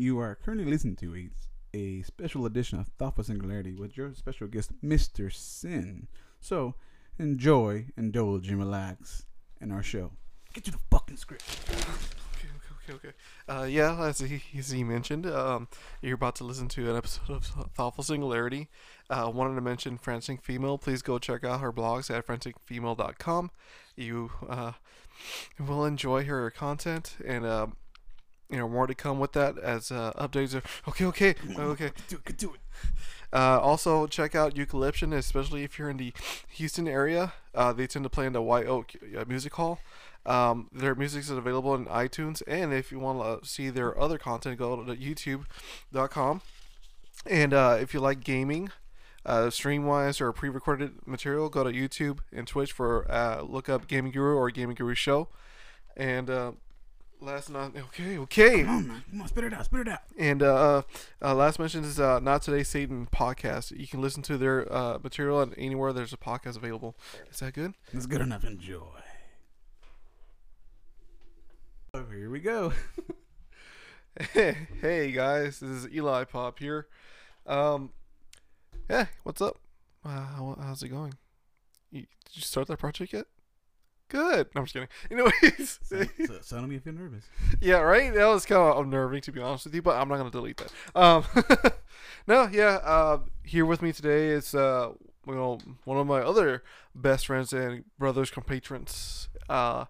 [0.00, 1.28] You are currently listening to a,
[1.76, 5.30] a special edition of Thoughtful Singularity with your special guest, Mr.
[5.30, 6.08] Sin.
[6.40, 6.74] So,
[7.18, 9.26] enjoy, indulge, and relax
[9.60, 10.12] in our show.
[10.54, 11.44] Get to the fucking script.
[11.68, 13.16] Okay, okay, okay, okay.
[13.46, 15.68] Uh, yeah, as he, as he mentioned, um,
[16.00, 17.44] you're about to listen to an episode of
[17.74, 18.70] Thoughtful Singularity.
[19.10, 20.78] Uh, wanted to mention Frantic Female.
[20.78, 23.50] Please go check out her blogs at franticfemale.com.
[23.96, 24.72] You uh,
[25.58, 27.66] will enjoy her content, and uh,
[28.50, 30.62] you know more to come with that as uh, updates are.
[30.88, 31.92] Okay, okay, okay.
[32.08, 32.60] Do it, do it.
[33.32, 36.12] Uh, also, check out Eucalyptian, especially if you're in the
[36.50, 37.32] Houston area.
[37.54, 39.78] Uh, they tend to play in the White Oak uh, Music Hall.
[40.26, 44.18] Um, their music is available in iTunes, and if you want to see their other
[44.18, 46.42] content, go to YouTube.com.
[47.26, 48.70] And uh, if you like gaming,
[49.24, 53.86] uh, stream wise or pre-recorded material, go to YouTube and Twitch for uh, look up
[53.86, 55.28] Gaming Guru or Gaming Guru Show.
[55.96, 56.52] And uh,
[57.20, 58.62] last not okay, okay.
[58.62, 59.04] Come on, man.
[59.10, 60.00] Come on, spit it out, spit it out.
[60.18, 60.82] And uh,
[61.22, 63.78] uh, last mention is uh, Not Today Satan podcast.
[63.78, 66.96] You can listen to their uh, material at anywhere there's a podcast available.
[67.30, 67.74] Is that good?
[67.92, 68.44] It's good enough.
[68.44, 68.80] Enjoy.
[71.92, 72.72] Oh, here we go.
[74.32, 76.86] hey guys, this is Eli Pop here.
[77.46, 77.90] Um,
[78.88, 79.58] yeah, what's up?
[80.04, 81.14] Uh, how, how's it going?
[81.90, 83.26] You, did you start that project yet?
[84.10, 84.48] Good.
[84.54, 84.88] No, I'm just kidding.
[85.10, 87.24] Anyways, So, so, so don't be feel nervous.
[87.60, 88.12] yeah, right.
[88.12, 90.58] That was kind of unnerving to be honest with you, but I'm not gonna delete
[90.58, 91.00] that.
[91.00, 91.24] Um,
[92.26, 92.80] no, yeah.
[92.82, 94.90] Uh, here with me today is uh,
[95.26, 96.62] you know, one of my other
[96.94, 99.28] best friends and brothers, compatriots.
[99.48, 99.84] Uh,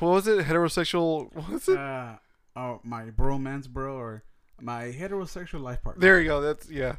[0.00, 0.46] what was it?
[0.46, 1.32] Heterosexual.
[1.34, 1.78] What was it?
[1.78, 2.14] Uh,
[2.56, 4.24] oh, my bromance bro or
[4.60, 6.00] my heterosexual life partner.
[6.00, 6.40] There you go.
[6.40, 6.96] That's yeah.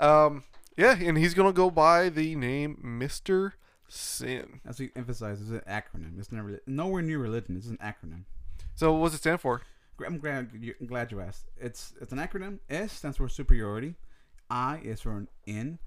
[0.00, 0.44] um,
[0.76, 3.54] yeah, and he's gonna go by the name Mister
[3.88, 4.60] Sin.
[4.66, 6.18] As we emphasize, it's an acronym.
[6.18, 7.56] It's never nowhere near religion.
[7.56, 8.24] It's an acronym.
[8.74, 9.62] So what does it stand for?
[10.06, 11.46] I'm glad you I'm glad you asked.
[11.56, 12.58] It's it's an acronym.
[12.70, 13.94] S stands for superiority.
[14.50, 15.78] I is for an N,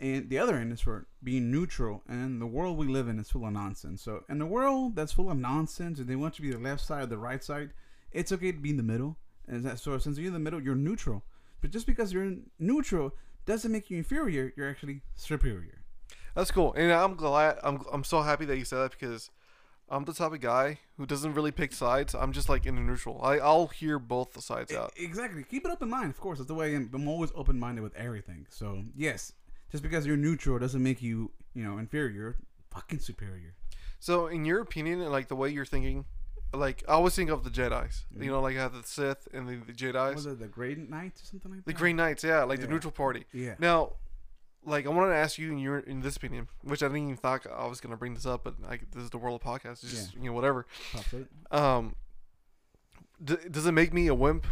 [0.00, 2.02] and the other N is for being neutral.
[2.08, 4.02] And the world we live in is full of nonsense.
[4.02, 6.68] So in a world that's full of nonsense, and they want you to be the
[6.68, 7.70] left side or the right side,
[8.10, 9.16] it's okay to be in the middle.
[9.46, 11.22] And that, so since you're in the middle, you're neutral.
[11.60, 13.14] But just because you're neutral
[13.46, 14.52] doesn't make you inferior.
[14.56, 15.83] You're actually superior.
[16.34, 17.58] That's cool, and I'm glad.
[17.62, 19.30] I'm I'm so happy that you said that because
[19.88, 22.14] I'm the type of guy who doesn't really pick sides.
[22.14, 23.20] I'm just like in a neutral.
[23.22, 24.92] I I'll hear both the sides out.
[24.96, 25.44] Exactly.
[25.44, 26.10] Keep it open mind.
[26.10, 26.90] Of course, that's the way I am.
[26.92, 28.46] I'm always open minded with everything.
[28.50, 29.32] So yes,
[29.70, 32.36] just because you're neutral doesn't make you, you know, inferior.
[32.70, 33.54] Fucking superior.
[34.00, 36.04] So, in your opinion, and like the way you're thinking,
[36.52, 38.04] like I always think of the Jedi's.
[38.10, 38.28] You mm-hmm.
[38.30, 41.22] know, like I have the Sith and the, the Jedi's, Was it the Great Knights
[41.22, 41.66] or something like that?
[41.66, 41.72] the?
[41.72, 42.24] Green Knights.
[42.24, 43.24] Yeah, like the neutral party.
[43.32, 43.54] Yeah.
[43.58, 43.92] Now,
[44.66, 47.16] like I wanted to ask you in your in this opinion, which I didn't even
[47.16, 49.82] thought I was gonna bring this up, but like this is the world of podcasts.
[49.84, 50.66] It's just you know whatever.
[51.50, 51.94] Um,
[53.22, 54.46] d- does it make me a wimp?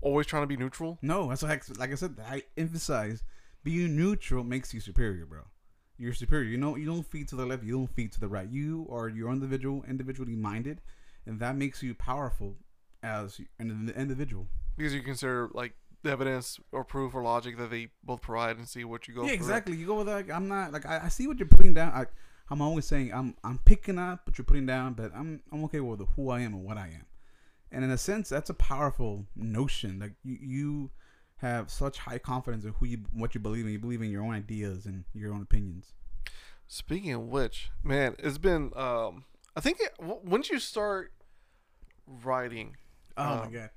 [0.00, 0.98] Always trying to be neutral.
[1.02, 2.16] No, that's like like I said.
[2.28, 3.22] I emphasize
[3.64, 5.40] being neutral makes you superior, bro.
[5.98, 6.48] You're superior.
[6.48, 7.64] You know, you don't feed to the left.
[7.64, 8.48] You don't feed to the right.
[8.48, 10.80] You are your individual, individually minded,
[11.26, 12.56] and that makes you powerful
[13.02, 14.46] as an individual.
[14.76, 15.72] because you consider like
[16.06, 19.28] evidence or proof or logic that they both provide and see what you go yeah,
[19.28, 19.34] for.
[19.34, 19.76] exactly.
[19.76, 21.92] You go with like I'm not like I, I see what you're putting down.
[21.92, 22.06] I,
[22.50, 25.80] I'm always saying I'm I'm picking up what you're putting down, but I'm I'm okay
[25.80, 27.06] with who I am and what I am.
[27.72, 29.98] And in a sense, that's a powerful notion.
[29.98, 30.90] Like you you
[31.38, 33.72] have such high confidence in who you what you believe in.
[33.72, 35.92] You believe in your own ideas and your own opinions.
[36.68, 39.24] Speaking of which, man, it's been um
[39.56, 41.12] I think it, w- when did you start
[42.06, 42.76] writing?
[43.16, 43.70] Oh my Um, god.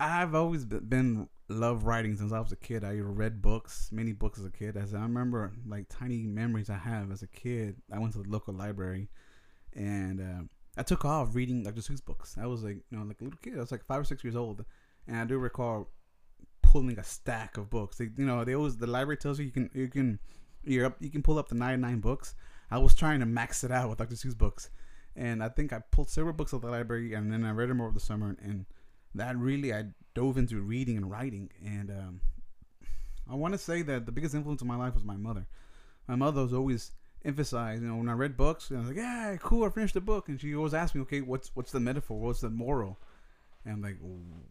[0.00, 2.84] I've always been love writing since I was a kid.
[2.84, 4.76] I read books, many books as a kid.
[4.76, 7.76] As I remember, like tiny memories I have as a kid.
[7.92, 9.08] I went to the local library,
[9.74, 10.42] and uh,
[10.76, 11.80] I took off reading Dr.
[11.80, 12.36] Seuss books.
[12.40, 13.54] I was like, you know, like a little kid.
[13.56, 14.64] I was like five or six years old,
[15.06, 15.90] and I do recall
[16.62, 17.98] pulling a stack of books.
[17.98, 20.18] They, you know, they always the library tells you you can you can
[20.64, 22.34] you're up you can pull up the ninety nine books.
[22.70, 24.16] I was trying to max it out with Dr.
[24.16, 24.70] Seuss books,
[25.14, 27.68] and I think I pulled several books out of the library, and then I read
[27.68, 28.66] them over the summer, and
[29.14, 32.20] that really I dove into reading and writing, and um,
[33.30, 35.46] I want to say that the biggest influence in my life was my mother.
[36.08, 36.92] My mother was always
[37.24, 40.00] emphasized, you know, when I read books, I was like, yeah, cool, I finished the
[40.00, 42.98] book, and she always asked me, okay, what's what's the metaphor, what's the moral,
[43.64, 43.96] and I'm like,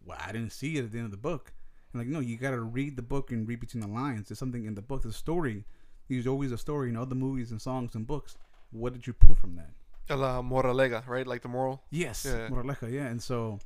[0.04, 1.52] well, I didn't see it at the end of the book,
[1.92, 4.28] and like, no, you gotta read the book and read between the lines.
[4.28, 5.64] There's something in the book, the story.
[6.08, 8.36] There's always a story in other movies and songs and books.
[8.72, 9.70] What did you pull from that?
[10.10, 11.26] La moraleja, right?
[11.26, 11.82] Like the moral.
[11.90, 12.48] Yes, Yeah.
[12.48, 13.06] moraleja, yeah.
[13.06, 13.58] And so,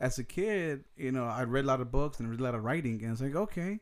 [0.00, 2.54] as a kid, you know, I read a lot of books and read a lot
[2.56, 3.78] of writing, and it's like, okay.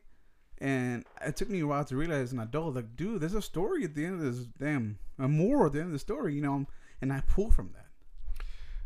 [0.61, 3.41] And it took me a while to realize as an adult, like, dude, there's a
[3.41, 6.35] story at the end of this damn, a moral at the end of the story,
[6.35, 6.65] you know,
[7.01, 7.85] and I pull from that.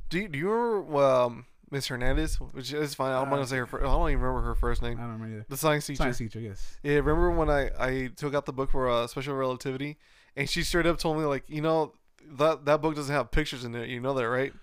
[0.09, 3.11] Do you, do you remember um, Miss Hernandez, which is fine.
[3.13, 3.65] I'm Uh, gonna say her.
[3.65, 4.99] Fir- I don't even remember her first name.
[4.99, 5.45] I don't remember either.
[5.49, 6.03] The science teacher.
[6.03, 6.77] Science teacher, yes.
[6.83, 9.97] Yeah, remember when I I took out the book for uh, special relativity,
[10.35, 11.93] and she straight up told me like, you know,
[12.37, 13.89] that that book doesn't have pictures in it.
[13.89, 14.53] You know that, right?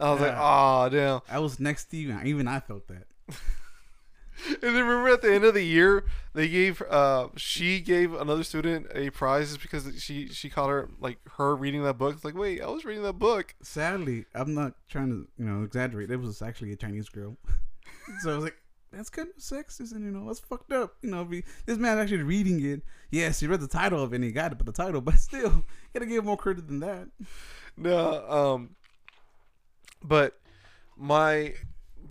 [0.00, 0.38] I was like, Yeah.
[0.40, 1.20] oh damn.
[1.28, 3.06] I was next to you, and even I felt that.
[4.46, 8.44] And then remember at the end of the year, they gave uh she gave another
[8.44, 12.14] student a prize just because she she caught her like her reading that book.
[12.14, 13.56] It's like, wait, I was reading that book.
[13.62, 16.12] Sadly, I'm not trying to, you know, exaggerate.
[16.12, 17.36] It was actually a Chinese girl.
[18.20, 18.56] so I was like,
[18.92, 20.94] that's kind of sexist, and you know, that's fucked up.
[21.02, 22.82] You know, be, this man actually reading it.
[23.10, 25.18] Yes, he read the title of it and he got it, but the title, but
[25.18, 27.08] still, gotta give more credit than that.
[27.76, 28.76] No, um,
[30.02, 30.38] but
[30.96, 31.54] my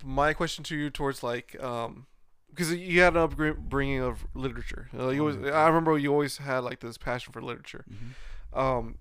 [0.04, 2.06] my question to you towards like um
[2.50, 4.88] because you had an upbringing of literature.
[4.98, 7.84] Uh, you always, Oh, I remember you always had like this passion for literature.
[7.88, 8.58] Mhm.
[8.58, 8.98] Um,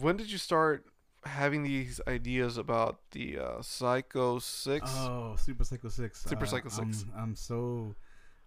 [0.00, 0.86] when did you start
[1.24, 4.90] having these ideas about the uh, Psycho Six?
[4.94, 6.22] Oh, Super Psycho Six.
[6.22, 7.04] Super Uh, Psycho 6.
[7.14, 7.94] I'm, I'm so,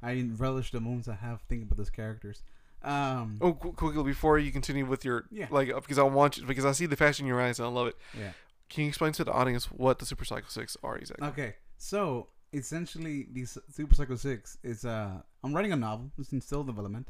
[0.01, 2.41] I relish the moments I have thinking about those characters.
[2.83, 5.47] Um, Oh, qu- quickly before you continue with your Yeah.
[5.51, 7.67] like uh, because I want you because I see the passion in your eyes and
[7.67, 7.97] I love it.
[8.17, 8.31] yeah.
[8.69, 11.27] Can you explain to the audience what the Super Psycho Six are exactly?
[11.27, 16.11] Okay, so essentially, the Super Psycho Six is uh, I'm writing a novel.
[16.17, 17.09] It's in still development,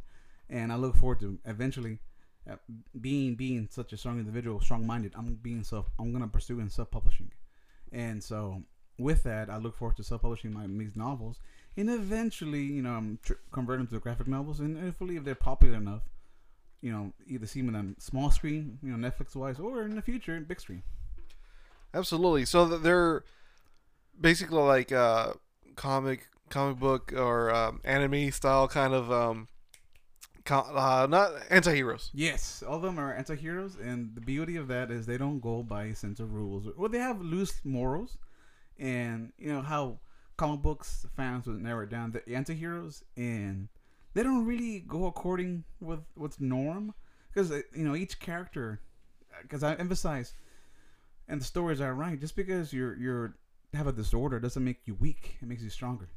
[0.49, 1.99] and I look forward to eventually
[2.49, 2.55] uh,
[3.01, 5.13] being being such a strong individual, strong minded.
[5.15, 5.87] I'm being self.
[5.99, 7.31] I'm gonna pursue in self publishing,
[7.91, 8.61] and so
[8.99, 11.39] with that, I look forward to self publishing my these novels,
[11.75, 15.77] and eventually, you know, I'm tr- converting to graphic novels, and hopefully, if they're popular
[15.77, 16.03] enough.
[16.79, 20.01] You know, either see them on small screen, you know, Netflix wise, or in the
[20.01, 20.83] future, big screen.
[21.93, 22.45] Absolutely.
[22.45, 23.23] So they're
[24.19, 25.33] basically like uh,
[25.75, 29.47] comic comic book or um, anime style kind of um,
[30.49, 32.09] uh, not anti-heroes.
[32.13, 35.61] Yes, all of them are anti-heroes, and the beauty of that is they don't go
[35.61, 36.67] by a sense of rules.
[36.77, 38.17] Well, they have loose morals,
[38.79, 39.99] and you know how
[40.37, 43.67] comic books fans would narrow it down the anti-heroes, and
[44.13, 46.93] they don't really go according with what's norm,
[47.33, 48.79] because you know each character,
[49.41, 50.33] because I emphasize,
[51.27, 52.19] and the stories are right.
[52.19, 53.35] Just because you're you're
[53.73, 56.07] have a disorder doesn't make you weak; it makes you stronger.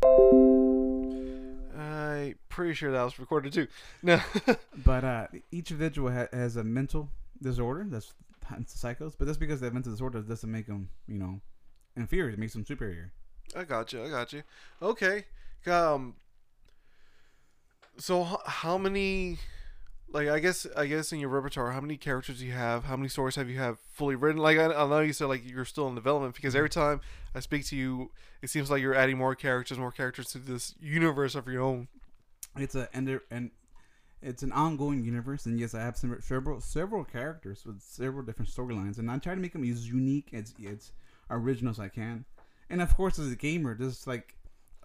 [1.78, 3.66] I'm pretty sure that was recorded too.
[4.02, 4.20] No.
[4.84, 7.08] But uh, each individual ha- has a mental
[7.40, 7.86] disorder.
[7.88, 8.12] That's
[8.66, 9.14] psychos.
[9.18, 11.40] But that's because that mental disorder doesn't make them, you know,
[11.96, 12.30] inferior.
[12.30, 13.12] It makes them superior.
[13.56, 14.04] I got you.
[14.04, 14.42] I got you.
[14.82, 15.24] Okay.
[15.66, 16.14] Um.
[17.98, 19.38] So h- how many?
[20.12, 22.84] Like I guess I guess in your repertoire, how many characters do you have?
[22.84, 24.40] How many stories have you have fully written?
[24.40, 26.80] Like I, I know you said like you're still in development because every mm-hmm.
[26.80, 27.00] time
[27.34, 28.10] I speak to you,
[28.42, 31.86] it seems like you're adding more characters, more characters to this universe of your own.
[32.56, 33.52] It's a and and
[34.20, 35.46] it's an ongoing universe.
[35.46, 39.34] And yes, I have some, several several characters with several different storylines, and I try
[39.34, 40.90] to make them as unique as as
[41.30, 42.24] original as I can.
[42.68, 44.34] And of course, as a gamer, there's like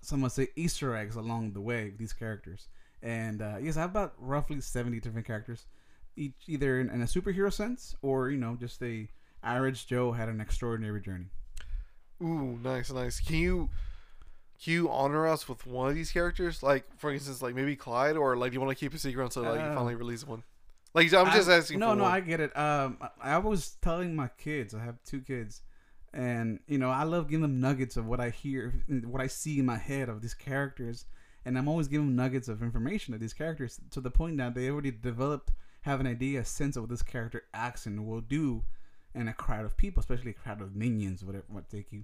[0.02, 2.68] some someone say Easter eggs along the way with these characters.
[3.04, 5.66] And uh, yes, I have about roughly seventy different characters,
[6.16, 9.08] each either in, in a superhero sense or you know just a
[9.44, 11.28] average Joe had an extraordinary journey.
[12.24, 13.20] Ooh, nice, nice.
[13.20, 13.70] Can you
[14.64, 16.64] can you honor us with one of these characters?
[16.64, 19.24] Like for instance, like maybe Clyde, or like do you want to keep a secret
[19.24, 20.44] until like you Uh, finally release one?
[20.94, 21.80] Like I'm just I- asking.
[21.80, 22.12] No, for no, one.
[22.14, 22.58] I get it.
[22.58, 24.74] Um, I, I was telling my kids.
[24.74, 25.62] I have two kids,
[26.14, 29.60] and you know, I love giving them nuggets of what I hear, what I see
[29.60, 31.06] in my head of these characters,
[31.46, 34.70] and I'm always giving nuggets of information of these characters to the point that they
[34.70, 38.64] already developed, have an idea, a sense of what this character acts and will do
[39.14, 42.04] in a crowd of people, especially a crowd of minions, whatever, what take you.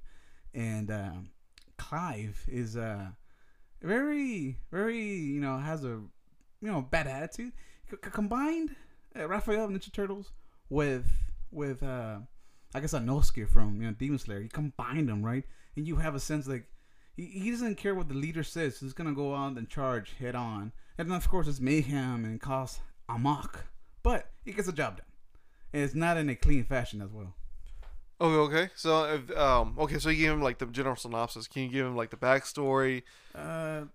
[0.53, 1.29] And um,
[1.77, 3.07] Clive is uh
[3.81, 6.11] very, very, you know, has a you
[6.61, 7.51] know bad attitude.
[7.89, 8.75] C- combined
[9.17, 10.31] uh, Raphael Ninja Turtles
[10.69, 11.07] with
[11.51, 12.19] with uh
[12.73, 14.39] I guess Inosuke from you know Demon Slayer.
[14.39, 15.43] You combine them right,
[15.75, 16.65] and you have a sense like
[17.15, 18.79] he, he doesn't care what the leader says.
[18.79, 22.79] He's gonna go out and charge head on, and of course it's mayhem and cause
[23.09, 23.65] amok,
[24.03, 25.05] but he gets the job done,
[25.73, 27.33] and it's not in a clean fashion as well.
[28.21, 28.69] Okay, okay.
[28.75, 31.47] So, if, um, okay, so you give him like the general synopsis.
[31.47, 33.01] Can you give him like the backstory?
[33.33, 33.85] Uh,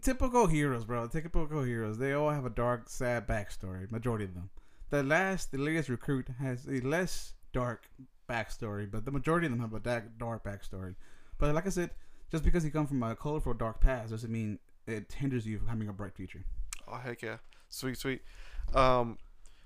[0.00, 1.06] typical heroes, bro.
[1.06, 1.98] Typical heroes.
[1.98, 3.90] They all have a dark, sad backstory.
[3.90, 4.48] Majority of them.
[4.88, 7.90] The last, the latest recruit has a less dark
[8.26, 10.94] backstory, but the majority of them have a dark, dark backstory.
[11.36, 11.90] But like I said,
[12.30, 15.68] just because you come from a colorful, dark past doesn't mean it hinders you from
[15.68, 16.44] having a bright future.
[16.88, 17.36] Oh heck yeah,
[17.68, 18.22] sweet, sweet.
[18.74, 19.18] Um,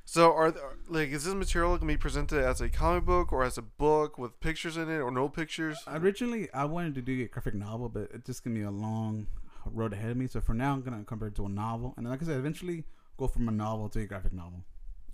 [0.05, 3.45] so are there, like is this material gonna be presented as a comic book or
[3.45, 5.79] as a book with pictures in it or no pictures?
[5.87, 9.27] Originally, I wanted to do a graphic novel, but it's just gonna be a long
[9.67, 10.27] road ahead of me.
[10.27, 12.39] So for now, I'm gonna convert it to a novel, and then, like I said,
[12.39, 12.85] eventually
[13.17, 14.65] go from a novel to a graphic novel.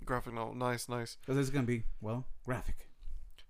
[0.05, 1.17] Graphic novel, nice, nice.
[1.21, 2.87] Because it's gonna be well graphic.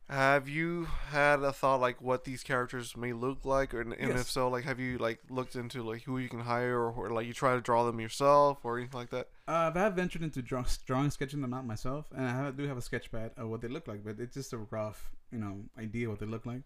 [0.09, 4.21] Have you had a thought like what these characters may look like, or and Yes.
[4.21, 7.09] if so, like have you like looked into like who you can hire, or, or
[7.09, 9.27] like you try to draw them yourself, or anything like that?
[9.49, 12.65] Uh, I have ventured into draw, drawing, sketching them out myself, and I have, do
[12.67, 15.39] have a sketch pad of what they look like, but it's just a rough, you
[15.39, 16.61] know, idea what they look like.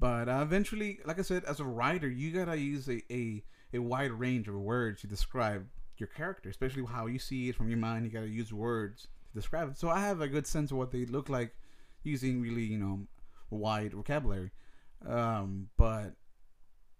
[0.00, 3.78] But uh, eventually, like I said, as a writer, you gotta use a, a, a
[3.78, 7.78] wide range of words to describe your character, especially how you see it from your
[7.78, 8.04] mind.
[8.04, 9.78] You gotta use words to describe it.
[9.78, 11.54] So I have a good sense of what they look like
[12.02, 13.06] using really, you know,
[13.50, 14.50] wide vocabulary.
[15.06, 16.14] Um, but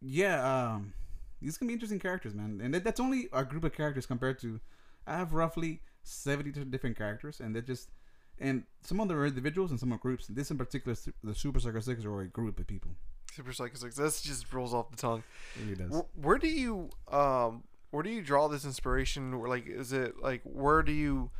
[0.01, 0.93] yeah, um,
[1.41, 4.39] these can be interesting characters, man, and that, that's only a group of characters compared
[4.41, 4.61] to.
[5.07, 7.91] I have roughly seventy different characters, and they're just
[8.39, 10.27] and some of them are individuals and some are groups.
[10.29, 12.93] This in particular, the Super Psycho Six are a group of people.
[13.33, 13.97] Super Psycho Six.
[13.97, 15.23] That just rolls off the tongue.
[15.71, 15.97] It does.
[15.97, 19.33] Wh- Where do you um where do you draw this inspiration?
[19.35, 21.31] Or like, is it like where do you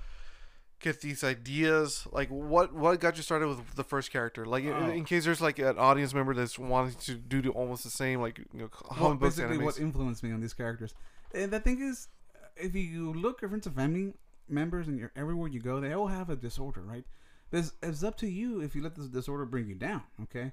[0.81, 2.07] get these ideas?
[2.13, 4.45] Like, what what got you started with the first character?
[4.47, 4.91] Like, in, Oh.
[4.91, 8.21] in case there's like an audience member that's wanting to do the, almost the same,
[8.21, 8.71] like you know,
[9.01, 9.65] Well, basically, animes.
[9.65, 10.95] what influenced me on these characters,
[11.35, 12.09] and the thing is,
[12.57, 14.15] if you look at friends and family
[14.49, 17.05] members and you're, everywhere you go, they all have a disorder, right?
[17.51, 20.03] There's, it's up to you if you let this disorder bring you down.
[20.25, 20.53] Okay,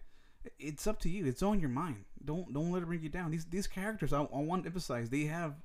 [0.60, 1.26] it's up to you.
[1.26, 2.06] It's on your mind.
[2.24, 3.32] Don't don't let it bring you down.
[3.32, 5.56] These these characters, I, I want to emphasize, they have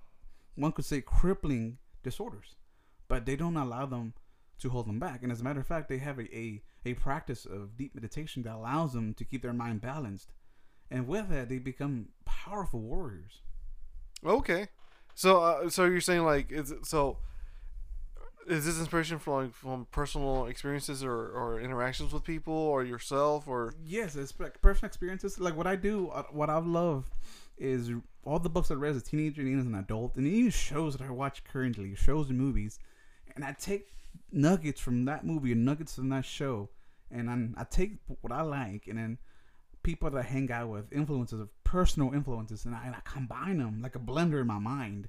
[0.57, 2.57] one could say crippling disorders,
[3.09, 4.12] but they don't allow them
[4.61, 5.23] to hold them back.
[5.23, 8.43] And as a matter of fact, they have a, a, a practice of deep meditation
[8.45, 10.33] that allows them to keep their mind balanced.
[10.90, 13.43] And with that, they become powerful warriors.
[14.25, 14.69] Okay,
[15.14, 17.19] so uh, so you're saying like is it, so.
[18.47, 23.47] Is this inspiration from like, from personal experiences or, or interactions with people or yourself
[23.47, 25.38] or Yes, it's like personal experiences.
[25.38, 27.11] Like what I do, uh, what I love
[27.59, 27.93] is
[28.25, 30.97] all the books I read as a teenager and as an adult, and even shows
[30.97, 32.79] that I watch currently, shows and movies,
[33.37, 33.93] and I take
[34.33, 36.69] nuggets from that movie and nuggets from that show,
[37.11, 39.19] and I'm, I take what I like, and then
[39.83, 43.59] people that I hang out with, influences of personal influences, and I, and I combine
[43.59, 45.09] them like a blender in my mind,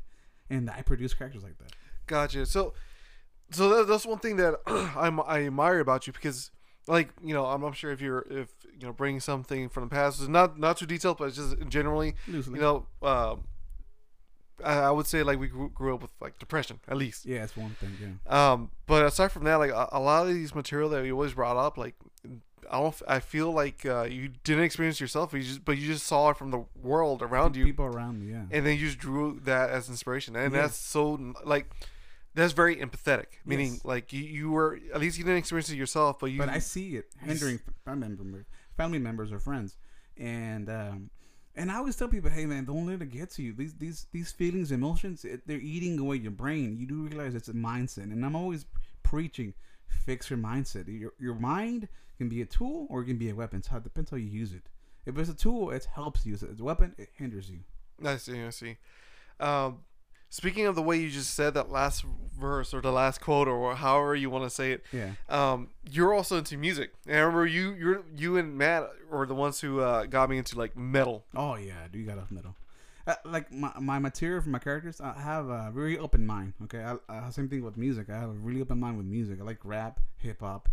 [0.50, 1.72] and I produce characters like that.
[2.08, 2.46] Gotcha.
[2.46, 2.74] So,
[3.52, 6.52] so that, that's one thing that I'm, I admire about you because,
[6.88, 8.50] like, you know, I'm not sure if you're if
[8.80, 11.56] you know bringing something from the past, it's not not too detailed, but it's just
[11.70, 12.56] generally, Loosely.
[12.56, 13.44] you know, um,
[14.64, 17.26] I, would say like we grew, grew up with like depression at least.
[17.26, 17.92] yeah, it's one thing.
[18.02, 18.52] Yeah.
[18.52, 21.34] Um, but aside from that, like a, a lot of these material that you always
[21.34, 21.96] brought up, like
[22.72, 25.88] I don't, I feel like uh, you didn't experience yourself, but you just but you
[25.88, 28.32] just saw it from the world around you, People around me.
[28.32, 28.44] Yeah.
[28.52, 31.66] and then you just drew that as inspiration and that's so like
[32.34, 33.84] that's very empathetic meaning Yes.
[33.86, 36.60] like you, you were at least you didn't experience it yourself but you but I
[36.60, 38.46] see it hindering family members,
[38.78, 39.76] family members or friends,
[40.18, 41.10] and um,
[41.56, 43.54] and I always tell people, hey man, don't let it get to you.
[43.54, 46.78] These these these feelings, emotions, it, they're eating away your brain.
[46.78, 48.66] You do realize it's a mindset, and I'm always
[49.04, 49.54] preaching,
[49.88, 50.88] fix your mindset.
[50.88, 53.62] Your your mind can be a tool or it can be a weapon.
[53.70, 54.64] How, it depends how you use it.
[55.06, 56.36] If it's a tool, it helps you.
[56.36, 57.60] If it's a weapon, it hinders you.
[58.06, 58.78] i see i see
[59.40, 59.80] um,
[60.32, 62.04] speaking of the way you just said that last
[62.40, 65.12] verse or the last quote or however you want to say it Yeah.
[65.30, 69.36] um, you're also into music and i remember you you're you and matt are the
[69.36, 72.56] ones who uh, got me into like metal Oh yeah, do you got off metal.
[73.06, 76.54] Uh, like my, my material for my characters, I have a very open mind.
[76.66, 78.10] Okay, I, I same thing with music.
[78.12, 79.40] I have a really open mind with music.
[79.42, 80.70] I like rap, hip hop,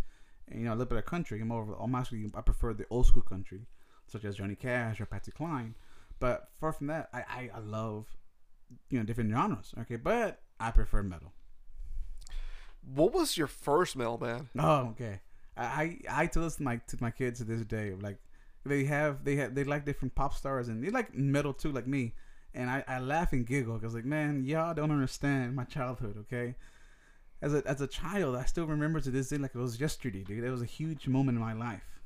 [0.47, 1.41] and you know a little bit of country.
[1.41, 1.73] I'm over.
[1.79, 3.61] I'm actually I prefer the old school country,
[4.07, 5.73] such as Johnny Cash or Patsy Cline.
[6.19, 8.05] But far from that, I, I, I love
[8.89, 9.73] you know different genres.
[9.81, 11.33] Okay, but I prefer metal.
[12.81, 15.21] what was your first metal band Oh, okay.
[15.57, 17.93] I I, I tell this to my to my kids to this day.
[17.99, 18.19] Like
[18.65, 21.87] they have they have they like different pop stars and they like metal too, like
[21.87, 22.13] me.
[22.53, 26.17] And I, I laugh and giggle because like man, y'all don't understand my childhood.
[26.21, 26.55] Okay,
[27.41, 30.23] as a as a child, I still remember to this day like it was yesterday,
[30.23, 30.43] dude.
[30.43, 31.99] It was a huge moment in my life.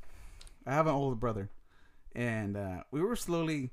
[0.65, 1.49] I have an older brother,
[2.15, 3.71] and uh, we were slowly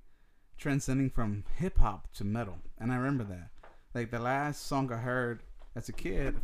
[0.61, 3.49] transcending from hip hop to metal, and I remember that.
[3.95, 5.43] Like the last song I heard
[5.75, 6.37] as a kid,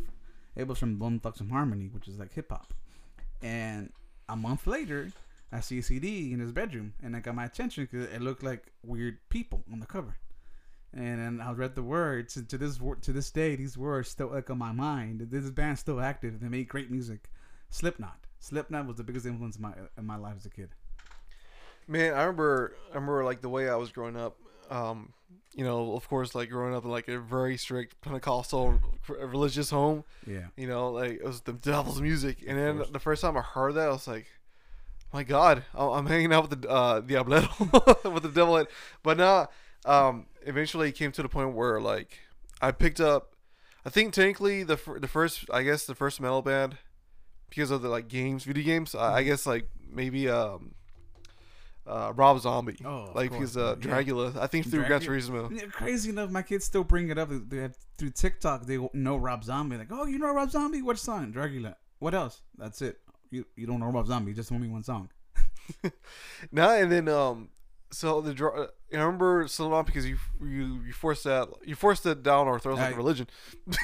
[0.55, 2.73] it was from Bone Thugs-n-Harmony, which is like hip hop.
[3.41, 3.93] And
[4.27, 5.11] a month later,
[5.51, 8.43] I see a CD in his bedroom, and it got my attention because it looked
[8.43, 10.17] like weird people on the cover.
[10.93, 14.55] And I read the words, and to this to this day, these words still echo
[14.55, 15.27] my mind.
[15.29, 16.39] This band's still active.
[16.39, 17.29] They make great music.
[17.69, 18.25] Slipknot.
[18.39, 20.69] Slipknot was the biggest influence in my in my life as a kid.
[21.87, 24.37] Man, I remember, I remember like the way I was growing up.
[24.69, 25.13] Um,
[25.53, 30.03] you know, of course, like growing up in like a very strict Pentecostal religious home.
[30.25, 30.47] Yeah.
[30.55, 33.73] You know, like it was the devil's music, and then the first time I heard
[33.73, 34.27] that, I was like,
[35.11, 38.65] "My God, I'm hanging out with the uh, Diablero, with the devil."
[39.01, 39.47] But now,
[39.85, 42.19] um, eventually, it came to the point where like
[42.61, 43.33] I picked up.
[43.83, 46.77] I think technically the fir- the first, I guess, the first metal band
[47.49, 48.93] because of the like games, video games.
[48.93, 50.75] I, I guess like maybe um,
[51.87, 52.77] uh, Rob Zombie.
[52.85, 53.87] Oh, like course, he's uh, yeah.
[53.87, 54.37] Dragula.
[54.37, 55.01] I think through Gran.
[55.01, 55.51] Turismo.
[55.51, 57.29] Yeah, crazy enough, my kids still bring it up.
[57.31, 59.77] They have, through TikTok, they know Rob Zombie.
[59.77, 60.81] Like, oh, you know Rob Zombie?
[60.81, 61.33] What song?
[61.33, 61.75] Dragula.
[61.99, 62.41] What else?
[62.57, 62.99] That's it.
[63.31, 64.33] You you don't know Rob Zombie?
[64.33, 65.09] Just only one song.
[66.51, 67.49] No, and then um,
[67.91, 72.23] so the uh, I remember Slipknot because you you you forced that you forced it
[72.23, 73.27] down our throats like religion.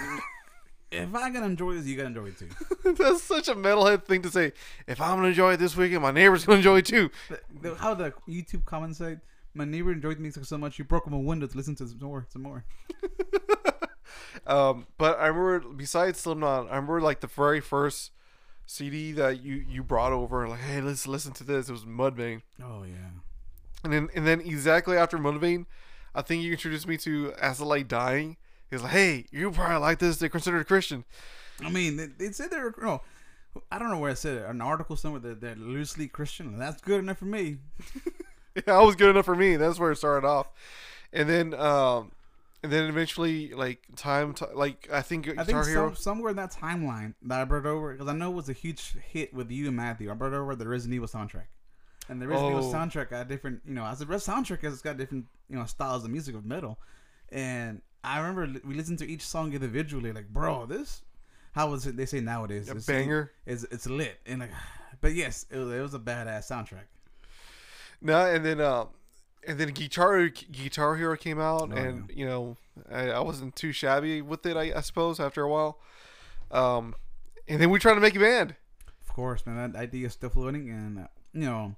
[0.96, 2.50] If I can enjoy this, you gotta enjoy it too.
[2.94, 4.54] That's such a metalhead thing to say.
[4.88, 7.10] If I'm gonna enjoy it this weekend, my neighbor's gonna enjoy it too.
[7.30, 9.18] The- the- how the YouTube comments say,
[9.56, 12.00] my neighbor enjoyed the music so much, you broke my window to listen to some
[12.00, 12.64] more, some more.
[14.46, 18.12] Um, but I remember besides Slipknot, I remember like the very first
[18.66, 21.70] CD that you you brought over, like, hey, let's listen to this.
[21.70, 23.12] It was Mudvayne, Oh yeah.
[23.84, 25.66] and then and then exactly after Mudvayne,
[26.14, 28.38] I think you introduced me to As I Lay Dying.
[28.74, 30.18] He's like, hey, you probably like this.
[30.18, 31.04] They're considered a Christian.
[31.64, 33.02] I mean, they, they said they're no.
[33.72, 34.46] I don't know where I said it.
[34.50, 36.58] An article somewhere that they're loosely Christian.
[36.58, 37.58] That's good enough for me.
[38.56, 39.56] Yeah, that was good enough for me.
[39.56, 40.48] That's where it started off,
[41.12, 42.12] and then um,
[42.62, 47.16] and then eventually like time, like I think I think some, somewhere in that timeline
[47.24, 49.76] that I brought over because I know it was a huge hit with you and
[49.76, 50.12] Matthew.
[50.12, 51.46] I brought over the Resident Evil soundtrack,
[52.10, 52.74] and the Resident Evil Oh.
[52.74, 53.62] soundtrack got different.
[53.66, 56.46] You know, as a Res soundtrack, it's got different you know styles of music of
[56.46, 56.78] metal,
[57.32, 60.12] and I remember we listened to each song individually.
[60.12, 61.02] Like, bro, this
[61.54, 61.96] how was it?
[61.96, 63.32] They say nowadays A it's, banger.
[63.46, 64.52] It's it's lit and like,
[65.02, 66.88] but yes, it was, it was a badass soundtrack.
[68.02, 68.90] No, and then um,
[69.48, 72.58] and then Guitar Guitar Hero came out, Oh, and you know
[72.92, 74.58] I, I wasn't too shabby with it.
[74.58, 75.80] I, I suppose after a while,
[76.52, 76.96] um,
[77.48, 78.56] and then we tried to make a band.
[79.02, 79.72] Of course, man.
[79.72, 81.76] That idea is still floating, and uh, you know,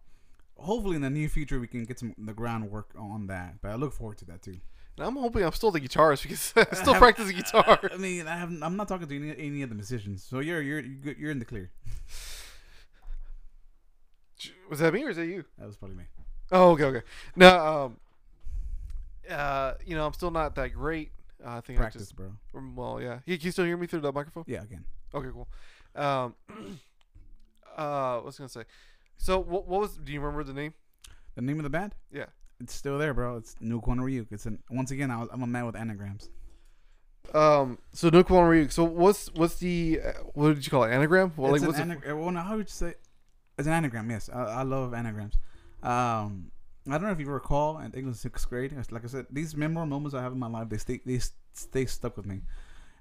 [0.57, 3.61] hopefully in the near future we can get some the groundwork on that.
[3.61, 4.57] But I look forward to that too.
[4.97, 7.79] And I'm hoping I'm still the guitarist because I still have- practice the guitar.
[7.93, 8.63] I mean, I haven't.
[8.63, 11.45] I'm not talking to any, any of the musicians, so you're you're you're in the
[11.45, 11.71] clear.
[14.69, 15.45] Was that me or is that you?
[15.57, 16.03] That was probably me.
[16.51, 17.01] Oh, okay, okay.
[17.35, 17.47] No,
[17.85, 17.97] um,
[19.29, 21.11] uh, you know, I'm still not that great.
[21.43, 22.31] Uh, I think Practice, I just bro.
[22.55, 23.19] um, well, yeah.
[23.25, 24.43] You, can you still hear me through the microphone?
[24.47, 24.83] Yeah, again.
[25.13, 25.47] Okay, cool.
[25.95, 26.35] Um,
[27.77, 28.63] uh, what was I gonna say?
[29.17, 29.97] So, what, what was?
[29.97, 30.73] Do you remember the name?
[31.35, 31.95] The name of the band?
[32.11, 32.25] Yeah.
[32.59, 33.37] It's still there, bro.
[33.37, 34.27] It's New Ryuk.
[34.31, 35.11] It's an once again.
[35.11, 36.29] I was, I'm a man with anagrams.
[37.33, 38.71] Um, so Nook Ryuk.
[38.71, 40.91] So what's what's the uh, what did you call it?
[40.91, 41.33] Anagram?
[41.35, 42.13] Well, it's like what's an it?
[42.13, 42.93] well, no, how would you say?
[43.57, 44.09] It's an anagram.
[44.09, 45.35] Yes, I, I love anagrams.
[45.81, 46.51] Um,
[46.87, 48.73] I don't know if you recall in English sixth grade.
[48.91, 51.19] Like I said, these memorable moments I have in my life, they stay they
[51.53, 52.41] stay stuck with me.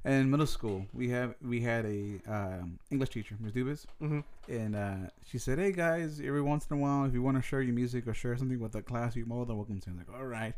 [0.05, 3.53] In middle school, we have we had a um, English teacher, Ms.
[3.53, 7.23] Dubas, hmm and uh, she said, "Hey guys, every once in a while, if you
[7.23, 9.81] want to share your music or share something with the class, you're more than welcome
[9.81, 10.55] to." I'm like, "All right."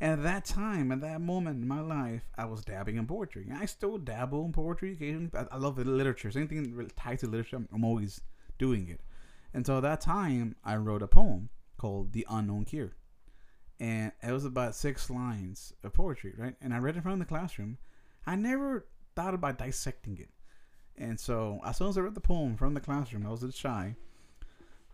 [0.00, 3.46] And at that time, at that moment in my life, I was dabbing in poetry.
[3.48, 5.30] And I still dabble in poetry occasionally.
[5.34, 6.30] I, I love the literature.
[6.30, 8.20] So anything tied to literature, I'm, I'm always
[8.58, 9.00] doing it.
[9.54, 12.92] And so at that time, I wrote a poem called "The Unknown Cure,"
[13.80, 16.54] and it was about six lines of poetry, right?
[16.60, 17.78] And I read it in front of the classroom.
[18.26, 20.30] I never thought about dissecting it.
[20.98, 23.52] And so, as soon as I read the poem from the classroom, I was a
[23.52, 23.96] shy.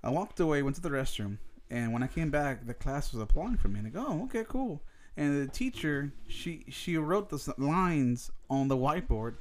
[0.03, 1.38] I walked away, went to the restroom,
[1.71, 3.79] and when I came back, the class was applauding for me.
[3.79, 4.83] And I go, oh, okay, cool.
[5.16, 9.37] And the teacher, she she wrote the lines on the whiteboard,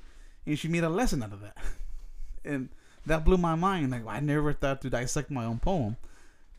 [0.46, 1.58] and she made a lesson out of that.
[2.46, 2.70] and
[3.06, 3.92] that blew my mind.
[3.92, 5.98] Like I never thought to dissect my own poem,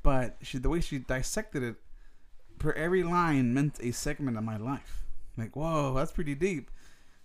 [0.02, 1.76] but she the way she dissected it,
[2.58, 5.04] per every line meant a segment of my life.
[5.36, 6.70] Like whoa, that's pretty deep.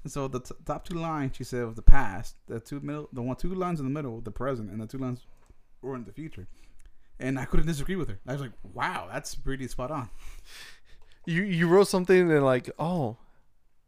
[0.03, 2.35] And so the t- top two lines she said was the past.
[2.47, 4.97] The two middle, the one two lines in the middle, the present, and the two
[4.97, 5.25] lines
[5.81, 6.47] were in the future.
[7.19, 8.19] And I couldn't disagree with her.
[8.27, 10.09] I was like, wow, that's pretty spot on.
[11.25, 13.17] You you wrote something and like oh,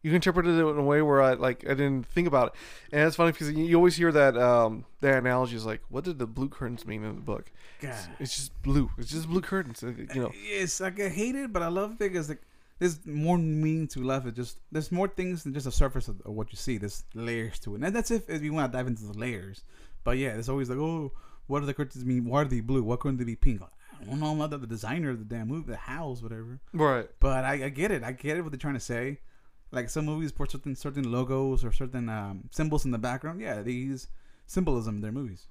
[0.02, 2.52] you interpreted it in a way where I like I didn't think about it,
[2.92, 6.18] and it's funny because you, always hear that um that analogy is like what did
[6.18, 7.50] the blue curtains mean in the book?
[7.80, 7.90] God.
[7.94, 8.90] It's, it's just blue.
[8.98, 9.82] It's just blue curtains.
[9.82, 10.32] uh, You know.
[10.50, 12.42] Yes, like I hate it, but I love it because like
[12.80, 14.26] there's more meaning to life.
[14.26, 16.78] It just there's more things than just the surface of, of what you see.
[16.78, 19.62] There's layers to it, and that's if, if you want to dive into the layers.
[20.02, 21.12] But yeah, there's always like, oh,
[21.46, 22.24] what do the curtains mean?
[22.24, 22.82] Why are they blue?
[22.82, 23.60] Why couldn't they be pink?
[23.62, 24.28] I don't know.
[24.28, 26.58] I'm not the designer of the damn movie, the house, whatever.
[26.72, 27.06] Right.
[27.20, 28.02] But I, I get it.
[28.02, 28.40] I get it.
[28.40, 29.20] What they're trying to say.
[29.72, 33.42] Like some movies put certain certain logos or certain um, symbols in the background.
[33.42, 34.08] Yeah, these
[34.46, 35.46] symbolism in their movies.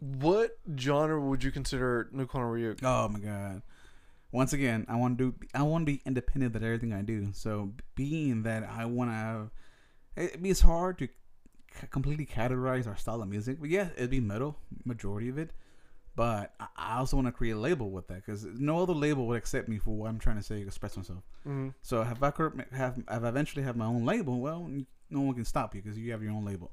[0.00, 2.82] What genre would you consider Nukon Ryuk?
[2.82, 3.62] Oh my god.
[4.30, 5.46] Once again, I want to do.
[5.54, 7.28] I want to be independent of everything I do.
[7.32, 9.50] So being that I want to have,
[10.16, 13.58] it, be it's hard to c- completely categorize our style of music.
[13.60, 15.50] But yeah, it'd be metal, majority of it.
[16.14, 19.38] But I- also want to create a label with that because no other label would
[19.38, 21.22] accept me for what I'm trying to say, express myself.
[21.46, 21.68] Mm-hmm.
[21.80, 24.68] So if I ma- have, eventually have my own label, well,
[25.10, 26.72] no one can stop you because you have your own label.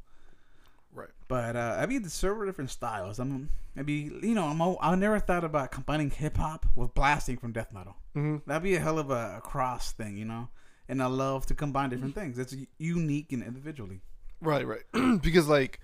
[0.95, 1.09] Right.
[1.27, 3.19] But uh, I mean, several different styles.
[3.19, 7.51] I'm maybe you know I'm I never thought about combining hip hop with blasting from
[7.51, 7.95] death metal.
[8.13, 10.49] hmm That'd be a hell of a, a cross thing, you know.
[10.87, 12.37] And I love to combine different things.
[12.37, 14.01] It's unique and individually.
[14.39, 14.83] Right, right.
[15.21, 15.79] because like,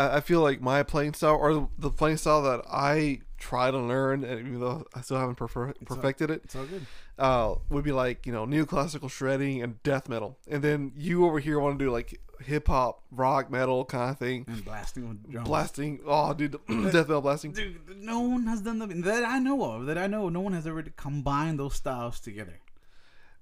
[0.00, 3.70] I, I feel like my playing style or the, the playing style that I try
[3.70, 6.86] to learn, and even though I still haven't It's all- perfected it, It's all good.
[7.18, 11.38] uh, would be like you know neoclassical shredding and death metal, and then you over
[11.38, 15.30] here want to do like hip hop, rock, metal kind of thing, And blasting with
[15.30, 15.46] drums.
[15.48, 16.00] blasting.
[16.06, 17.52] Oh, dude, death metal blasting.
[17.52, 19.86] Dude, no one has done that that I know of.
[19.86, 22.58] That I know, no one has ever combined those styles together.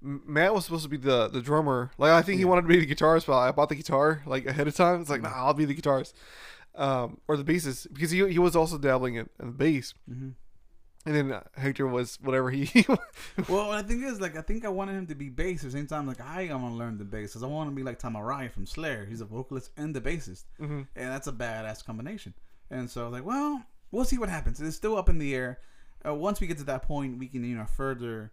[0.01, 1.91] Matt was supposed to be the the drummer.
[1.97, 2.49] Like I think he Yeah.
[2.49, 5.01] wanted to be the guitarist, but I bought the guitar like ahead of time.
[5.01, 6.13] It's like, nah, I'll be the guitarist,
[6.75, 9.93] um, or the bassist because he he was also dabbling in, in the bass.
[10.07, 10.29] hmm
[11.05, 12.85] And then uh, Hector was whatever he.
[13.49, 15.77] Well, the thing is, like, I think I wanted him to be bass at the
[15.77, 16.05] same time.
[16.07, 18.51] Like, I am gonna learn the bass because I want to be like Tom Araya
[18.51, 19.05] from Slayer.
[19.05, 20.87] He's a vocalist and the bassist, Mhm.
[20.95, 22.33] and that's a badass combination.
[22.69, 24.61] And so, like, well, we'll see what happens.
[24.61, 25.59] It's still up in the air.
[26.05, 28.31] Uh, once we get to that point, we can, you know, further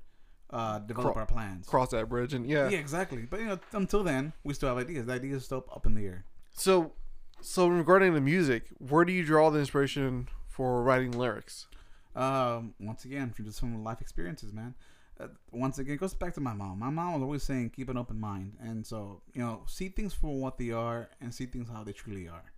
[0.50, 1.66] uh, develop Cro- our plans.
[1.66, 2.68] cross that bridge and yeah.
[2.68, 3.22] Yeah, exactly.
[3.28, 5.06] But you know, until then, we still have ideas.
[5.06, 6.24] The ideas still up in the air.
[6.52, 6.92] So,
[7.40, 11.66] so regarding the music, where do you draw the inspiration for writing lyrics?
[12.14, 14.74] Um, once again, from just from life experiences, man.
[15.18, 16.78] Uh, once again, it goes back to my mom.
[16.78, 18.52] My mom was always saying, keep an open mind.
[18.60, 21.92] And so, you know, see things for what they are and see things how they
[21.92, 22.52] truly are.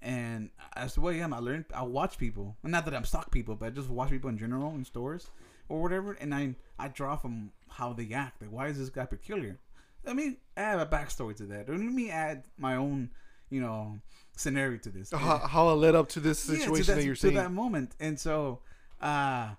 [0.00, 3.04] And as the way I am, I learned, I watch people, and not that I'm
[3.04, 5.30] stock people, but I just watch people in general in stores
[5.68, 8.42] or whatever, and I I draw from how they act.
[8.42, 9.58] Like, why is this guy peculiar?
[10.04, 11.68] Let me add a backstory to that.
[11.68, 13.10] Or let me add my own,
[13.50, 13.98] you know,
[14.36, 15.10] scenario to this.
[15.10, 17.34] How, how it led up to this Yeah, situation to that, you're to seeing?
[17.34, 17.94] that moment.
[18.00, 18.60] And so,
[19.00, 19.50] uh,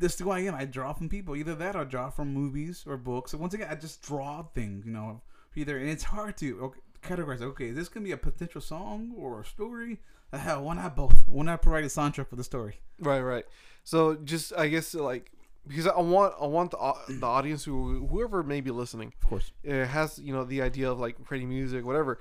[0.00, 0.54] is who I am.
[0.54, 1.36] I draw from people.
[1.36, 3.30] Either that or I draw from movies or books.
[3.30, 5.20] So once again, I just draw things, you know,
[5.54, 7.42] either, and it's hard to okay, categorize.
[7.42, 9.98] Okay, is this going to be a potential song or a story?
[10.32, 11.28] Uh, hell, why not both?
[11.28, 12.80] Why not provide a soundtrack for the story?
[12.98, 13.44] Right, right.
[13.84, 15.30] So just I guess like
[15.66, 19.52] because I want I want the the audience who whoever may be listening Of course.
[19.62, 22.18] it has you know the idea of like creating music whatever.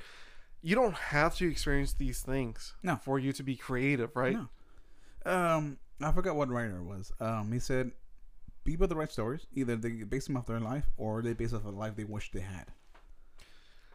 [0.62, 2.98] You don't have to experience these things No.
[2.98, 4.36] for you to be creative, right?
[4.36, 4.50] No.
[5.32, 7.14] Um, I forgot what writer it was.
[7.22, 7.92] Um, he said,
[8.66, 11.64] people that write stories, either they base them off their life or they base off
[11.64, 12.66] a life they wish they had.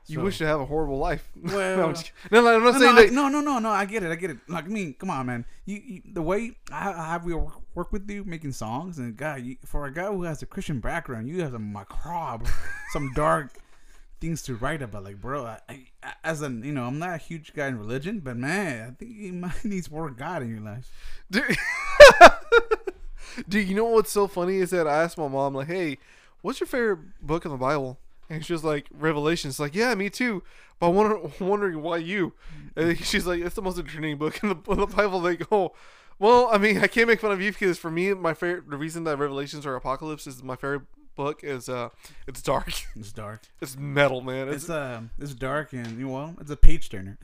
[0.07, 1.29] You So- wish to have a horrible life.
[1.35, 1.95] Well, no, I'm
[2.31, 3.13] no, no, I'm not no, saying no, I- that.
[3.13, 3.71] no, no, no, no.
[3.71, 4.11] I get it.
[4.11, 4.39] I get it.
[4.49, 5.45] Like, I mean, come on, man.
[5.65, 9.17] You, you the way I, I have we work, work with you making songs, and
[9.17, 12.45] God, you, for a guy who has a Christian background, you have some macabre,
[12.93, 13.57] some dark
[14.21, 15.05] things to write about.
[15.05, 15.59] Like, bro, I,
[16.03, 18.95] I, as an you know, I'm not a huge guy in religion, but man, I
[18.95, 20.91] think you might need more God in your life.
[21.31, 21.57] Dude,
[23.49, 25.99] Dude, you know what's so funny is that I asked my mom, like, hey,
[26.43, 27.99] what's your favorite book in the Bible?
[28.31, 29.61] And she's was like, Revelations.
[29.61, 30.43] Like, yeah, me too.
[30.79, 32.33] But I'm wonder- wondering why you.
[32.77, 35.21] And she's like, it's the most entertaining book in the, in the Bible.
[35.21, 35.73] Like, oh,
[36.19, 38.77] well, I mean, I can't make fun of you because for me, my favorite, the
[38.77, 40.83] reason that Revelations or Apocalypse is my favorite
[41.17, 41.91] book is uh,
[42.27, 42.73] it's dark.
[42.97, 43.43] It's dark.
[43.61, 44.49] it's metal, man.
[44.49, 47.19] It's, It's uh, it's dark, and you know, well, it's a page turner.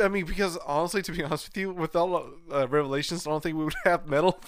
[0.00, 3.56] I mean, because honestly, to be honest with you, without uh, Revelations, I don't think
[3.56, 4.40] we would have metal.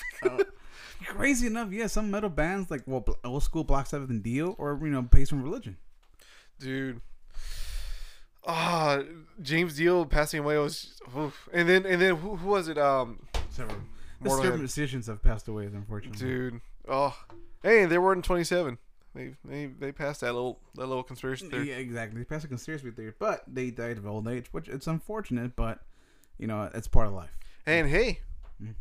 [1.07, 4.79] Crazy enough, yeah, some metal bands like well, old school Black Sabbath and Dio, or
[4.83, 5.77] you know, based on religion.
[6.59, 7.01] dude.
[8.47, 9.01] Ah,
[9.41, 11.49] James Dio passing away was, oof.
[11.53, 12.77] and then and then who, who was it?
[12.77, 13.79] Um, Several
[14.27, 16.27] certain musicians have passed away, unfortunately.
[16.27, 16.61] dude.
[16.89, 17.17] Oh,
[17.63, 18.79] hey, they weren't twenty seven.
[19.15, 21.71] They they they passed that little that little conspiracy theory.
[21.71, 22.19] Yeah, exactly.
[22.19, 25.81] They passed a conspiracy theory, but they died of old age, which it's unfortunate, but
[26.37, 27.37] you know, it's part of life.
[27.67, 28.21] And hey.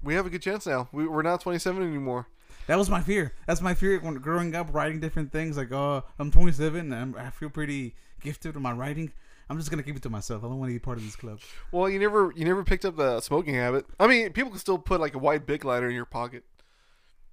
[0.04, 0.90] We have a good chance now.
[0.92, 2.28] We, we're not twenty seven anymore.
[2.68, 3.34] That was my fear.
[3.48, 5.58] That's my fear when growing up, writing different things.
[5.58, 9.12] Like, oh, I'm 27, and I'm, I feel pretty gifted with my writing.
[9.50, 10.44] I'm just gonna keep it to myself.
[10.44, 11.40] I don't want to be part of this club.
[11.74, 13.86] Well, you never you never picked up the smoking habit.
[14.00, 16.44] I mean, people can still put like a white big lighter in your pocket.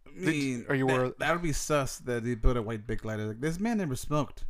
[0.06, 2.62] I Did- mean, are you that, aware- that would be sus that they built a
[2.62, 3.26] white big lighter.
[3.26, 4.44] Like, this man never smoked.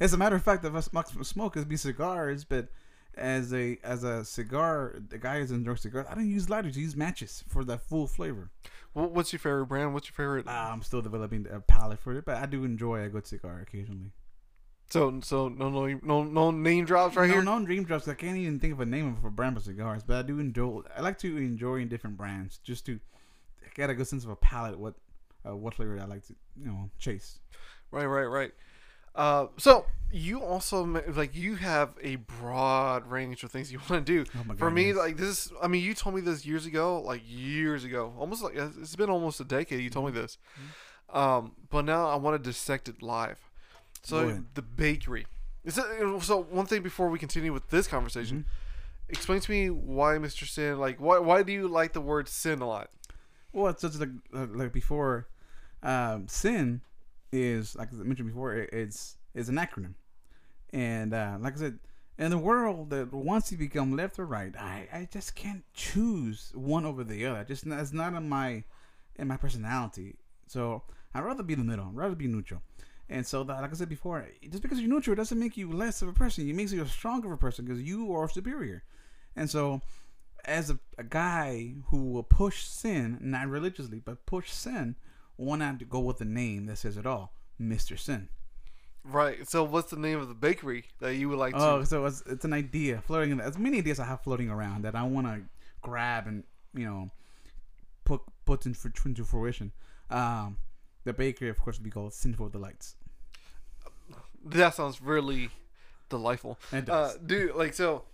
[0.00, 2.68] As a matter of fact, if I smoke, smoke it'd be cigars, but
[3.16, 6.76] as a as a cigar, the guy who's enjoying cigars, I don't use lighters.
[6.76, 8.50] I use matches for that full flavor.
[8.92, 9.92] Wh- What's your favorite brand?
[9.94, 10.46] What's your favorite?
[10.46, 13.60] Uh, I'm still developing a palate for it, but I do enjoy a good cigar
[13.60, 14.12] occasionally.
[14.88, 17.42] So so no no no no name drops right no, here.
[17.42, 18.08] no dream drops.
[18.08, 20.38] I can't even think of a name of a brand of cigars, but I do
[20.40, 20.80] enjoy.
[20.96, 22.98] I like to enjoy different brands just to
[23.74, 24.78] get a good sense of a palate.
[24.78, 24.94] What
[25.48, 27.38] uh, what flavor I like to you know chase.
[27.92, 28.52] Right, right, right.
[29.14, 34.24] Uh, so you also like you have a broad range of things you want to
[34.24, 34.30] do.
[34.38, 37.00] Oh my For me, like this, is, I mean, you told me this years ago,
[37.00, 39.80] like years ago, almost like it's been almost a decade.
[39.80, 40.38] You told me this,
[41.12, 43.38] um, but now I want to dissect it live.
[44.02, 44.44] So ahead.
[44.54, 45.26] the bakery.
[45.62, 45.84] Is it,
[46.22, 48.46] so one thing before we continue with this conversation
[49.10, 50.46] explain to me why Mr.
[50.46, 50.78] Sin.
[50.78, 52.90] Like, why why do you like the word sin a lot?
[53.52, 55.28] Well, it's just like uh, like before,
[55.82, 56.82] um, sin
[57.32, 58.54] is like I mentioned before.
[58.54, 59.94] It's it's an acronym,
[60.72, 61.78] and uh, like I said,
[62.18, 66.52] in the world that wants to become left or right, I, I just can't choose
[66.54, 67.44] one over the other.
[67.44, 68.64] Just it's not in my
[69.16, 70.16] in my personality.
[70.46, 70.82] So
[71.14, 71.86] I'd rather be the middle.
[71.86, 72.62] I'd rather be neutral.
[73.08, 76.00] And so, that, like I said before, just because you're neutral doesn't make you less
[76.00, 76.48] of a person.
[76.48, 78.84] It makes you a stronger person because you are superior.
[79.34, 79.80] And so,
[80.44, 84.94] as a, a guy who will push sin, not religiously, but push sin,
[85.40, 87.98] why not go with the name that says it all, Mr.
[87.98, 88.28] Sin?
[89.04, 89.48] Right.
[89.48, 91.60] So, what's the name of the bakery that you would like to?
[91.60, 93.40] Oh, so it's, it's an idea floating.
[93.40, 95.40] As many ideas I have floating around that I want to
[95.80, 97.08] grab and you know
[98.04, 99.72] put put into, into fruition.
[100.10, 100.58] Um,
[101.04, 102.96] the bakery, of course, would be called Sinful Delights.
[104.44, 105.48] That sounds really
[106.10, 106.58] delightful.
[106.72, 107.16] It Uh, does.
[107.18, 108.04] dude, like so.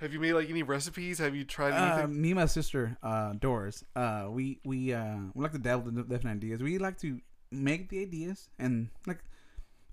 [0.00, 1.18] Have you made like any recipes?
[1.18, 2.20] Have you tried Uh, anything?
[2.20, 5.94] me and my sister, uh, Doris, uh, we we uh, we like to dabble in
[6.06, 6.62] different ideas.
[6.62, 9.20] We like to make the ideas, and like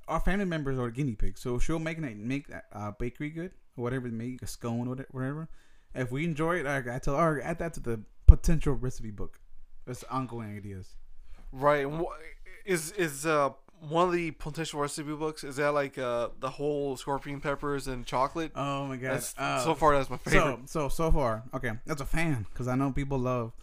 [0.08, 1.39] our family members are guinea pigs.
[1.42, 4.96] So she'll make an, make a uh, bakery good, or whatever, make a scone or
[5.12, 5.48] whatever.
[5.96, 9.39] If we enjoy it, I, I tell her add that to the potential recipe book.
[9.88, 10.96] It's ongoing ideas.
[11.52, 11.88] right.
[12.66, 13.52] Is is uh
[13.89, 15.43] one of the potential recipe books?
[15.43, 18.52] Is that like uh the whole scorpion peppers and chocolate?
[18.56, 19.24] Oh my god!
[19.38, 20.69] Uh, so far, that's my favorite.
[20.69, 21.72] So so so far, okay.
[21.86, 23.54] that's a fan, because I know people love.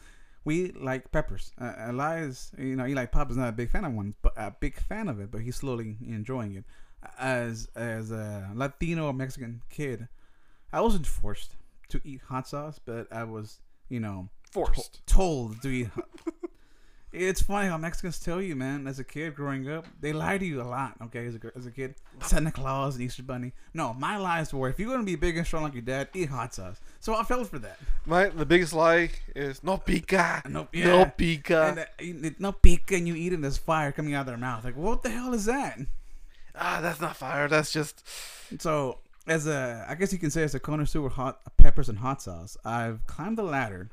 [0.44, 1.52] We like peppers.
[1.60, 4.50] Uh, Elias, you know, Eli Pop is not a big fan of one, but a
[4.58, 5.30] big fan of it.
[5.30, 6.64] But he's slowly enjoying it.
[7.18, 10.08] As as a Latino Mexican kid,
[10.72, 11.56] I wasn't forced
[11.88, 15.04] to eat hot sauce, but I was, you know, Forced.
[15.06, 15.88] told to eat.
[17.12, 18.86] It's funny how Mexicans tell you, man.
[18.86, 20.94] As a kid growing up, they lie to you a lot.
[21.02, 23.52] Okay, as a, as a kid, Santa Claus and Easter Bunny.
[23.74, 26.28] No, my lies were if you're gonna be big and strong like your dad, eat
[26.28, 26.80] hot sauce.
[27.00, 27.78] So I fell for that.
[28.06, 30.42] My the biggest lie is no pica.
[30.48, 31.04] No, No yeah.
[31.06, 31.86] pica.
[32.00, 34.64] And uh, no pica, and you eat it, there's fire coming out of their mouth.
[34.64, 35.78] Like, what the hell is that?
[36.54, 37.48] ah, that's not fire.
[37.48, 38.06] That's just
[38.58, 41.98] So, as a, I guess you can say, as a connoisseur of hot peppers and
[41.98, 43.90] hot sauce, I've climbed the ladder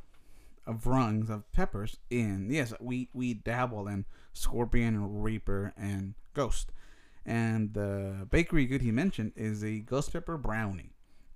[0.68, 1.98] of rungs of peppers.
[2.10, 6.72] In yes, we we dabble in scorpion, reaper, and ghost.
[7.26, 10.94] And the bakery good he mentioned is a ghost pepper brownie,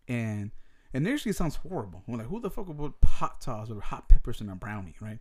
[0.07, 0.51] and
[0.93, 2.03] initially sounds horrible.
[2.07, 4.95] We're like, who the fuck would put hot sauce or hot peppers in a brownie,
[5.01, 5.19] right?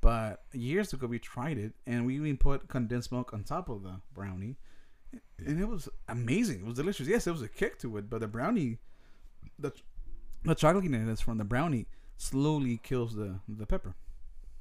[0.00, 3.82] But years ago we tried it, and we even put condensed milk on top of
[3.82, 4.56] the brownie,
[5.44, 6.60] and it was amazing.
[6.60, 7.08] It was delicious.
[7.08, 8.78] Yes, it was a kick to it, but the brownie,
[9.58, 9.72] the
[10.44, 11.86] the chocolatiness from the brownie
[12.18, 13.94] slowly kills the the pepper.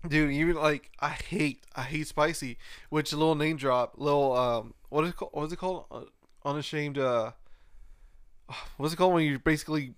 [0.07, 0.31] dude.
[0.31, 2.57] Even like I hate I hate spicy.
[2.89, 5.31] Which a little name drop, little um, what is it called?
[5.33, 5.85] What is it called?
[5.91, 6.01] Uh,
[6.45, 6.97] unashamed.
[6.97, 7.31] Uh,
[8.77, 9.93] what's it called when you basically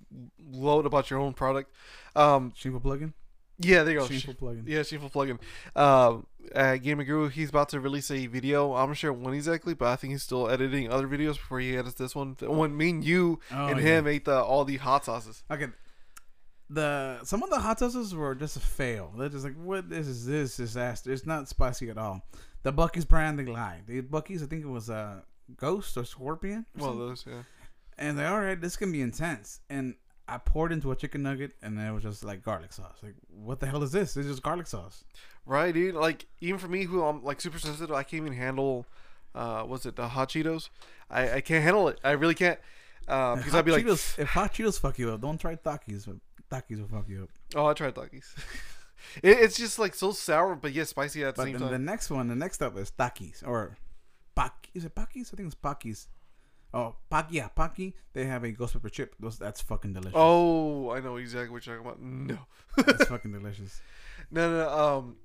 [0.51, 1.71] load about your own product?
[2.15, 3.13] Um, Shameful plugin.
[3.59, 4.07] yeah, there you go.
[4.07, 4.63] Shameful plugin.
[4.65, 5.37] Yeah, Shameful plugin.
[5.75, 8.73] Um, uh, Gamer Guru, he's about to release a video.
[8.73, 11.77] I'm not sure when exactly, but I think he's still editing other videos before he
[11.77, 12.35] edits this one.
[12.41, 13.85] When me and you Oh, and yeah.
[13.99, 15.43] him ate the all the hot sauces.
[15.51, 15.67] Okay.
[16.69, 19.11] The some of the hot sauces were just a fail.
[19.17, 21.11] They're just like, what this is this disaster.
[21.11, 22.21] It's not spicy at all.
[22.63, 23.83] The Buc-ee's brand they lied.
[23.87, 25.23] The Buc-ee's I think it was a
[25.57, 26.65] ghost or scorpion.
[26.77, 26.99] or something.
[26.99, 27.43] those, yeah.
[27.97, 29.61] And they all right, this can be intense.
[29.69, 29.95] And
[30.27, 32.97] I poured into a chicken nugget and then it was just like garlic sauce.
[33.01, 34.15] Like, what the hell is this?
[34.15, 35.03] It's just garlic sauce.
[35.45, 35.95] Right, dude.
[35.95, 38.85] Like even for me, who I'm like super sensitive, I can't even handle.
[39.33, 40.69] Uh, was it the hot Cheetos?
[41.09, 41.99] I, I can't handle it.
[42.03, 42.59] I really can't.
[43.07, 46.07] Uh, because I'd be like, Cheetos, if hot Cheetos fuck you up, don't try Takis.
[46.51, 47.29] Takis will fuck you up.
[47.55, 48.25] oh, I tried Takis.
[49.23, 51.71] it, it's just like so sour, but yet spicy at the But same then time.
[51.71, 53.77] the next one, the next up is Takis or
[54.35, 54.69] Pak.
[54.73, 55.29] Is it Paquis?
[55.33, 56.07] I think it's Paquis.
[56.73, 57.27] Oh, Pak.
[57.31, 57.93] Yeah, Paqui.
[58.13, 59.15] They have a ghost pepper chip.
[59.19, 60.13] Those that's fucking delicious.
[60.15, 62.01] oh, I know exactly what you're talking about.
[62.01, 62.37] No,
[62.77, 63.81] that's fucking delicious.
[64.29, 64.69] no, no.
[64.69, 65.15] Um,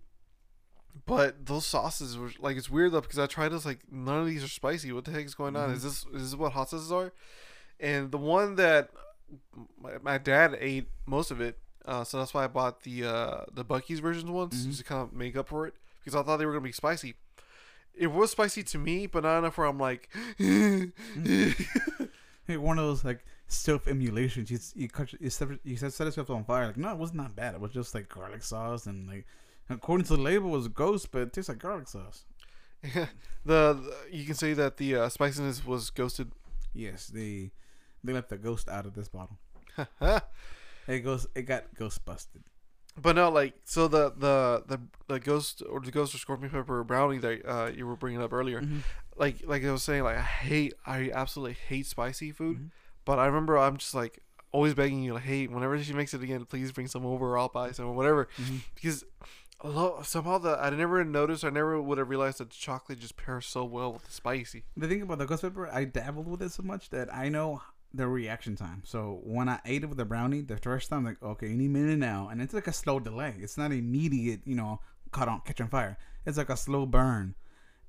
[1.06, 4.26] but those sauces were like it's weird though because I tried this like none of
[4.26, 4.92] these are spicy.
[4.92, 5.70] What the heck is going on?
[5.70, 5.74] Mhm.
[5.74, 7.12] Is this is this what hot sauces are?
[7.80, 8.90] And the one that
[9.80, 13.40] my, my dad ate most of it, uh, so that's why I bought the uh,
[13.52, 14.66] the Buc-ee's versions once Mhm.
[14.68, 16.72] just to kind of make up for it because I thought they were gonna be
[16.72, 17.14] spicy.
[17.96, 20.08] It was spicy to me, but not enough where I'm like,
[22.46, 24.50] Hey, one of those like self emulations.
[24.50, 26.66] You you cut you set, you set yourself on fire.
[26.66, 27.54] Like no, it was not that bad.
[27.54, 29.26] It was just like garlic sauce and like
[29.70, 32.24] according to the label it was ghost, but it tastes like garlic sauce.
[32.82, 33.08] the,
[33.46, 36.32] the you can say that the uh, spiciness was ghosted.
[36.74, 37.52] Yes, they
[38.04, 39.38] they left the ghost out of this bottle.
[40.86, 42.42] It goes it got ghost busted.
[43.00, 46.84] But no, like so the the the the ghost or the ghost or scorpion pepper
[46.84, 48.82] brownie that uh, you were bringing up earlier, Mhm.
[49.16, 52.58] like like I was saying, like I hate, I absolutely hate spicy food.
[52.58, 52.70] Mhm.
[53.06, 54.20] But I remember I'm just like,
[54.52, 57.38] always begging you, like, hey, whenever she makes it again, please bring some over, or
[57.38, 58.28] I'll buy some, or whatever.
[58.38, 58.60] Mhm.
[58.74, 59.04] Because
[60.06, 63.46] somehow the I never noticed, I never would have realized that the chocolate just pairs
[63.46, 64.64] so well with the spicy.
[64.76, 67.62] The thing about the ghost pepper, I dabbled with it so much that I know
[67.94, 68.82] the reaction time.
[68.84, 71.98] So when I ate it with the brownie the first time, like okay, any minute
[71.98, 73.34] now, and it's like a slow delay.
[73.38, 74.80] It's not immediate, you know,
[75.12, 75.96] caught on catch on fire.
[76.26, 77.34] It's like a slow burn.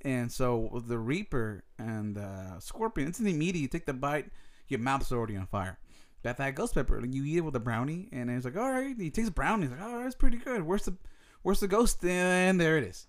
[0.02, 3.62] And so the Reaper and the Scorpion, it's an immediate.
[3.62, 4.30] You take the bite,
[4.68, 5.80] your mouth's already on fire.
[6.22, 8.96] That that ghost pepper, you eat it with a brownie, and it's like, all right,
[9.14, 9.66] taste brownie.
[9.66, 10.64] It's like, oh, that's pretty good.
[10.64, 10.96] Where's the,
[11.42, 12.04] where's the ghost?
[12.04, 13.08] And there it is.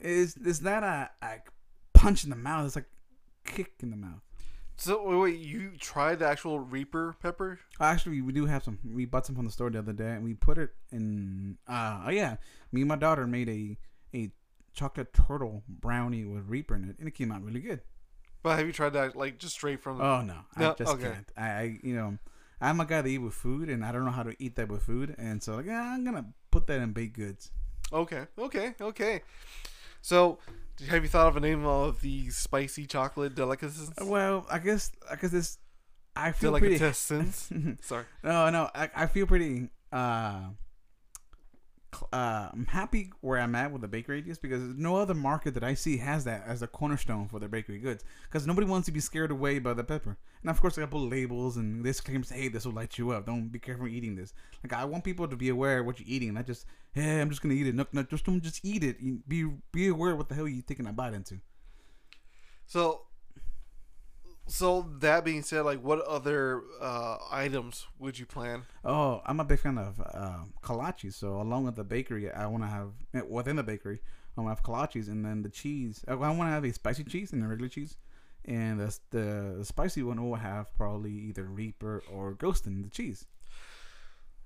[0.00, 1.38] Is is that a, a
[1.92, 2.66] punch in the mouth?
[2.66, 2.86] It's like
[3.44, 4.20] kick in the mouth.
[4.76, 7.60] So wait, wait, you tried the actual Reaper pepper?
[7.80, 8.78] Actually, we do have some.
[8.84, 11.58] We bought some from the store the other day, and we put it in.
[11.68, 12.36] Uh, oh yeah,
[12.72, 13.78] me and my daughter made a
[14.14, 14.30] a
[14.74, 17.80] chocolate turtle brownie with Reaper in it, and it came out really good.
[18.42, 20.00] But have you tried that like just straight from?
[20.00, 21.02] Oh no, I just okay.
[21.02, 21.32] can't.
[21.36, 22.18] I, I, you know
[22.60, 24.68] I'm a guy that eat with food, and I don't know how to eat that
[24.68, 27.50] with food, and so like, yeah, I'm gonna put that in baked goods.
[27.92, 29.20] Okay, okay, okay.
[30.00, 30.38] So,
[30.88, 33.90] have you thought of a name of the spicy chocolate delicacies?
[34.02, 35.58] Well, I guess I guess this.
[36.16, 36.78] I feel pretty.
[37.82, 38.04] Sorry.
[38.22, 39.68] No, no, I, I feel pretty.
[39.92, 40.50] Uh,
[42.12, 45.64] uh, I'm happy where I'm at with the bakery just because no other market that
[45.64, 48.04] I see has that as a cornerstone for their bakery goods.
[48.24, 50.16] Because nobody wants to be scared away by the pepper.
[50.42, 53.26] And of course, I put labels and this claims, "Hey, this will light you up.
[53.26, 56.08] Don't be careful eating this." Like I want people to be aware of what you're
[56.08, 58.84] eating, not just, "Hey, I'm just gonna eat it." No, no, just don't just eat
[58.84, 59.28] it.
[59.28, 61.40] Be be aware of what the hell you're taking a bite into.
[62.66, 63.02] So,
[64.46, 68.64] so that being said, like, what other uh, items would you plan?
[68.84, 71.14] Oh, I'm a big fan of um, kolaches.
[71.14, 74.00] So along with the bakery, I want to have eh, within the bakery,
[74.36, 76.04] I want to have kolaches, and then the cheese.
[76.06, 77.96] I want to have a spicy cheese and a regular cheese,
[78.44, 82.90] and the the, the spicy one will have probably either Reaper or Ghost in the
[82.90, 83.26] cheese.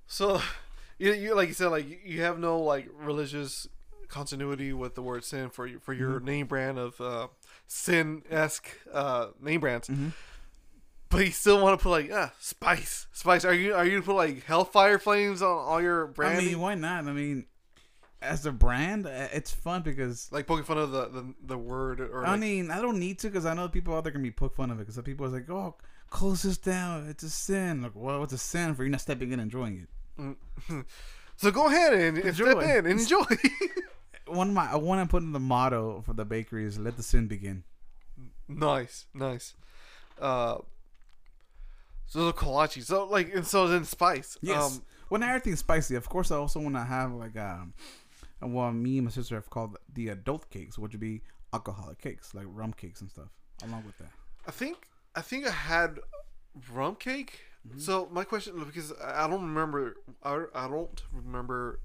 [0.06, 0.40] So,
[0.98, 3.66] you, you like you said, like you- have no like religious
[4.08, 7.26] continuity with the word sin for your for your name brand of uh,
[7.68, 10.12] sin esque uh, name brands, Mhm.
[11.10, 13.44] but you still want to put like ah spice spice.
[13.44, 16.38] Are you are you gonna put like hellfire flames on all your brand?
[16.38, 17.04] I mean, why not?
[17.06, 17.46] I mean,
[18.20, 20.28] as a brand, eh, it's fun because.
[20.32, 23.18] like poking fun of the the, the word or I like, mean, I don't need
[23.20, 25.04] to because I know people out there can be poke fun of it because some
[25.04, 25.76] people are like, "Oh,
[26.10, 27.06] close this down.
[27.08, 29.86] It's a sin." Like, well, it's a sin for you not stepping in and enjoying
[30.18, 30.36] it.
[31.36, 33.22] so go ahead and, and step in and enjoy.
[34.28, 36.78] One of my, one I want to put in the motto for the bakery is
[36.78, 37.64] "Let the sin begin."
[38.48, 39.54] nice, nice.
[40.20, 40.58] Uh,
[42.06, 42.82] so the kolache.
[42.82, 44.38] So like and so then spice.
[44.40, 44.76] Yes.
[44.76, 47.74] Um, when everything's spicy, of course, I also want to have like um,
[48.40, 52.34] well, me and my sister have called the adult cakes, which would be alcoholic cakes,
[52.34, 53.28] like rum cakes and stuff,
[53.64, 54.10] along with that.
[54.46, 55.98] I think I think I had
[56.72, 57.40] rum cake.
[57.66, 57.78] Mm-hmm.
[57.78, 61.80] So my question because I I don't remember I, I don't remember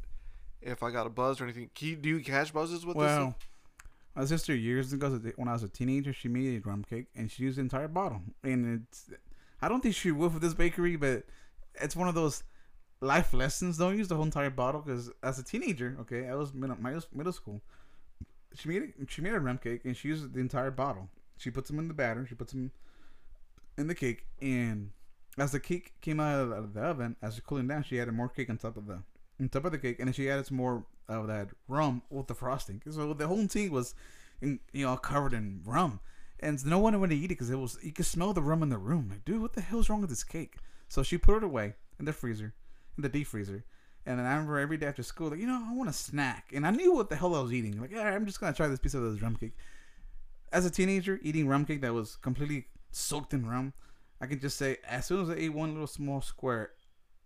[0.66, 1.70] if I got a buzz or anything.
[1.80, 3.06] You, do you catch buzzes with this?
[3.06, 3.36] Well,
[4.16, 7.32] my sister years ago, when I was a teenager, she made a rum cake and
[7.32, 8.22] she used the entire bottle.
[8.44, 9.10] And it's,
[9.62, 11.24] I don't think she would for this bakery, but
[11.76, 12.44] it's one of those
[13.02, 13.78] life lessons.
[13.78, 16.78] Don't use the whole entire bottle because as a teenager, okay, I was middle,
[17.14, 17.62] middle, school.
[18.56, 18.94] She made it.
[19.10, 21.10] She made a rum cake and she used the entire bottle.
[21.38, 22.26] She puts them in the batter.
[22.28, 22.72] She puts them
[23.78, 24.92] in the cake, and
[25.38, 28.30] as the cake came out of the oven, as it's cooling down, she added more
[28.30, 29.00] cake on top of the
[29.44, 32.28] on top of the cake, and then she added some more of that rum with
[32.28, 32.82] the frosting.
[32.90, 33.94] So the whole thing was,
[34.42, 36.00] in, you know, covered in rum,
[36.40, 38.64] and no one wanted to eat it because it was you could smell the rum
[38.64, 39.08] in the room.
[39.10, 40.56] Like, dude, what the hell's wrong with this cake?
[40.90, 42.54] So she put it away in the freezer,
[42.98, 43.64] in the deep freezer.
[44.06, 46.52] And then I remember every day after school, like, you know, I want a snack.
[46.54, 47.80] And I knew what the hell I was eating.
[47.80, 49.56] Like, yeah, I'm just going to try this piece of this rum cake.
[50.52, 53.72] As a teenager, eating rum cake that was completely soaked in rum,
[54.20, 56.72] I can just say, as soon as I ate one little small square,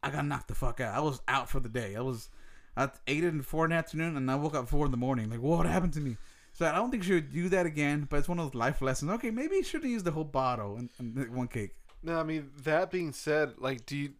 [0.03, 0.95] I got knocked the fuck out.
[0.95, 1.95] I was out for the day.
[1.95, 2.29] I was,
[2.75, 4.97] I ate it in four in the afternoon, and I woke up four in the
[4.97, 5.29] morning.
[5.29, 6.17] Like, what happened to me?
[6.53, 8.07] So I don't think she would do that again.
[8.09, 9.11] But it's one of those life lessons.
[9.11, 11.75] Okay, maybe you should have used the whole bottle and, and one cake.
[12.03, 14.13] No, I mean that being said, like, do you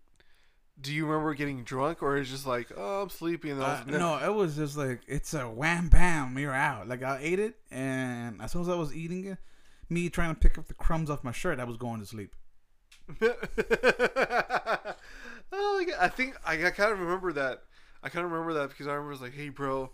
[0.79, 3.83] do you remember getting drunk, or is it just like, oh, I'm sleepy, and Uh,
[3.85, 6.87] no, it was just like it's a wham bam, you're out.
[6.87, 9.37] Like I ate it, and as soon as I was eating it,
[9.89, 12.33] me trying to pick up the crumbs off my shirt, I was going to sleep.
[15.51, 15.97] oh my god!
[15.99, 17.63] I think I, I kind of remember that.
[18.03, 19.89] I kind of remember that because I remember it was like, "Hey, bro,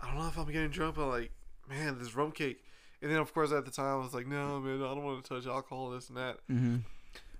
[0.00, 1.30] I don't know if I'm getting drunk, but like,
[1.68, 2.64] man, this rum cake."
[3.00, 5.24] And then of course at the time I was like, "No, man, I don't want
[5.24, 6.76] to touch alcohol, this and that." Mm-hmm.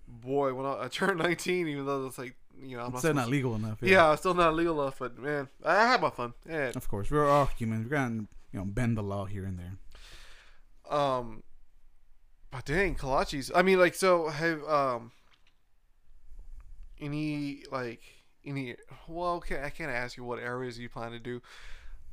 [0.07, 3.15] Boy, when I, I turned 19, even though it's like, you know, I'm not Still
[3.15, 3.79] not legal enough.
[3.83, 6.33] Yeah, still not legal enough, but man, I had my fun.
[6.49, 6.73] Yeah.
[6.75, 7.85] Of course, we're all humans.
[7.85, 10.97] We're gonna you know bend the law here and there.
[10.97, 11.43] Um,
[12.51, 13.51] but dang, kolaches.
[13.55, 15.13] I mean, like, so have um,
[17.01, 18.01] any like
[18.45, 18.77] any?
[19.07, 21.41] Well, okay, I can't ask you what areas you plan to do.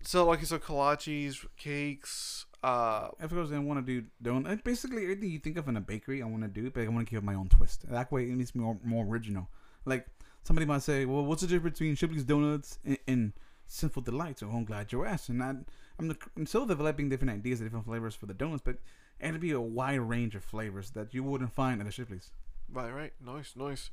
[0.03, 2.45] So like so kolaches, cakes.
[2.63, 4.63] Uh, Of course, I want to do donut.
[4.63, 7.07] Basically, everything you think of in a bakery, I want to do, but I want
[7.07, 7.87] to give it my own twist.
[7.89, 9.47] That way, it makes me more, more original.
[9.85, 10.07] Like
[10.43, 13.33] somebody might say, "Well, what's the difference between Shipley's Donuts and, and
[13.67, 15.53] Sinful Delights?" or "I'm glad you asked." And I,
[15.99, 18.77] I'm, the, I'm still developing different ideas, different flavors for the donuts, but
[19.19, 22.31] it'll be a wide range of flavors that you wouldn't find at a Shipley's.
[22.71, 23.91] right, right, nice, nice.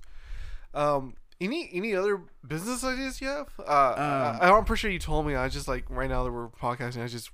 [0.74, 3.48] Um, any any other business ideas you have?
[3.58, 5.34] Uh, Um, I, I'm pretty sure you told me.
[5.34, 7.02] I just like right now that we're podcasting.
[7.02, 7.30] I just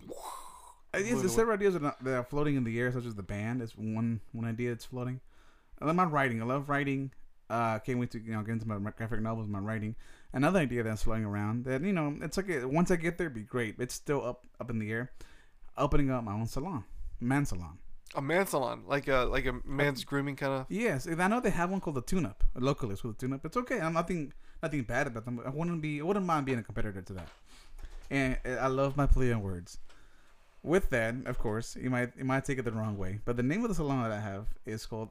[0.95, 3.15] Yes, Wait, there's several ideas that are, that are floating in the air, such as
[3.15, 3.61] the band.
[3.61, 5.21] Is one one idea that's floating.
[5.81, 6.41] I love my writing.
[6.43, 7.13] I love writing.
[7.51, 9.95] Uh, can't wait to you know get into my, graphic novels, my writing.
[10.33, 13.35] Another idea that's floating around that you know it's like once I get there, it'd
[13.35, 13.77] be great.
[13.79, 15.13] It's still up up in the air.
[15.77, 16.85] Opening up my own salon,
[17.21, 17.79] man salon.
[18.15, 20.67] A man salon, like a like a man's grooming kind of.
[20.69, 23.21] Yes, and I know they have one called the Tune Up, locally it's called the
[23.21, 23.45] Tune Up.
[23.45, 23.81] It's okay.
[23.81, 24.33] I'm nothing
[24.63, 25.41] nothing bad about them.
[25.45, 27.29] I wouldn't be I wouldn't mind being a competitor to that.
[28.11, 29.79] And uh, I love my play on words.
[30.63, 33.43] With that, of course, you might you might take it the wrong way, but the
[33.43, 35.11] name of the salon that I have is called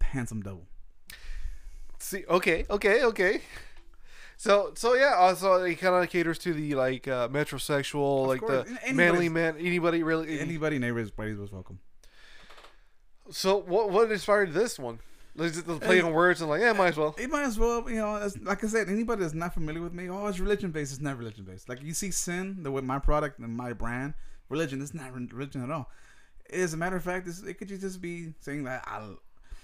[0.00, 0.66] Handsome Devil.
[1.98, 3.42] See, okay, okay, okay.
[4.38, 8.28] So, so yeah, uh, so it kind of caters to the like uh, metrosexual, Of
[8.28, 9.56] like course, the anybody's- manly man.
[9.58, 10.38] Anybody really?
[10.40, 11.80] Anybody, neighbors, buddies was welcome.
[13.30, 15.00] So, what what inspired this one?
[15.38, 17.14] Like, just the play on words and like, yeah, might as well.
[17.16, 19.92] It might as well, you know, as, like I said, anybody that's not familiar with
[19.92, 20.92] me, oh, it's religion based.
[20.92, 21.68] It's not religion based.
[21.68, 24.14] Like you see sin, the with my product and my brand,
[24.48, 24.82] religion.
[24.82, 25.90] It's not religion at all.
[26.52, 29.06] As a matter of fact, it could just be saying that I,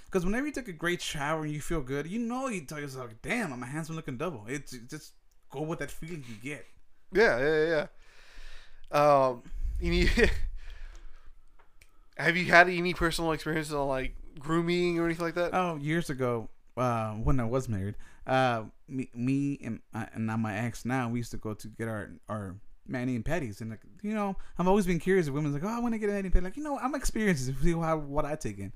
[0.04, 2.78] because whenever you take a great shower and you feel good, you know you tell
[2.78, 5.12] yourself, "Damn, I'm a handsome looking devil." It's it just
[5.50, 6.66] go with that feeling you get.
[7.12, 7.86] Yeah, yeah, yeah.
[8.92, 9.26] yeah.
[9.26, 9.42] Um,
[9.80, 10.30] you need.
[12.16, 15.50] have you had any personal experience on like grooming or anything like that?
[15.52, 17.94] Oh, years ago, uh, when I was married,
[18.26, 21.68] uh, me, me and uh, and now my ex now we used to go to
[21.68, 22.56] get our our
[22.86, 25.26] mani and petties, and like you know, I've always been curious.
[25.26, 26.42] If women's like, oh, I want to get a mani and pedi.
[26.42, 28.72] Like you know, I'm experienced to see how what I take in.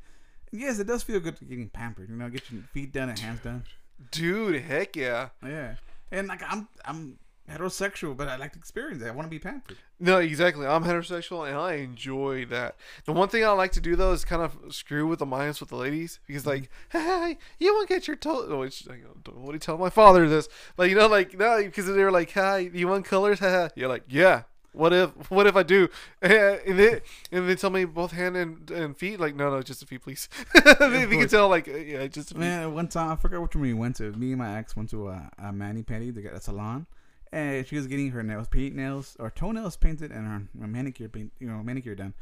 [0.53, 2.09] And yes, it does feel good to getting pampered.
[2.09, 3.64] You know, get your feet done and hands done.
[4.11, 5.28] Dude, heck yeah.
[5.45, 5.74] Yeah,
[6.11, 7.18] and like I'm I'm
[7.49, 9.07] heterosexual, but I like to experience it.
[9.07, 9.79] I want to be pampered.
[10.01, 10.67] No, exactly.
[10.67, 12.77] I'm heterosexual and I enjoy that.
[13.05, 15.61] The one thing I like to do though is kind of screw with the minds
[15.61, 16.51] with the ladies because mm-hmm.
[16.51, 18.49] like, hey, you won't get your toes.
[18.51, 21.63] Oh, which I don't want to tell my father this, but you know, like no,
[21.63, 23.41] because they were like, hi, you want colors?
[23.75, 24.43] You're like, yeah.
[24.73, 25.89] What if what if I do?
[26.23, 27.01] And they
[27.33, 29.19] and they tell me both hand and, and feet.
[29.19, 30.29] Like no no just a feet please.
[30.55, 32.41] they, they can tell like uh, yeah just the feet.
[32.41, 34.13] Man, one time I forgot which one we went to.
[34.13, 36.87] Me and my ex went to a, a mani pedi to get a salon,
[37.33, 41.33] and she was getting her nails, paint nails or toenails painted, and her, manicure paint,
[41.39, 42.14] you know, manicure done.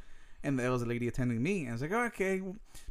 [0.43, 2.43] And there was a lady attending me, and I was like, oh, okay,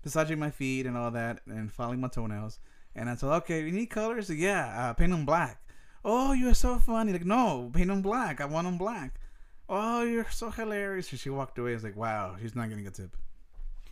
[0.04, 2.60] massaging my feet and all that, and filing my toenails.
[2.96, 4.30] And I said, okay, you need colors?
[4.30, 5.62] Yeah, uh, paint them black.
[6.04, 7.12] Oh, you're so funny.
[7.12, 8.40] Like, no, paint them black.
[8.40, 9.20] I want them black.
[9.68, 11.12] Oh, you're so hilarious.
[11.12, 11.72] And she walked away.
[11.72, 13.18] I was like, wow, she's not getting a tip.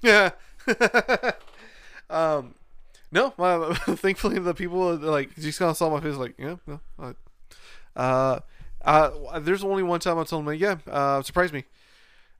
[0.01, 0.31] Yeah.
[2.09, 2.55] um,
[3.11, 6.79] no, my, thankfully the people like just kind of saw my face like, yeah, no.
[6.99, 7.13] Uh,
[7.95, 8.39] uh,
[8.83, 11.63] uh, there's only one time I told them, like, yeah, uh, surprised me.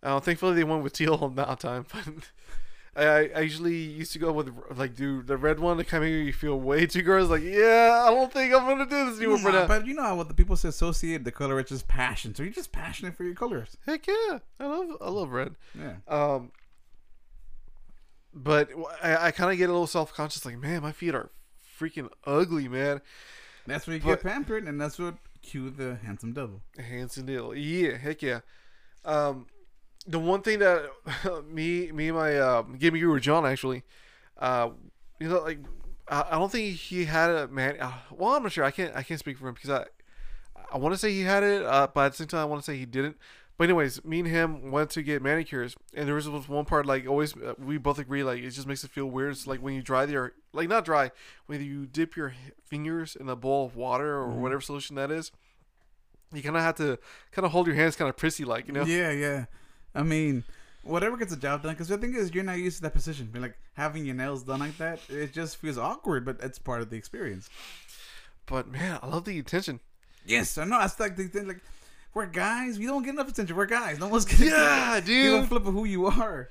[0.01, 2.07] Uh, thankfully they went with teal that time, but
[2.95, 6.09] I, I usually used to go with like do the red one to kind of
[6.09, 7.29] make you feel way too gross.
[7.29, 10.15] Like, yeah, I don't think I'm gonna do this anymore Nah, but you know how
[10.17, 12.35] what the people say associate the color it's just passion.
[12.35, 13.77] So you're just passionate for your colors.
[13.85, 15.55] Heck yeah, I love I love red.
[15.73, 15.93] Yeah.
[16.07, 16.51] Um,
[18.33, 18.69] but
[19.01, 21.29] I, I kind of get a little self conscious, like, man, my feet are
[21.79, 23.01] freaking ugly, man.
[23.67, 26.61] That's when you But- get pampered, and that's what cue the handsome devil.
[26.77, 28.39] Handsome deal, yeah, heck yeah.
[29.05, 29.45] Um,
[30.07, 30.89] the one thing that
[31.47, 33.83] me, me and my uh, gaming guru John actually,
[34.39, 34.69] uh,
[35.19, 35.59] you know, like,
[36.07, 37.77] I, I don't think he had a man.
[37.79, 38.63] Uh, well, I'm not sure.
[38.63, 39.85] I can't, I can't speak for him because I,
[40.73, 42.63] I want to say he had it, uh, but at the same time, I want
[42.63, 43.17] to say he didn't.
[43.57, 47.07] But anyways, me and him went to get manicures, and there was one part like
[47.07, 49.31] always uh, we both agree like it just makes it feel weird.
[49.33, 51.11] It's like when you dry your like not dry
[51.45, 52.33] when you dip your
[52.65, 54.35] fingers in a bowl of water or Mhm.
[54.37, 55.31] whatever solution that is.
[56.33, 56.97] You kind of have to
[57.31, 58.85] kind of hold your hands kind of prissy like you know.
[58.85, 59.45] Yeah, yeah.
[59.93, 60.43] I mean,
[60.81, 61.73] whatever gets the job done.
[61.73, 63.29] Because the thing is, you're not used to that position.
[63.31, 66.25] But like having your nails done like that, it just feels awkward.
[66.25, 67.51] But it's part of the experience.
[68.47, 69.79] But man, I love the attention.
[70.25, 70.79] Yes, I know.
[70.79, 71.47] That's like the thing.
[71.47, 71.61] Like
[72.13, 72.77] we're guys.
[72.79, 73.55] We don't get enough attention.
[73.55, 73.99] We're guys.
[73.99, 74.47] No one's getting.
[74.47, 75.49] Yeah, Give a dude.
[75.49, 76.49] flip of who you are.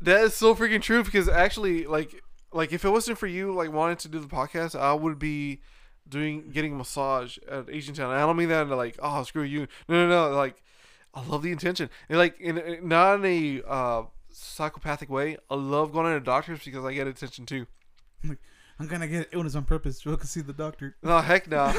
[0.00, 3.72] That is so freaking true because actually, like, like if it wasn't for you, like
[3.72, 5.60] wanting to do the podcast, I would be
[6.08, 8.12] doing getting a massage at Asian Town.
[8.12, 9.66] I don't mean that in like, oh, screw you.
[9.88, 10.36] No, no, no.
[10.36, 10.62] Like,
[11.14, 15.36] I love the intention, and like, in, in not in a uh, psychopathic way.
[15.48, 17.66] I love going to doctors because I get attention too.
[18.78, 20.96] I'm gonna get illness on purpose so I can see the doctor.
[21.02, 21.66] No, heck no.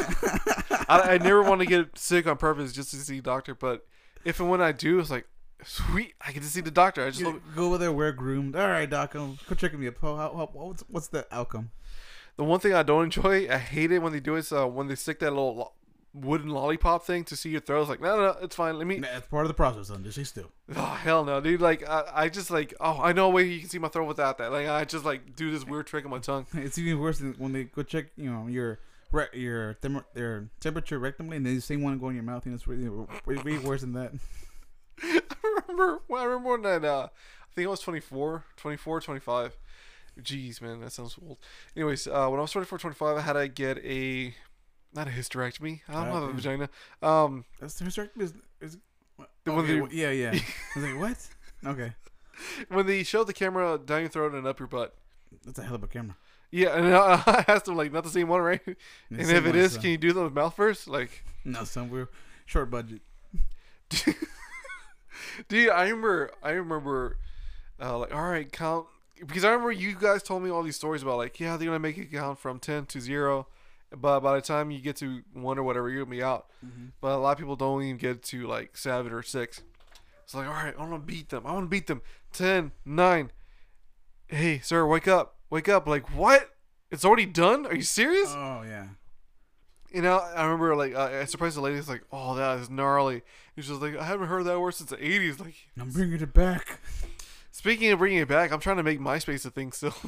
[0.87, 3.55] I, I never want to get sick on purpose just to see a doctor.
[3.55, 3.85] But
[4.23, 5.27] if and when I do, it's like,
[5.63, 7.05] sweet, I get to see the doctor.
[7.05, 8.55] I just love, go over there, wear groomed.
[8.55, 9.95] All right, doc, go checking me up.
[10.01, 11.71] How, how, how, what's, what's the outcome?
[12.37, 14.39] the one thing I don't enjoy, I hate it when they do it.
[14.39, 15.71] Is uh, when they stick that little lo-
[16.13, 17.81] wooden lollipop thing to see your throat.
[17.81, 18.77] It's like, no, no, no, it's fine.
[18.77, 18.99] Let me.
[18.99, 20.03] Man, That's part of the process, son.
[20.03, 20.51] Just still.
[20.75, 21.61] Oh hell no, dude!
[21.61, 24.07] Like I, I just like, oh, I know a way you can see my throat
[24.07, 24.51] without that.
[24.51, 26.45] Like I just like do this weird trick on my tongue.
[26.53, 28.79] It's even worse than when they go check, you know, your
[29.15, 32.45] re- your thermo- your temperature rectally, and then they say one go in your mouth,
[32.45, 32.77] and it's way,
[33.37, 34.11] way worse than that.
[35.03, 35.21] I
[35.67, 39.57] remember when I remember when that uh I think I was 24, 24, 25.
[40.21, 41.37] Jeez, man, that sounds old.
[41.75, 44.33] Anyways, uh when I was 24, 25, I had to get a
[44.93, 45.81] not a hysterectomy.
[45.89, 46.69] I don't Uh, have a vagina.
[47.01, 48.77] Um That's the hysterectomy is, is
[49.43, 50.31] The one okay, they- well, yeah, yeah.
[50.33, 51.29] I was like, what?
[51.71, 51.93] Okay,
[52.69, 54.93] when they showed the camera down your throat and up your butt.
[55.45, 56.15] that's a hell of a camera.
[56.55, 58.61] Yeah, and I, asked them like not the same one, right?
[58.65, 58.73] The
[59.21, 59.81] And if it is, son.
[59.81, 60.87] can you do them with mouth first?
[60.87, 62.07] Like no, son, we're
[62.45, 63.01] short budget.
[65.49, 67.17] Dude, I remember, I remember,
[67.81, 68.85] uh, like, all right, count
[69.19, 71.79] because I remember you guys told me all these stories about like, yeah, they're gonna
[71.79, 73.47] make it count from ten to zero,
[73.95, 76.47] but by the time you get to one or whatever, you're gonna be out.
[76.65, 76.91] Mhm.
[77.01, 79.61] But a lot of people don't even get to like seven or six.
[80.23, 81.45] It's like, all right, I want to beat them.
[81.45, 82.01] I want to beat them.
[82.31, 83.31] Ten, nine.
[84.27, 85.87] Hey, sir, wake up, wake up!
[85.87, 86.49] Like, what?
[86.91, 87.65] It's already done?
[87.65, 88.29] Are you serious?
[88.29, 88.87] Oh yeah.
[89.93, 91.77] You know, I remember like I I surprised the lady.
[91.77, 93.21] It's like, oh, that is gnarly.
[93.55, 95.39] She's just like, I haven't heard that word since the '80s.
[95.39, 96.79] Like, I'm bringing it back.
[97.51, 99.95] Speaking of bringing it back, I'm trying to make MySpace a thing still.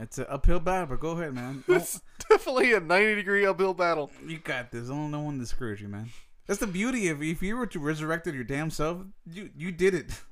[0.00, 1.64] It's an uphill battle, but go ahead, man.
[1.68, 2.00] It's
[2.30, 4.12] definitely a 90 degree uphill battle.
[4.24, 4.86] you got this.
[4.86, 6.10] Don't no one discourage you, man.
[6.46, 9.94] That's the beauty of if you were to resurrected your damn self, you you did
[9.94, 10.12] it.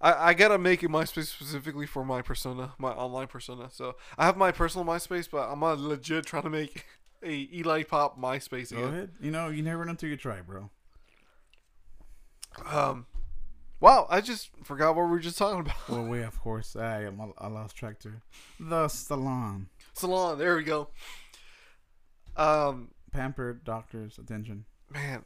[0.00, 3.68] I, I gotta make it MySpace specifically for my persona, my online persona.
[3.70, 6.86] So I have my personal MySpace, but I'm not legit trying to make
[7.22, 8.88] a Eli Pop MySpace Go again.
[8.94, 9.10] ahead.
[9.20, 10.70] You know, you never know until you try, bro.
[12.66, 13.06] Um,
[13.80, 15.88] wow, I just forgot what we were just talking about.
[15.88, 16.76] Well, we of course.
[16.76, 17.20] I am.
[17.38, 18.14] I lost track too.
[18.58, 20.88] The salon, Salon, there we go.
[22.36, 24.64] Um, pampered doctor's attention.
[24.92, 25.24] man,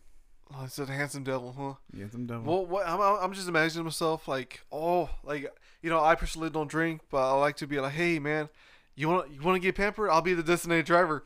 [0.57, 1.99] oh, it's a handsome devil, huh?
[1.99, 2.45] Handsome devil.
[2.45, 5.53] Well, what I'm, I'm just imagining myself like, oh, like
[5.83, 8.49] you know, I personally don't drink, but I like to be like, hey, man,
[8.95, 10.11] you want you want to get pampered?
[10.11, 11.25] I'll be the designated driver.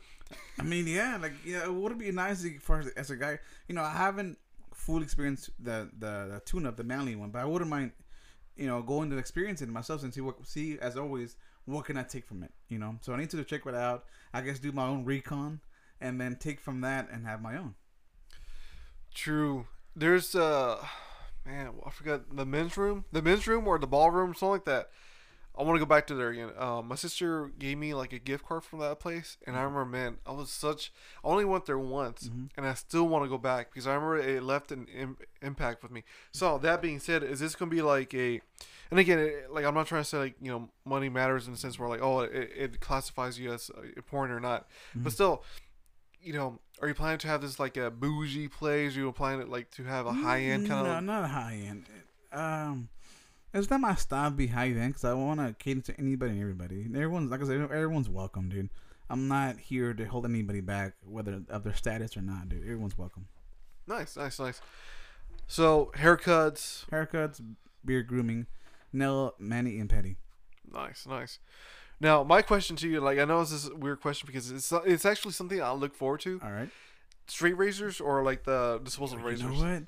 [0.59, 3.39] I mean, yeah, like yeah, it would be nice for as a guy.
[3.67, 4.37] You know, I haven't
[4.73, 7.91] full experienced the the, the tune up, the manly one, but I wouldn't mind,
[8.55, 11.97] you know, going to experience it myself and see what see as always what can
[11.97, 12.51] I take from it.
[12.67, 14.05] You know, so I need to check it out.
[14.33, 15.61] I guess do my own recon
[16.01, 17.75] and then take from that and have my own.
[19.13, 19.65] True.
[19.95, 20.83] There's uh,
[21.45, 24.89] man, I forgot the men's room, the men's room or the ballroom, something like that.
[25.57, 26.51] I want to go back to there again.
[26.57, 29.83] Um, my sister gave me like a gift card from that place, and I remember,
[29.85, 30.93] man, I was such.
[31.21, 32.49] I only went there once, Mhm.
[32.55, 35.83] and I still want to go back because I remember it left an Im- impact
[35.83, 36.03] with me.
[36.31, 38.39] So that being said, is this gonna be like a?
[38.89, 41.51] And again, it, like I'm not trying to say like you know money matters in
[41.53, 45.09] the sense where like oh it, it classifies you as uh, important or not, but
[45.09, 45.13] Mhm.
[45.13, 45.43] still,
[46.21, 48.95] you know, are you planning to have this like a bougie place?
[48.95, 51.03] Are you planning it like to have a high end kind no, of?
[51.03, 51.85] No, not high end.
[52.31, 52.89] Um,
[53.53, 56.41] it's not my style be high end because I want to cater to anybody and
[56.41, 56.85] everybody.
[56.85, 58.69] Everyone's like I said, everyone's welcome, dude.
[59.09, 62.61] I'm not here to hold anybody back, whether of their status or not, dude.
[62.61, 63.27] Everyone's welcome.
[63.87, 64.61] Nice, nice, nice.
[65.47, 67.41] So haircuts, Haircuts,
[67.83, 68.45] beard grooming,
[68.93, 70.17] nail, mani, and petty.
[70.71, 71.39] nice, nice.
[71.99, 74.71] Now my question to you, like I know this is a weird question because it's
[74.85, 76.39] it's actually something I look forward to.
[76.43, 76.69] All right.
[77.27, 79.61] Straight razors or like the disposable You know razors.
[79.61, 79.83] what?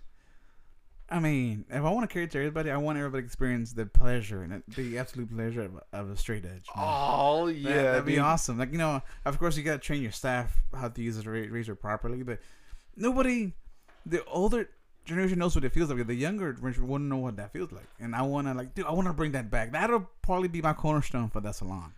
[1.09, 3.86] I mean, if I want to cater to everybody, I want everybody to experience the
[3.86, 6.68] pleasure and the absolute pleasure of, of a straight edge.
[6.74, 6.86] man.
[6.88, 8.57] Oh yeah, that'd I be mean, awesome.
[8.57, 11.76] Like you know, of course, you gotta train your staff how to use a razor
[11.76, 12.24] properly.
[12.24, 12.39] But
[12.95, 13.51] nobody,
[14.05, 14.70] the older
[15.03, 16.05] generation knows what it feels like.
[16.07, 17.88] The younger generation wouldn't know what that feels like.
[17.99, 19.74] And I wanna like, dude, I wanna bring that back.
[19.74, 21.91] That'll probably be my cornerstone for that salon.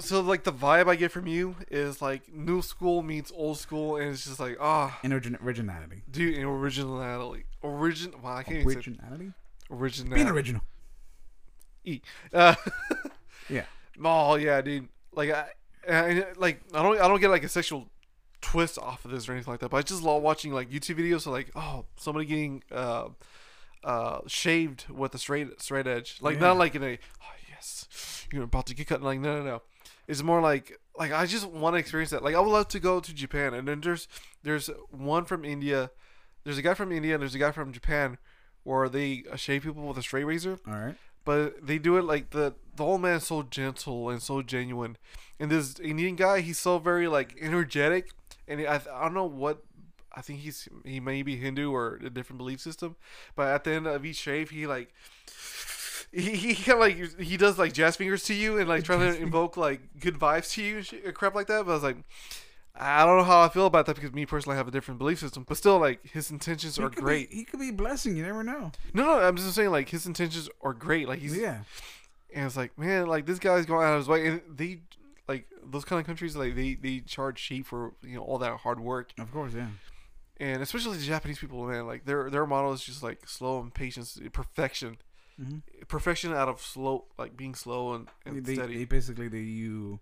[0.00, 3.96] So like the vibe I get from you is like new school meets old school,
[3.96, 6.02] and it's just like ah, And origin- originality.
[6.10, 8.14] dude, and originality, origin.
[8.22, 9.32] Well, I can't Originality.
[9.70, 10.14] originality.
[10.22, 10.62] Being original.
[12.32, 12.54] Uh,
[13.50, 13.64] Yeah.
[14.04, 14.88] Oh yeah, dude.
[15.12, 15.46] Like I,
[15.90, 17.88] I, like I don't I don't get like a sexual
[18.42, 19.70] twist off of this or anything like that.
[19.70, 23.08] But I just love watching like YouTube videos of like oh somebody getting uh
[23.82, 26.18] uh shaved with a straight straight edge.
[26.20, 26.40] Like Yeah.
[26.48, 29.02] not like in a oh yes you're about to get cut.
[29.02, 29.62] Like no no no.
[30.08, 32.24] It's more like like I just want to experience that.
[32.24, 34.08] Like I would love to go to Japan and then there's
[34.42, 35.90] there's one from India.
[36.44, 38.18] There's a guy from India and there's a guy from Japan
[38.64, 40.96] where they uh, shave people with a straight razor All right.
[41.24, 44.96] but they do it like the the old man is so gentle and so genuine,
[45.40, 48.10] and this Indian guy he's so very like energetic,
[48.46, 49.62] and I I don't know what.
[50.14, 52.96] I think he's he may be Hindu or a different belief system,
[53.36, 54.92] but at the end of each shave, he like
[56.12, 59.00] he he kind of like he does like jazz fingers to you and like trying
[59.00, 61.64] to invoke like good vibes to you and shit, crap like that.
[61.66, 61.96] But I was like,
[62.74, 65.18] I don't know how I feel about that because me personally have a different belief
[65.18, 65.44] system.
[65.46, 67.30] But still, like his intentions He are great.
[67.30, 68.16] Be, he could be blessing.
[68.16, 68.72] You never know.
[68.94, 71.08] No, no, I'm just saying like his intentions are great.
[71.08, 71.60] Like he's yeah.
[72.34, 74.80] and it's like man, like this guy's going out of his way, and they
[75.26, 78.56] like those kind of countries like they they charge cheap for you know all that
[78.58, 79.52] hard work, Of course.
[79.54, 79.66] Yeah.
[80.40, 83.74] and especially the Japanese people, man, like their their model is just like slow and
[83.74, 84.96] patience, perfection,
[85.38, 88.78] hmm perfection out of slow, like being slow and, and They, steady.
[88.78, 90.00] they basically they you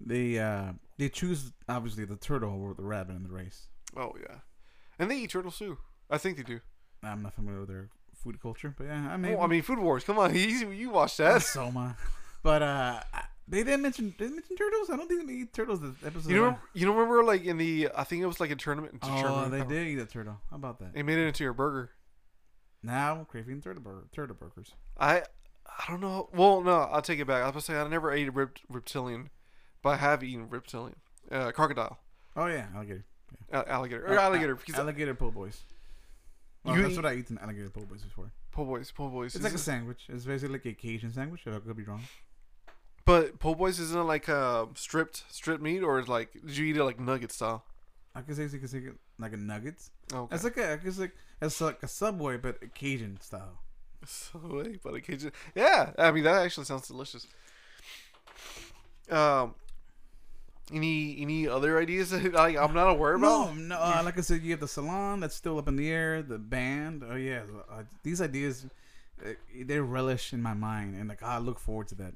[0.00, 3.68] they uh they choose obviously the turtle or the rabbit in the race.
[3.96, 4.38] Oh yeah,
[4.98, 5.78] and they eat turtles too.
[6.10, 6.60] I think they do.
[7.02, 7.88] I'm not familiar with their
[8.22, 10.04] food culture, but yeah, I mean, Oh, I mean, Food Wars.
[10.04, 11.42] Come on, you you watched that.
[11.42, 11.96] Soma.
[12.42, 13.00] But uh,
[13.46, 14.90] they didn't mention they mention turtles.
[14.90, 15.80] I don't think they eat turtles.
[15.80, 16.30] This episode.
[16.30, 18.98] You know, you don't remember like in the I think it was like a tournament.
[19.02, 20.38] Oh, tournament, they did eat a turtle.
[20.50, 20.94] How about that?
[20.94, 21.90] They made it into your burger.
[22.82, 24.72] Now I'm craving turtle burger, burgers.
[24.98, 25.22] I
[25.66, 26.28] I don't know.
[26.32, 27.42] Well, no, I'll take it back.
[27.42, 29.30] I was gonna say I never ate a ript, reptilian,
[29.82, 30.96] but I have eaten reptilian,
[31.30, 31.98] uh, crocodile,
[32.36, 33.04] Oh yeah, alligator.
[33.52, 34.54] uh, alligator, or Uh, alligator.
[34.54, 35.62] Because alligator po' boys.
[36.64, 38.30] Well, You that's eat- what I eat in alligator po' boys before.
[38.52, 39.34] po' boys, po' boys.
[39.34, 40.06] It's like a sandwich.
[40.08, 41.42] It's basically like a Cajun sandwich.
[41.46, 42.02] If I could be wrong.
[43.04, 46.66] but po' boys isn't it like uh, stripped stripped meat or is like did you
[46.66, 47.64] eat it like nugget style?
[48.18, 48.82] I could say you could say
[49.18, 49.90] like a nuggets.
[50.12, 50.34] Okay.
[50.34, 53.60] It's like a it's like it's like a subway but a Cajun style.
[54.42, 55.32] Wait, but occasion.
[55.54, 57.26] Yeah, I mean that actually sounds delicious.
[59.10, 59.54] Um,
[60.72, 63.56] any any other ideas that like I'm not aware No, about?
[63.56, 63.76] no.
[63.76, 66.22] Uh, like I said, you have the salon that's still up in the air.
[66.22, 67.04] The band.
[67.08, 68.66] Oh yeah, uh, these ideas
[69.24, 69.30] uh,
[69.64, 72.14] they relish in my mind, and like I look forward to that.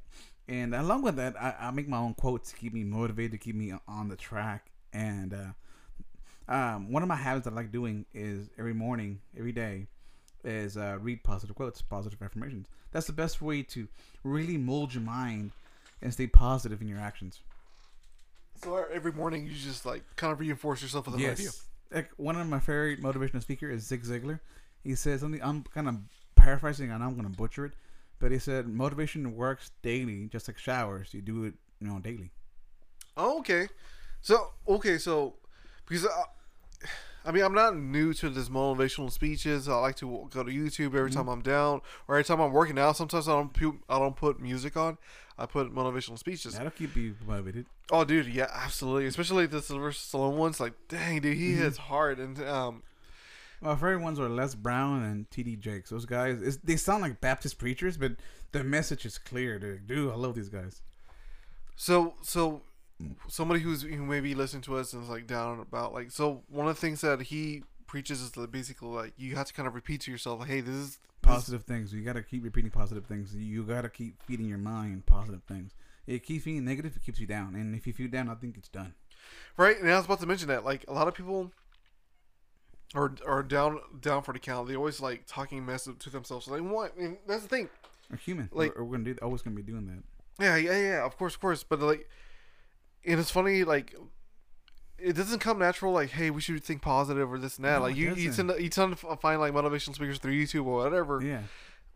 [0.48, 3.38] And along with that, I, I make my own quotes to keep me motivated, to
[3.38, 4.66] keep me on the track.
[4.92, 5.46] And uh,
[6.52, 9.86] um, one of my habits I like doing is every morning, every day,
[10.44, 12.66] is uh, read positive quotes, positive affirmations.
[12.92, 13.88] That's the best way to
[14.22, 15.52] really mold your mind
[16.02, 17.40] and stay positive in your actions.
[18.62, 21.48] So every morning you just like kind of reinforce yourself with an idea.
[21.90, 24.40] Like one of my favorite motivational speakers is Zig Ziglar.
[24.84, 25.40] He says something.
[25.42, 25.96] I'm kind of
[26.36, 27.72] paraphrasing, and I'm going to butcher it,
[28.18, 31.14] but he said motivation works daily, just like showers.
[31.14, 32.30] You do it, you know, daily.
[33.16, 33.68] Oh, okay.
[34.20, 35.34] So okay, so
[35.88, 36.06] because
[37.24, 39.68] I, mean I'm not new to this motivational speeches.
[39.68, 42.78] I like to go to YouTube every time I'm down or every time I'm working
[42.78, 42.96] out.
[42.96, 44.98] Sometimes I don't pu- I don't put music on.
[45.38, 46.54] I put motivational speeches.
[46.54, 47.66] That'll keep you motivated.
[47.90, 49.06] Oh, dude, yeah, absolutely.
[49.06, 50.60] Especially the Sylvester Stallone ones.
[50.60, 52.18] Like, dang, dude, he hits hard.
[52.18, 52.82] And um,
[53.60, 55.56] My favorite ones are Les Brown and T.D.
[55.56, 55.90] Jakes.
[55.90, 58.12] Those guys, they sound like Baptist preachers, but
[58.52, 59.58] the message is clear.
[59.58, 60.82] Dude, dude I love these guys.
[61.76, 62.62] so so
[63.28, 66.66] somebody who's who maybe listening to us and is like down about like so one
[66.68, 69.74] of the things that he preaches is that basically like you have to kind of
[69.74, 71.92] repeat to yourself, like, hey, this is this- Positive things.
[71.94, 73.34] You got to keep repeating positive things.
[73.34, 75.72] You got to keep feeding your mind positive things.
[76.06, 77.54] it keeps being negative, it keeps you down.
[77.54, 78.94] And if you feel down, I think it's done.
[79.56, 79.78] right.
[79.80, 81.52] And I was about to mention that like a lot of people.
[82.94, 84.68] Are, are down down for the count.
[84.68, 86.46] They always like talking mess to themselves.
[86.46, 86.94] Like what?
[86.96, 87.70] And that's the thing.
[88.10, 88.50] We're human.
[88.52, 89.18] Like- we're, we're gonna do.
[89.22, 90.44] Always gonna be doing that.
[90.44, 91.04] Yeah, yeah, yeah.
[91.06, 91.62] Of course, of course.
[91.62, 92.06] But like,
[93.06, 93.64] and it's funny.
[93.64, 93.94] Like,
[94.98, 95.92] it doesn't come natural.
[95.92, 97.76] Like, hey, we should think positive or this and that.
[97.78, 98.46] No, like, it you you doesn't.
[98.48, 101.20] tend to you tend to find like motivational speakers through YouTube or whatever.
[101.22, 101.42] Yeah.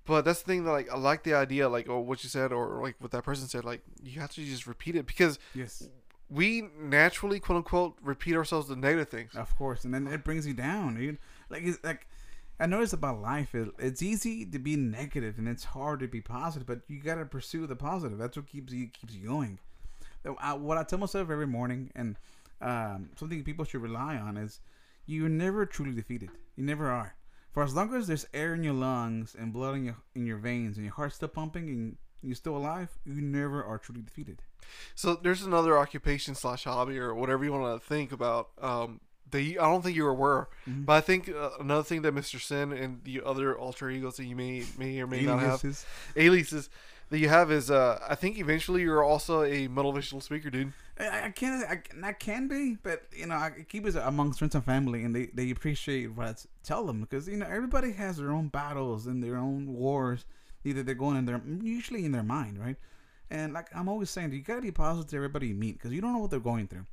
[0.04, 2.52] But that's the thing that like I like the idea, like oh what you said
[2.52, 3.64] or like what that person said.
[3.64, 5.88] Like you have to just repeat it because Yes.
[6.30, 9.34] we naturally quote unquote repeat ourselves the negative things.
[9.34, 11.18] Of course, and then it brings you down, dude.
[11.50, 12.06] Like it's like
[12.60, 13.52] I noticed about life.
[13.54, 16.66] It, it's easy to be negative, and it's hard to be positive.
[16.66, 18.16] But you gotta pursue the positive.
[18.16, 19.58] That's what keeps you keeps you going.
[20.40, 22.16] I, what I tell myself every morning, and
[22.60, 24.60] um, something people should rely on is
[25.06, 26.30] you're never truly defeated.
[26.56, 27.14] You never are.
[27.52, 30.38] For as long as there's air in your lungs and blood in your in your
[30.38, 34.42] veins, and your heart's still pumping, and you're still alive, you never are truly defeated.
[34.94, 38.48] So there's another occupation slash hobby or whatever you want to think about.
[38.60, 39.00] Um,
[39.30, 40.86] that you, I don't think you're aware, Mhm.
[40.86, 42.40] but I think uh, another thing that Mr.
[42.40, 45.60] Sin and the other alter egos that you may may or may not have
[46.16, 46.68] Aliases.
[47.10, 50.72] That you have is uh I think eventually you're also a motivational speaker, dude.
[50.98, 51.64] I, I can't.
[51.68, 55.14] I, I can be, but you know, I keep it amongst friends and family, and
[55.14, 56.34] they they appreciate what I
[56.64, 60.24] tell them because you know everybody has their own battles and their own wars.
[60.64, 62.76] Either they're going in their usually in their mind, right?
[63.30, 66.00] And like I'm always saying, you gotta be positive to everybody you meet because you
[66.00, 66.86] don't know what they're going through.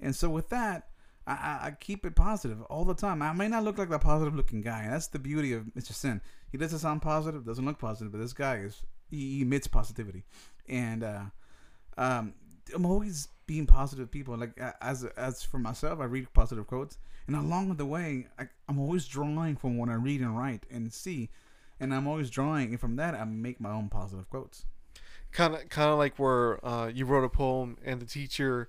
[0.00, 0.88] And so with that,
[1.26, 3.22] I, I, I keep it positive all the time.
[3.22, 4.88] I may not look like the positive looking guy.
[4.88, 5.92] That's the beauty of Mr.
[5.92, 6.20] Sin.
[6.50, 10.24] He doesn't sound positive, doesn't look positive, but this guy is he, emits positivity,
[10.68, 11.24] and uh,
[11.98, 12.34] um,
[12.74, 14.36] I'm always being positive people.
[14.36, 18.78] Like as as for myself, I read positive quotes, and along the way, I, I'm
[18.78, 21.30] always drawing from what I read and write and see,
[21.78, 24.64] and I'm always drawing, and from that, I make my own positive quotes.
[25.32, 28.68] Kind of, kind of like where uh, you wrote a poem and the teacher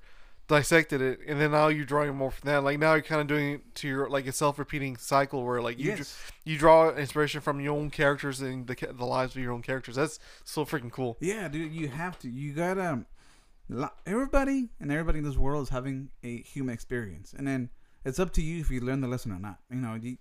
[0.52, 2.64] dissected it, and then now you're drawing more from that.
[2.64, 5.80] Like now you're kind of doing it to your like a self-repeating cycle where like
[5.80, 6.16] you Yes.
[6.46, 9.96] you draw inspiration from your own characters and the the lives of your own characters.
[9.96, 11.18] That's so freaking cool.
[11.22, 12.30] Yeah, dude, you have to.
[12.30, 12.86] You gotta.
[12.94, 13.06] Um,
[14.06, 17.70] everybody and everybody in this world is having a human experience, and then
[18.04, 19.60] it's up to you if you learn the lesson or not.
[19.70, 20.18] You know, you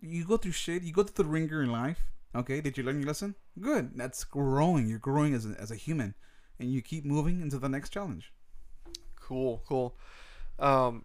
[0.00, 0.82] you go through shit.
[0.82, 2.04] You go through the ringer in life.
[2.34, 3.34] Okay, did you learn your lesson?
[3.60, 3.92] Good.
[3.96, 4.88] That's growing.
[4.88, 6.14] You're growing as a, as a human,
[6.58, 8.32] and you keep moving into the next challenge.
[9.26, 9.94] Cool, cool.
[10.58, 11.04] Um,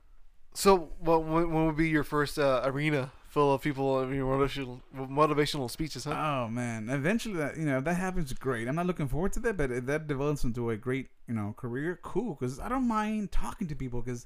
[0.54, 4.26] so what when, when would be your first uh, arena full of people of your
[4.26, 6.06] motivational motivational speeches?
[6.06, 6.16] Huh?
[6.16, 8.68] Oh man, eventually that you know if that happens, great.
[8.68, 11.54] I'm not looking forward to that, but if that develops into a great you know
[11.58, 12.36] career, cool.
[12.36, 14.02] Because I don't mind talking to people.
[14.02, 14.26] Because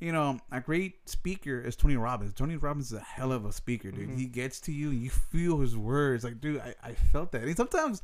[0.00, 2.34] you know a great speaker is Tony Robbins.
[2.34, 4.08] Tony Robbins is a hell of a speaker, dude.
[4.08, 4.18] Mhm.
[4.18, 6.24] He gets to you, you feel his words.
[6.24, 7.42] Like, dude, I, I felt that.
[7.44, 8.02] And sometimes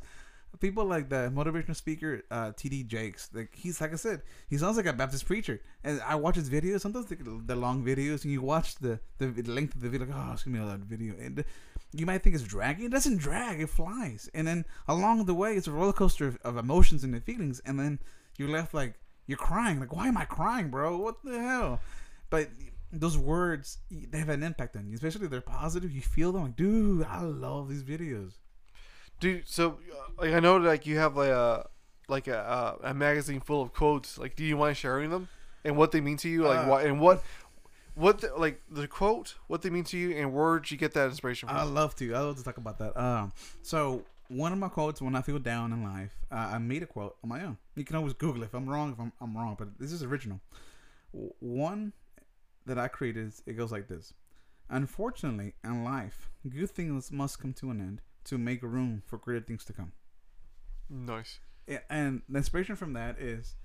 [0.59, 4.77] people like the motivational speaker uh, TD Jakes, like he's like I said, he sounds
[4.77, 5.61] like a Baptist preacher.
[5.83, 6.81] And I watch his videos.
[6.81, 10.07] Sometimes the, the long videos, and you watch the, the length of the video.
[10.07, 11.43] Like, oh, it's gonna be a video, and
[11.93, 12.85] you might think it's dragging.
[12.85, 13.61] It doesn't drag.
[13.61, 14.29] It flies.
[14.33, 17.61] And then along the way, it's a roller coaster of, of emotions and feelings.
[17.65, 17.99] And then
[18.37, 18.95] you're left like
[19.27, 19.79] you're crying.
[19.79, 20.97] Like, why am I crying, bro?
[20.97, 21.79] What the hell?
[22.29, 22.49] But
[22.91, 25.91] those words, they have an impact on you, especially if they're positive.
[25.91, 28.33] You feel them like, dude, I love these videos.
[29.19, 31.67] Dude, so uh, like I know like you have like a
[32.07, 34.17] like a uh, a magazine full of quotes.
[34.17, 35.27] Like, do you mind sharing them
[35.63, 36.43] and what they mean to you?
[36.43, 37.23] Like, Uh, why and what
[37.95, 40.93] what the, like the quote, what they mean to you, and where did you get
[40.93, 41.57] that inspiration from?
[41.57, 42.13] I love to.
[42.13, 42.97] I love to talk about that.
[42.97, 46.81] Um, so one of my quotes when I feel down in life, uh, I made
[46.83, 47.57] a quote on my own.
[47.75, 48.45] You can always Google it.
[48.45, 48.93] if I'm wrong.
[48.93, 50.39] If I'm, I'm wrong, but this is original.
[51.11, 51.93] One
[52.65, 54.13] that I created, it goes like this:
[54.69, 59.45] Unfortunately, in life, good things must come to an end to make room for greater
[59.45, 59.93] things to come.
[60.89, 61.39] nice.
[61.67, 63.55] Yeah, and the inspiration from that is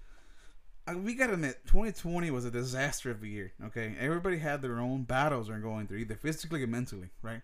[0.86, 3.94] uh, we gotta admit 2020 was a disaster of a year okay?
[3.98, 7.40] Everybody had their own battles they're going through either physically or mentally right?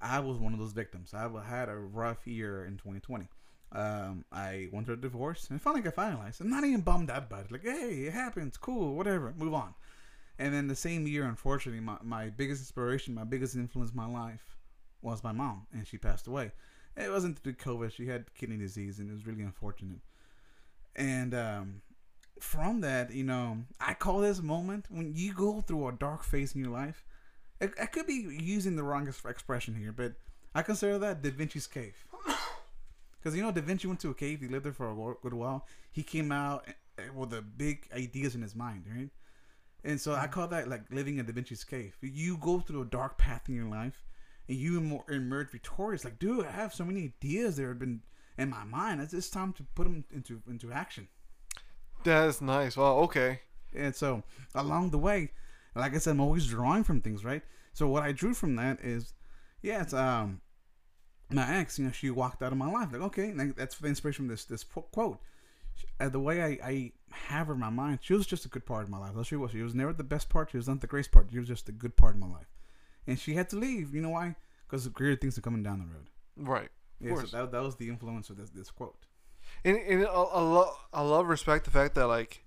[0.00, 1.14] I was one of those victims.
[1.14, 3.28] I had a rough year in 2020
[3.74, 6.40] um, i went through a divorce and finally got finalized.
[6.40, 7.52] I'm not even bummed out about it.
[7.52, 9.74] Like hey it happens cool whatever move on.
[10.38, 14.06] And then the same year unfortunately my, my biggest inspiration my biggest influence in my
[14.06, 14.53] life
[15.04, 16.50] was my mom and she passed away
[16.96, 17.92] it wasn't through COVID.
[17.92, 20.00] She had kidney disease, and it was really unfortunate.
[20.94, 21.82] And um,
[22.40, 26.54] from that, you know, I call this moment when you go through a dark phase
[26.54, 27.04] in your life.
[27.60, 30.12] I, I could be using the wrong expression here, but
[30.54, 31.96] I consider that Da Vinci's cave.
[33.20, 34.42] Because you know, Da Vinci went to a cave.
[34.42, 35.66] He lived there for a good while.
[35.90, 39.08] He came out eh, with the big ideas in his mind, right?
[39.82, 41.96] And so I call that like living in Da Vinci's cave.
[42.02, 44.04] You go through a dark path in your life,
[44.48, 46.04] and you emerge victorious.
[46.04, 48.02] Like, dude, I have so many ideas that have been
[48.38, 49.00] in my mind.
[49.00, 51.08] It's just time to put them into into action.
[52.02, 52.76] That's nice.
[52.76, 53.40] Well, Okay.
[53.74, 54.22] And so
[54.54, 55.30] along the way,
[55.74, 57.42] like I said, I'm always drawing from things, right?
[57.72, 59.14] So what I drew from that is,
[59.62, 60.40] yeah, it's um,
[61.30, 61.78] my ex.
[61.78, 62.92] You know, she walked out of my life.
[62.92, 65.18] Like, okay, that's the inspiration from this this quote.
[65.98, 68.64] Uh, the way I, I have her in my mind, she was just a good
[68.64, 69.08] part of my life.
[69.08, 69.50] That's what she was.
[69.50, 70.52] She was never the best part.
[70.52, 71.28] She was not the greatest part.
[71.32, 72.46] She was just a good part of my life.
[73.06, 73.94] And she had to leave.
[73.94, 74.36] You know why?
[74.66, 76.10] Because greater things are coming down the road.
[76.36, 76.70] Right.
[77.00, 79.06] Of Yeah, so that, that was the influence of this this quote.
[79.64, 82.44] And and I, I love I love respect the fact that like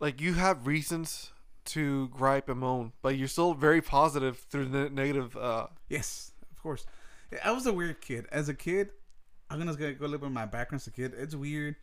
[0.00, 1.32] like you have reasons
[1.66, 5.36] to gripe and moan, but you're still very positive through the negative.
[5.36, 6.86] Uh, Yes, of course.
[7.44, 8.26] I was a weird kid.
[8.32, 8.90] As a kid,
[9.48, 11.14] I'm gonna go go a little bit my background as a kid.
[11.16, 11.76] It's weird.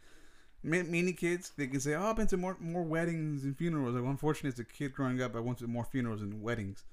[0.64, 4.04] Many kids they can say, "Oh, I've been to more more weddings and funerals." Like,
[4.04, 6.84] unfortunately, as a kid growing up, I went to more funerals and weddings.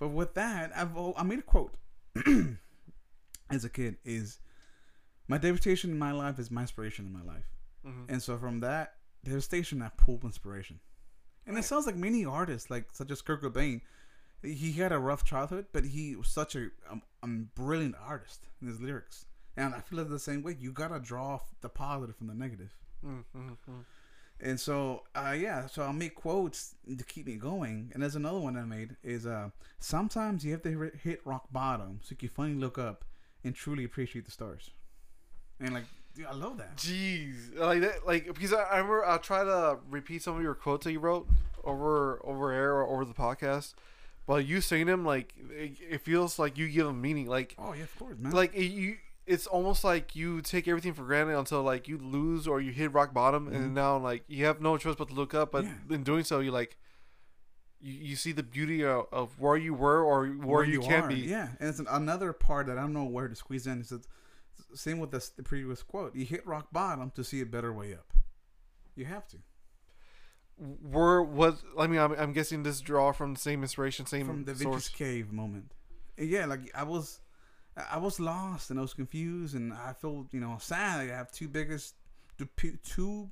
[0.00, 1.74] But with that, I've I made a quote
[3.50, 4.40] as a kid is
[5.28, 7.44] my devastation in my life is my inspiration in my life.
[7.86, 8.06] mhm.
[8.08, 8.94] And so from that
[9.24, 10.80] devastation, I pulled inspiration.
[11.46, 13.80] And it sounds like many artists, like such as Kurt Cobain,
[14.42, 18.68] he had a rough childhood, but he was such a, um, um, brilliant artist in
[18.68, 19.26] his lyrics.
[19.56, 20.56] And I feel it the same way.
[20.58, 22.72] You gotta draw the positive from the negative.
[23.04, 23.84] Mm, mm, mm.
[24.42, 27.90] And so, uh, yeah, so I'll make quotes to keep me going.
[27.92, 32.00] And there's another one I made is uh, sometimes you have to hit- rock bottom
[32.02, 33.04] so you can finally look up
[33.44, 34.70] and truly appreciate the stars.
[35.60, 35.84] And like,
[36.16, 36.76] dude, I love that.
[36.76, 40.54] Jeez, like that, like because I, I remember I'll try to repeat some of your
[40.54, 41.26] quotes that you wrote.
[41.64, 43.74] over over air or over the podcast,
[44.26, 47.26] but you saying them like it, it feels like you give them meaning.
[47.26, 48.32] Like Oh yeah, of course, man.
[48.32, 48.96] like it, you,
[49.34, 52.92] it's almost like you take everything for granted until like you lose or you hit
[52.92, 53.54] rock bottom, Mhm.
[53.56, 55.52] and now like you have no choice but to look up.
[55.52, 55.74] But Yeah.
[55.96, 56.76] in doing so, you like.
[57.82, 61.08] You, you see the beauty of, of where you were or where, you, can are.
[61.08, 61.14] be.
[61.20, 63.80] Yeah, and it's an, another part that I don't know where to squeeze in.
[63.80, 64.04] Is that
[64.74, 66.14] same with this, the previous quote?
[66.14, 68.12] You hit rock bottom to see a better way up.
[68.96, 69.38] You have to.
[70.82, 74.44] Were was I mean I'm, I'm guessing this draw from the same inspiration, same From
[74.44, 74.88] the source.
[74.88, 75.72] Vinci's Cave moment.
[76.18, 77.20] Yeah, like I was,
[77.90, 81.02] I was lost and I was confused and I felt you know sad.
[81.02, 81.94] Like I have two biggest,
[82.84, 83.30] two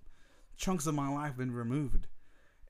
[0.56, 2.06] chunks of my life been removed.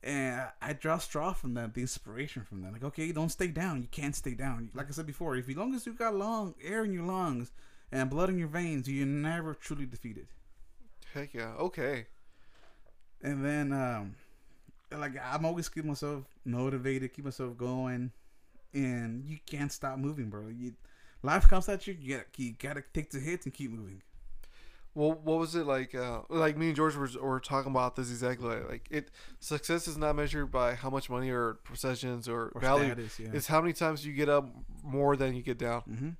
[0.02, 2.72] And I draw straw from that, the inspiration from that.
[2.72, 3.82] Like, okay, don't stay down.
[3.82, 4.70] You can't stay down.
[4.72, 7.50] Like I said before, if as long as you got long air in your lungs
[7.90, 10.28] and blood in your veins, you're never truly defeated.
[11.12, 11.52] Heck yeah.
[11.58, 12.06] Okay.
[13.22, 14.14] And then, um,
[14.96, 18.12] like I'm always keep myself motivated, keep myself going,
[18.72, 20.48] and you can't stop moving, bro.
[20.48, 20.74] You,
[21.22, 24.02] life comes at you, you gotta, you gotta take the hits and keep moving.
[24.94, 25.94] Well, what was it like?
[25.94, 28.56] Uh, like me and George were, were talking about this exactly.
[28.68, 32.86] Like it, success is not measured by how much money or possessions or, Or value.
[32.92, 33.28] status, yeah.
[33.32, 34.48] It's how many times you get up
[34.82, 35.82] more than you get down.
[35.82, 36.10] hmm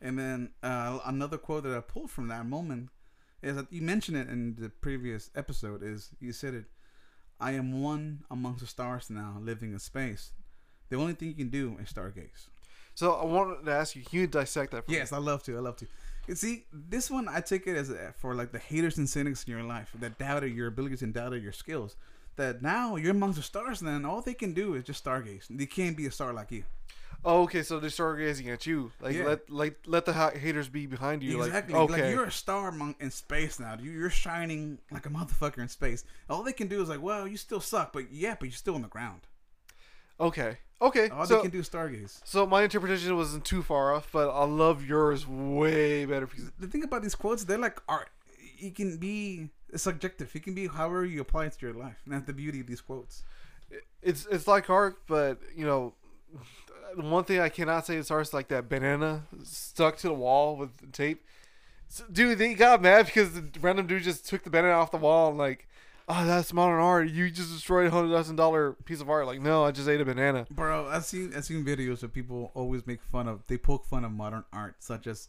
[0.00, 2.88] And then uh, another quote that I pulled from that moment
[3.42, 5.82] is that you mentioned it in the previous episode.
[5.82, 6.64] Is you said it,
[7.38, 10.32] "I am one amongst the stars now, living in space.
[10.88, 12.48] The only thing you can do is stargaze."
[12.98, 14.84] So I wanted to ask you, can you dissect that?
[14.84, 15.56] For Yes, I love to.
[15.56, 15.86] I love to.
[16.26, 19.44] You see, this one I take it as a, for like the haters and cynics
[19.44, 21.94] in your life that doubted your abilities and doubted your skills.
[22.34, 25.46] That now you're amongst the stars, and then all they can do is just stargaze.
[25.48, 26.64] They can't be a star like you.
[27.24, 27.62] Oh, okay.
[27.62, 28.90] So they're stargazing at you.
[29.00, 29.26] Like Yeah.
[29.26, 31.40] let like let the ha- haters be behind you.
[31.40, 31.74] exactly.
[31.74, 32.10] Like Like, okay.
[32.10, 33.76] you're a star among, in space now.
[33.80, 36.04] You- You're shining like a motherfucker in space.
[36.28, 38.74] All they can do is like, well, you still suck, but yeah, but you're still
[38.74, 39.20] on the ground.
[40.18, 40.58] okay.
[40.80, 41.08] Okay.
[41.08, 42.20] All so they can do stargaze.
[42.24, 46.68] so my interpretation wasn't too far off, but I love yours way better because The
[46.68, 48.10] thing about these quotes, they're like art.
[48.60, 50.34] It can be subjective.
[50.34, 51.96] It can be however you apply it to your life.
[52.04, 53.24] And that's the beauty of these quotes.
[54.02, 55.94] it's it's like art, but you know,
[56.96, 60.14] the one thing I cannot say it's art is like that banana stuck to the
[60.14, 61.24] wall with tape.
[61.88, 64.98] So, dude, they got mad because the random dude just took the banana off the
[64.98, 65.67] wall and like,
[66.08, 67.10] oh, that's modern art.
[67.10, 69.26] You just destroyed a hundred thousand dollar piece of art.
[69.26, 70.46] Like, no, I just ate a banana.
[70.50, 74.04] Bro, I've seen I've seen videos of people always make fun of they poke fun
[74.04, 75.28] of modern art, such as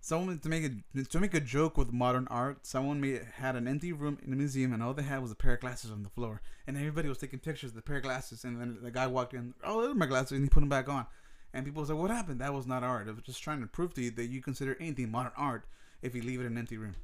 [0.00, 2.66] someone to make a to make a joke with modern art.
[2.66, 5.36] Someone made had an empty room in a museum, and all they had was a
[5.36, 8.02] pair of glasses on the floor, and everybody was taking pictures of the pair of
[8.02, 8.44] glasses.
[8.44, 10.68] And then the guy walked in, oh, those are my glasses, and he put them
[10.68, 11.06] back on.
[11.54, 12.40] And people was like, "What happened?
[12.40, 13.08] That was not art.
[13.08, 15.64] It was just trying to prove to you that you consider anything modern art
[16.00, 16.94] if you leave it in an empty room."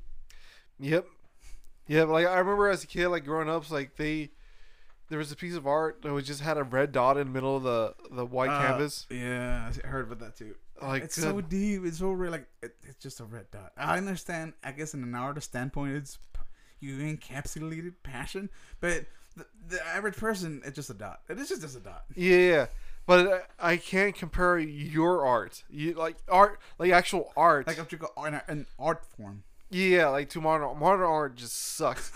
[0.81, 1.07] Yep.
[1.89, 4.31] Yeah, but like I remember as a kid, like growing up, like they,
[5.09, 7.33] there was a piece of art that was just had a red dot in the
[7.33, 9.07] middle of the the white Uh, canvas.
[9.11, 10.55] Yeah, I heard about that too.
[10.81, 11.23] Like, it's good.
[11.23, 11.85] so deep.
[11.85, 12.31] It's so real.
[12.31, 13.73] Like it, it's just a red dot.
[13.77, 14.53] I understand.
[14.63, 16.19] I guess in an artist standpoint, it's
[16.81, 21.21] you encapsulated passion, but the, the average person, it's just a dot.
[21.29, 22.05] It is just, just a dot.
[22.15, 22.67] Yeah, yeah.
[23.07, 25.65] but uh, I can't compare your art.
[25.71, 27.67] You like art, like actual art.
[27.67, 29.43] Like if you go an, an art form.
[29.71, 32.13] Yeah, like to modern modern art just sucks.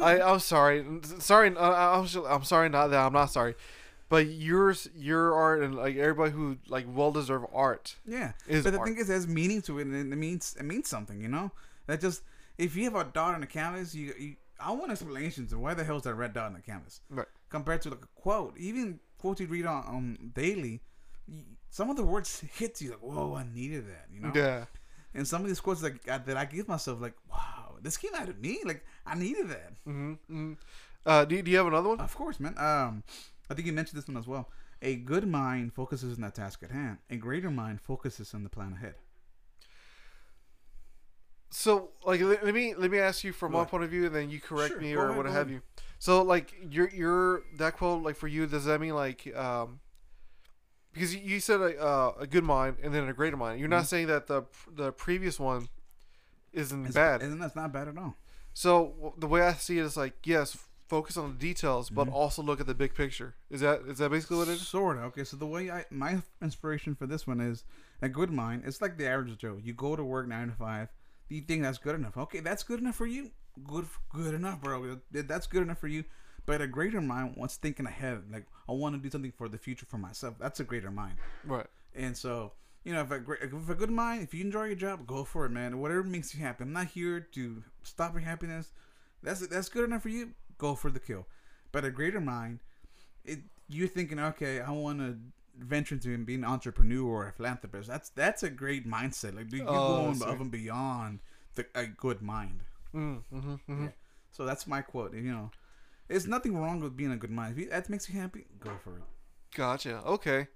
[0.00, 0.84] I I'm sorry,
[1.18, 1.54] sorry.
[1.56, 1.70] Uh,
[2.02, 2.68] I'm I'm sorry.
[2.68, 3.54] Not that I'm not sorry,
[4.08, 8.72] but yours, your art, and like everybody who like well deserved art Yeah, is but
[8.72, 8.88] the art.
[8.88, 11.20] thing is, there's meaning to it, and it means it means something.
[11.20, 11.50] You know,
[11.86, 12.22] that just
[12.58, 15.74] if you have a dot on the canvas, you, you I want explanations of why
[15.74, 17.26] the hell is that red dot on the canvas Right.
[17.50, 18.56] compared to like a quote.
[18.56, 20.80] Even quotes you read on, on daily,
[21.68, 24.06] some of the words hit you like, whoa, I needed that.
[24.10, 24.32] You know.
[24.34, 24.64] Yeah.
[25.16, 28.14] And some of these quotes like uh, that I give myself like, wow, this came
[28.14, 28.60] out of me.
[28.64, 29.72] Like I needed that.
[29.88, 30.12] Mm-hmm.
[30.12, 30.52] mm-hmm.
[31.04, 32.00] Uh, do, do you have another one?
[32.00, 32.54] Of course, man.
[32.58, 33.04] Um,
[33.48, 34.48] I think you mentioned this one as well.
[34.82, 36.98] A good mind focuses on the task at hand.
[37.08, 38.96] A greater mind focuses on the plan ahead.
[41.48, 44.30] So, like, let, me let me ask you from my point of view, and then
[44.30, 45.50] you correct Sure, me or ahead, what have ahead.
[45.50, 45.62] you.
[45.98, 49.80] So, like, your your that quote, like for you, does that mean like, um,
[50.96, 53.60] because you- said a, uh, a good mind and then a greater mind.
[53.60, 53.86] You're not Mhm.
[53.88, 54.42] saying that the
[54.74, 55.68] the previous one
[56.52, 57.22] isn't It's, bad.
[57.22, 58.16] and that's not bad at all.
[58.54, 60.56] So the way I see it is like, yes,
[60.88, 62.12] focus on the details, but Mhm.
[62.12, 63.34] also look at the big picture.
[63.50, 64.66] Is that is that basically what it is?
[64.66, 65.02] Sort of.
[65.04, 67.64] Okay, so the way I my inspiration for this one is
[68.00, 68.62] a good mind.
[68.64, 69.58] It's like the average Joe.
[69.62, 70.88] You go to work nine to five.
[71.28, 72.16] Do you think that's good enough?
[72.16, 73.32] Okay, that's good enough for you.
[73.64, 75.00] Good, good enough, bro.
[75.10, 76.04] That's good enough for you.
[76.46, 78.22] But a greater mind wants thinking ahead.
[78.32, 80.36] Like I want to do something for the future for myself.
[80.38, 81.16] That's a greater mind.
[81.44, 81.66] Right.
[81.94, 82.52] And so,
[82.84, 85.24] you know, if a, great, if a good mind, if you enjoy your job, go
[85.24, 85.80] for it, man.
[85.80, 86.64] Whatever makes you happy.
[86.64, 88.72] I'm not here to stop your happiness.
[89.22, 90.30] That's that's good enough for you.
[90.58, 91.26] Go for the kill.
[91.72, 92.60] But a greater mind
[93.24, 95.18] it, you're thinking, okay, I want to
[95.58, 97.88] venture into being an entrepreneur or a philanthropist.
[97.88, 99.34] That's that's a great mindset.
[99.34, 101.20] Like you're Oh, going above and beyond
[101.54, 102.60] the, a good mind.
[102.94, 103.84] Mm, mm-hmm, mm-hmm.
[103.84, 103.90] Yeah.
[104.30, 105.14] So that's my quote.
[105.14, 105.50] You know,
[106.08, 107.52] there's nothing wrong with being a good mind.
[107.52, 109.02] If you, that makes you happy, go for it.
[109.54, 110.02] Gotcha.
[110.06, 110.48] Okay.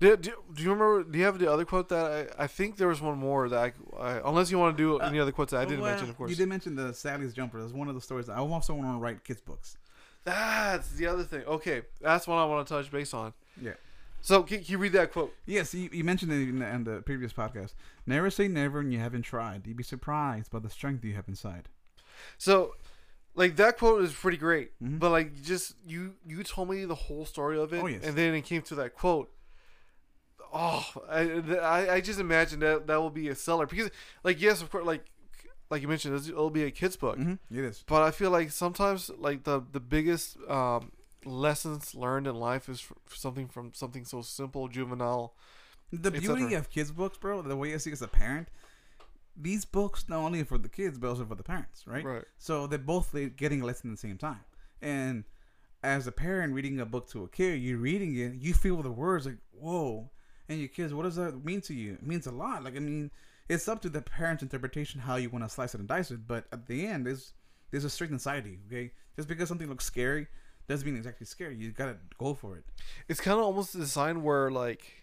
[0.00, 1.04] Do, do, do you remember?
[1.04, 3.74] Do you have the other quote that I, I think there was one more that
[3.96, 5.90] I, I unless you want to do uh, any other quotes that I didn't Well,
[5.90, 6.30] mention, of course.
[6.30, 7.60] You did mention the Sally's jumper.
[7.60, 8.28] That's one of the stories.
[8.28, 9.76] I also want to write kids books.
[10.24, 11.44] That's the other thing.
[11.44, 13.32] Okay, that's what I want to touch base on.
[13.60, 13.74] Yeah.
[14.22, 15.34] So can, can you read that quote?
[15.46, 17.74] Yes, you, you mentioned it in the, in the previous podcast.
[18.06, 19.66] Never say never and you haven't tried.
[19.66, 21.68] You'd be surprised by the strength you have inside.
[22.38, 22.74] So,
[23.34, 24.98] like that quote is pretty great, Mhm.
[24.98, 28.02] but like just you you told me the whole story of it, Oh, yes.
[28.04, 29.30] and then it came to that quote.
[30.54, 31.20] Oh, I,
[31.60, 33.90] I I just imagine that that will be a seller because
[34.22, 35.04] like yes of course like
[35.70, 37.56] like you mentioned it'll be a kids book, Mm-hmm.
[37.58, 37.82] It is.
[37.86, 40.92] but I feel like sometimes like the the biggest um,
[41.24, 45.34] lessons learned in life is f- something from something so simple, juvenile.
[45.90, 48.48] The beauty of kids' books, bro, the way I see it as a parent,
[49.36, 52.04] these books not only for the kids but also for the parents, right?
[52.04, 52.24] Right.
[52.38, 54.44] So they're both getting a lesson at the same time.
[54.80, 55.24] And
[55.82, 58.90] as a parent reading a book to a kid, you're reading it, you feel the
[58.90, 60.10] words like, whoa.
[60.48, 61.94] And your kids, what does that mean to you?
[61.94, 62.64] It means a lot.
[62.64, 63.10] Like, I mean,
[63.48, 66.26] it's up to the parent's interpretation how you want to slice it and dice it.
[66.26, 67.32] But at the end, there's
[67.70, 68.58] there's a inside you.
[68.66, 70.26] Okay, just because something looks scary
[70.68, 71.56] doesn't mean exactly scary.
[71.56, 72.64] You gotta go for it.
[73.08, 75.01] It's kind of almost designed where like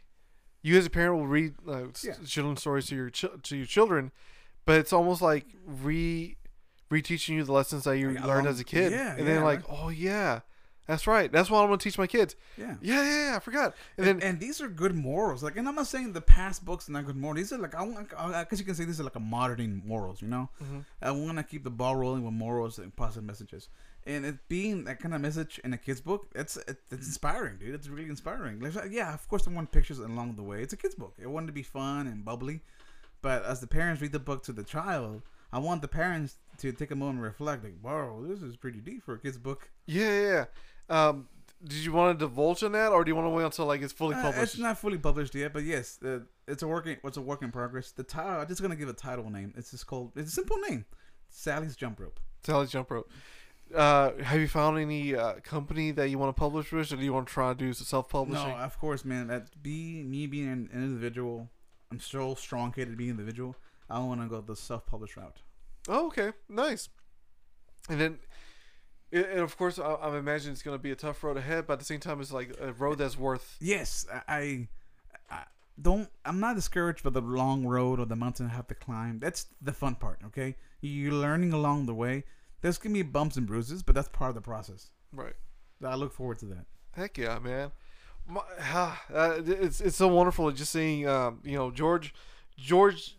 [0.61, 2.13] you as a parent will read uh, Yeah.
[2.25, 4.11] children's stories to your ch- to your children,
[4.65, 6.35] but it's almost like re
[6.91, 9.37] reteaching you the lessons that you Like, learned along- as a kid, yeah, and then
[9.37, 10.39] yeah, like, oh yeah,
[10.87, 12.35] that's right, that's what I'm gonna teach my kids.
[12.57, 12.75] Yeah.
[12.81, 13.75] Yeah, yeah, yeah I forgot.
[13.97, 15.43] And And, then and these are good morals.
[15.43, 17.37] Like, and I'm not saying the past books are not good morals.
[17.37, 18.11] These are like I want.
[18.17, 20.19] I guess you can say these are like a modern morals.
[20.21, 20.85] You know, Mhm.
[21.01, 23.69] I want to keep the ball rolling with morals and positive messages.
[24.09, 27.57] And it being that kind of message in a kid's book, it's it, it's inspiring,
[27.59, 27.75] dude.
[27.75, 28.59] It's really inspiring.
[28.59, 30.63] Like, yeah, of course, I want pictures along the way.
[30.63, 31.13] It's a kid's book.
[31.23, 32.57] I want it to be fun and bubbly.
[33.21, 36.71] But as the parents read the book to the child, I want the parents to
[36.71, 39.69] take a moment and reflect, like, "Wow, this is pretty deep for a kid's book."
[39.85, 40.45] yeah, yeah, yeah.
[40.97, 41.27] Um,
[41.63, 43.81] did you want to divulge on that, or do you want to wait until like
[43.83, 44.53] it's fully Uh, published?
[44.55, 46.97] it's not fully published yet, but yes, uh, it's a working.
[47.03, 47.91] It's a work in progress.
[47.91, 48.41] The title.
[48.41, 49.53] I'm just gonna give a title name.
[49.57, 50.13] It's just called.
[50.15, 50.85] It's a simple name.
[51.29, 52.19] Sally's Jump Rope.
[52.43, 53.11] Sally's jump rope.
[53.73, 57.03] Uh, have you found any uh, company that you want to publish with, or do
[57.03, 58.47] you want to try to do self publishing?
[58.47, 59.27] No, of course, man.
[59.27, 61.49] That be me being an individual.
[61.91, 63.55] I'm so strong headed being an individual.
[63.89, 65.41] I don't want to go the self published route.
[65.87, 66.89] Oh, okay, nice.
[67.89, 68.19] And then,
[69.11, 71.73] and of course, I, I imagine it's going to be a tough road ahead, but
[71.73, 73.57] at the same time, it's like a road that's worth.
[73.59, 74.67] Yes, I, I,
[75.29, 75.43] I
[75.79, 76.09] don't.
[76.25, 79.19] I'm not discouraged by the long road or the mountain I have to climb.
[79.19, 80.19] That's the fun part.
[80.27, 82.23] Okay, you're learning along the way.
[82.61, 84.91] There's gonna be bumps and bruises, but that's part of the process.
[85.13, 85.33] Right.
[85.83, 86.65] I look forward to that.
[86.93, 87.71] Heck yeah, man.
[88.27, 88.41] My,
[89.13, 92.13] uh, it's it's so wonderful just seeing um, you know George
[92.57, 93.17] George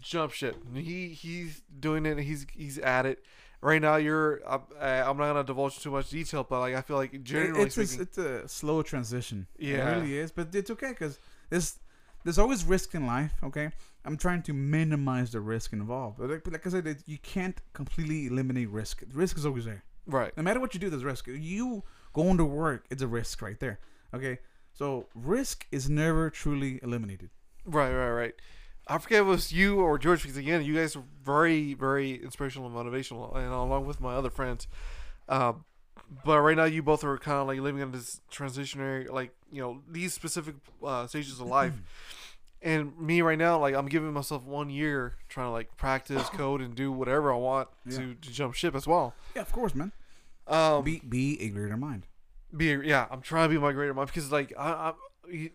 [0.00, 0.56] jump shit.
[0.74, 2.18] He he's doing it.
[2.18, 3.24] He's he's at it.
[3.60, 4.40] Right now, you're.
[4.44, 7.76] I'm, I'm not gonna divulge too much detail, but like I feel like generally it's
[7.76, 9.46] a, speaking, it's a slow transition.
[9.56, 9.88] Yeah.
[9.88, 11.78] it really is, but it's okay because there's
[12.24, 13.32] there's always risk in life.
[13.42, 13.70] Okay,
[14.04, 16.18] I'm trying to minimize the risk involved.
[16.18, 19.02] But like, like I said, you can't completely eliminate risk.
[19.12, 19.84] Risk is always there.
[20.06, 20.36] right.
[20.36, 21.26] No matter what you do, there's risk.
[21.28, 23.78] You going to work, it's a risk right there.
[24.14, 24.38] Okay,
[24.72, 27.30] so risk is never truly eliminated.
[27.64, 28.34] Right, right, right.
[28.88, 32.22] I forget if it was you or George because again, you guys are very, very
[32.22, 34.66] inspirational and motivational, and along with my other friends.
[35.28, 35.64] Um,
[36.24, 39.60] but right now, you both are kind of like living in this transitionary, like you
[39.62, 40.54] know, these specific
[40.84, 41.74] uh, stages of life.
[42.62, 46.60] and me right now, like I'm giving myself one year trying to like practice code
[46.60, 47.98] and do whatever I want Yeah.
[47.98, 49.14] to, to jump ship as well.
[49.34, 49.92] Yeah, of course, man.
[50.46, 52.06] Um, Be be a greater mind.
[52.54, 54.92] be yeah i'm trying to be my greater mind because like I, I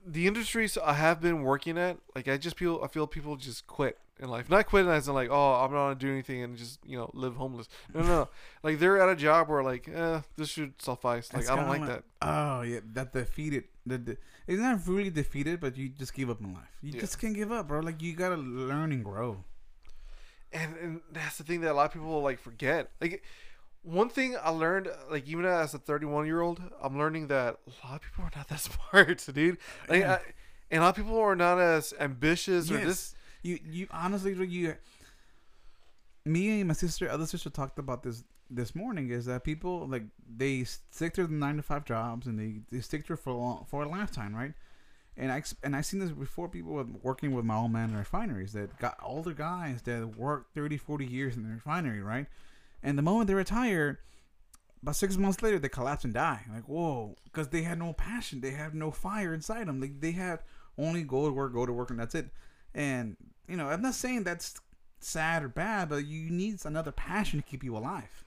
[0.05, 3.67] the industries i have been working at like i just feel i feel people just
[3.67, 6.57] quit in life not quit as in like oh i'm not gonna do anything and
[6.57, 8.29] just you know live homeless no no, no.
[8.63, 11.67] like they're at a job where like eh, this should suffice like It's i don't
[11.67, 13.65] like that Oh yeah, that defeated.
[13.85, 16.73] The, the it's not really defeated, but you just give up in life.
[16.81, 17.01] You Yeah.
[17.01, 17.79] just can't give up, bro.
[17.81, 19.43] Like you gotta learn and grow.
[20.51, 23.23] and and that's the thing that a lot of people like forget like
[23.87, 27.87] one thing i learned like even as a 31 year old i'm learning that a
[27.87, 28.59] lot of people are not that
[28.91, 29.57] smart dude
[29.89, 30.13] like, Yeah.
[30.13, 30.19] I,
[30.69, 32.85] and a lot of people are not as ambitious or Yes.
[32.85, 34.75] this You you honestly you.
[36.25, 39.09] Me and my sister, other sister, talked about this this morning.
[39.09, 42.81] Is that people like they stick to the nine to five jobs and they, they
[42.81, 44.53] stick to it for a long, for a lifetime, right?
[45.15, 46.49] And I and I seen this before.
[46.49, 50.53] People with, working with my old man in refineries that got older guys that worked
[50.53, 52.27] 30, 40 years in the refinery, right?
[52.83, 53.99] And the moment they retire,
[54.81, 56.41] About six months later, they collapse and die.
[56.53, 59.81] Like whoa, because they had no passion, they had no fire inside them.
[59.81, 60.39] Like they had
[60.77, 62.29] only go to work, go to work, and that's it.
[62.75, 63.17] And
[63.47, 64.53] you know, I'm not saying that's
[64.99, 68.23] sad or bad, but you need another passion to keep you alive.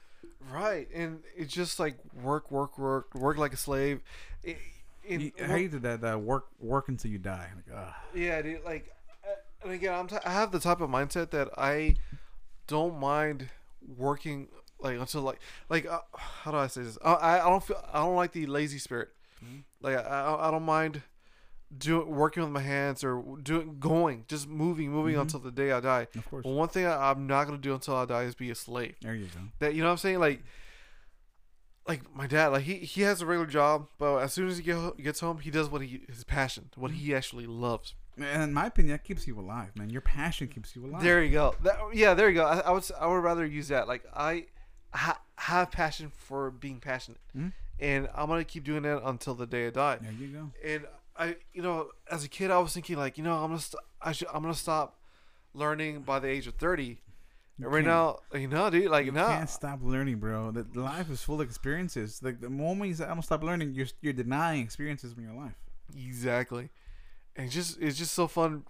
[0.53, 4.01] Right, and it's just like work, work, work, work like a slave.
[4.43, 4.57] It,
[5.05, 7.49] in, You- I hated that that work work until you die.
[7.55, 7.95] Like.
[8.15, 8.65] Yeah, dude.
[8.65, 8.93] Like,
[9.25, 11.97] uh, and again, I'm t- I have the type of mindset that I
[12.67, 13.49] don't mind
[13.99, 14.49] working
[14.81, 16.99] like until like like uh, how do I say this?
[17.05, 19.09] I, I I don't feel I don't like the lazy spirit.
[19.45, 19.63] Mhm.
[19.81, 21.03] Like I I don't mind
[21.77, 25.21] doing working with my hands or doing going just moving moving Mhm.
[25.23, 26.09] until the day I die.
[26.17, 26.43] Of course.
[26.45, 28.95] But one thing I, I'm not gonna do until I die is be a slave.
[29.01, 29.41] There you go.
[29.61, 30.19] That you know what I'm saying?
[30.19, 30.43] Like,
[31.87, 34.63] like my dad, like he he has a regular job, but as soon as he
[34.63, 37.95] get, gets home, he does what he his passion, what he actually loves.
[38.23, 39.91] And in my opinion, that keeps you alive, man.
[39.91, 41.03] Your passion keeps you alive.
[41.03, 41.55] There you go.
[41.63, 42.45] That, yeah, there you go.
[42.45, 43.89] I, I would I would rather use that.
[43.89, 44.47] Like I
[44.93, 47.53] ha- have passion for being passionate, Mhm.
[47.79, 49.99] and I'm gonna keep doing that until the day I die.
[50.03, 50.51] There you go.
[50.65, 53.59] And I, you know, as a kid, I was thinking like, you know, I'm gonna
[53.61, 54.99] st- I should I'm gonna stop
[55.55, 57.01] learning by the age of thirty.
[57.59, 60.51] You And right can't- now, you know, dude, like you no, can't stop learning, bro.
[60.51, 62.23] That life is full of experiences.
[62.23, 65.35] Like the moment you say I'm gonna stop learning, you're you're denying experiences in your
[65.35, 65.55] life.
[65.95, 66.71] Exactly.
[67.37, 68.65] And it's just it's just so fun.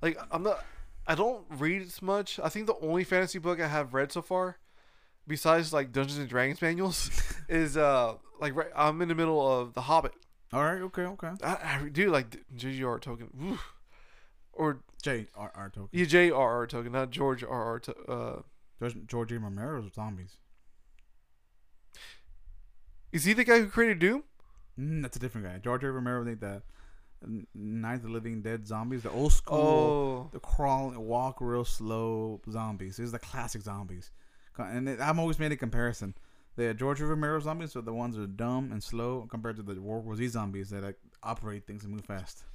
[0.00, 0.64] Like I'm not
[1.06, 2.38] I don't read as much.
[2.42, 4.58] I think the only fantasy book I have read so far,
[5.26, 7.10] besides like Dungeons and Dragons manuals,
[7.48, 10.12] is uh like right, I'm in the middle of The Hobbit.
[10.52, 11.32] All right, okay, okay.
[11.42, 12.98] I, I do like J.J.R.
[13.00, 13.58] Tolkien,
[14.52, 15.88] or J R R Tolkien.
[15.92, 16.66] yeah, J.R.R.
[16.66, 17.80] Tolkien, not George R.R.
[17.80, 18.42] To, uh,
[18.80, 19.38] George, George A.
[19.38, 20.38] Romero's zombies.
[23.12, 24.24] is he the guy who created Doom?
[24.78, 25.58] Mm, that's a different guy.
[25.58, 25.90] George A.
[25.90, 26.62] Romero, the N-
[27.54, 32.40] Night of the Living Dead zombies, the old school, Oh, the crawl, walk real slow
[32.50, 32.96] zombies.
[32.96, 34.10] These are the classic zombies.
[34.56, 36.14] And it, I'm always made a comparison.
[36.56, 37.00] The George.
[37.00, 40.16] Romero zombies are the ones that are dumb and slow compared to the World War
[40.16, 42.44] Z zombies that like operate things and move fast.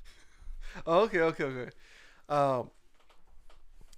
[0.87, 1.71] Oh, okay, okay, okay.
[2.29, 2.71] Um,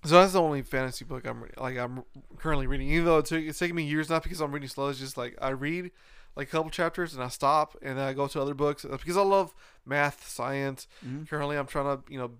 [0.03, 2.03] so that's the only fantasy book I'm like I'm
[2.38, 2.89] currently reading.
[2.89, 4.89] Even though it took, it's taking me years, not because I'm reading slow.
[4.89, 5.91] It's just like I read
[6.36, 8.97] like a couple chapters and I stop and then I go to other books Uh,
[8.97, 9.53] because I love
[9.86, 10.88] math, science.
[11.05, 11.27] Mhm.
[11.29, 12.31] Currently, I'm trying to you know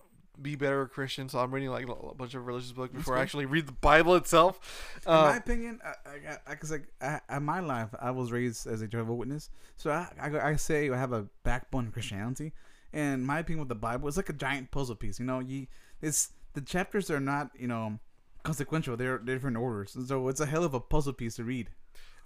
[0.42, 3.22] be better a Christian, so I'm reading like a bunch of religious books before I
[3.22, 4.60] actually read the Bible itself.
[5.06, 8.34] in my Uh, opinion, I, I, I, cause like I, in my life, I was
[8.34, 11.92] raised as a Jehovah's Witness, so I, I, I say I have a backbone in
[11.94, 12.52] Christianity.
[12.92, 15.20] And my opinion with the Bible, it's like a giant puzzle piece.
[15.22, 15.68] You know, you
[16.02, 18.00] it's the chapters are not you know
[18.44, 21.70] consequential; they're different orders, and so it's a hell of a puzzle piece to read.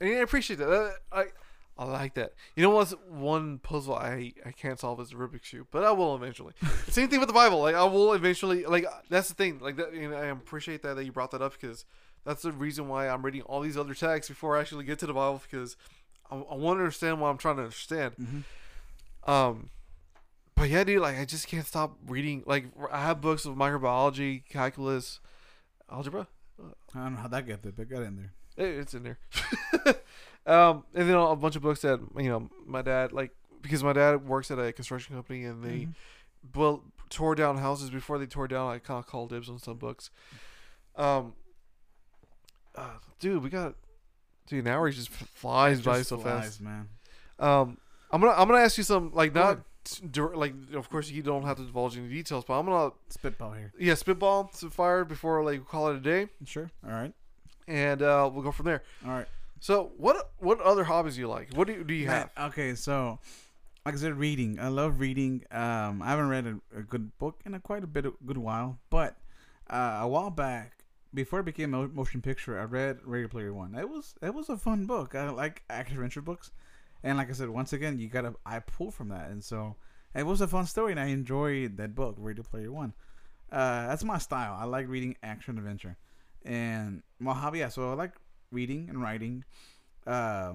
[0.02, 0.72] and I appreciate that.
[0.72, 1.26] Uh, I
[1.80, 2.34] I like that.
[2.58, 5.92] You know what's one puzzle I I can't solve is the Rubik's cube, but I
[5.92, 6.52] will eventually.
[6.90, 7.62] Same thing with the Bible.
[7.62, 8.66] Like I will eventually.
[8.66, 9.60] Like that's the thing.
[9.60, 9.94] Like that.
[9.94, 11.86] You know, I appreciate that that you brought that up because
[12.26, 15.08] that's the reason why I'm reading all these other texts before I actually get to
[15.08, 15.78] the Bible because
[16.30, 18.14] I, I want to understand what I'm trying to understand.
[18.22, 19.32] Mm-hmm.
[19.32, 19.70] Um,
[20.56, 22.44] but yeah, dude, like I just can't stop reading.
[22.46, 25.22] Like I have books of microbiology, calculus,
[25.90, 26.28] algebra.
[26.94, 28.34] I don't know how that got there, but got in there.
[28.68, 29.20] It- It's in there.
[30.46, 33.32] um, and then a bunch of books that you know my dad like
[33.62, 35.94] because my dad works at a construction company and they Mhm.
[36.54, 38.72] built tore down houses before they tore down.
[38.72, 40.10] I kind of called dibs on some books.
[40.96, 41.34] Um,
[42.76, 43.76] uh, dude, we got
[44.48, 44.66] dude.
[44.66, 46.62] An hour just flies It by so flies, fast.
[46.62, 46.90] man.
[47.38, 47.78] Um,
[48.12, 51.44] I'm gonna I'm gonna ask you some like Go not like of course you don't
[51.44, 53.72] have to divulge any details, but I'm gonna Spitball here.
[53.80, 56.70] yeah spitball some fire before like we call it a day, Sure.
[56.86, 57.14] All right.
[57.68, 58.84] and uh, we'll go from there.
[59.06, 59.28] All right.
[59.60, 61.54] So what what other hobbies do you like?
[61.54, 62.30] What do you, do you have?
[62.40, 63.20] Okay, so
[63.86, 64.60] like I said, reading.
[64.60, 65.44] I love reading.
[65.52, 68.38] Um, I haven't read a, a good book in a quite a bit of good
[68.38, 69.18] while, but
[69.70, 70.84] uh, a while back,
[71.14, 73.76] before it became a motion picture, I read Ready Player One.
[73.76, 75.16] It was it was a fun book.
[75.16, 76.52] I like action adventure books,
[77.04, 79.76] and like I said, once again, you gotta I pull from that, and so
[80.16, 82.94] it was a fun story, and I enjoyed that book, Ready Player One.
[83.52, 84.56] Uh, that's my style.
[84.60, 85.98] I like reading action adventure,
[86.46, 87.60] and my hobby.
[87.60, 88.14] Yeah, so I like
[88.52, 89.44] reading and writing.
[90.06, 90.54] Uh,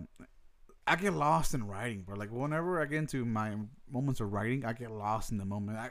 [0.87, 2.17] I get lost in writing, bro.
[2.17, 3.55] Like whenever I get into my
[3.91, 5.79] moments of writing, I get lost in the moment.
[5.79, 5.91] I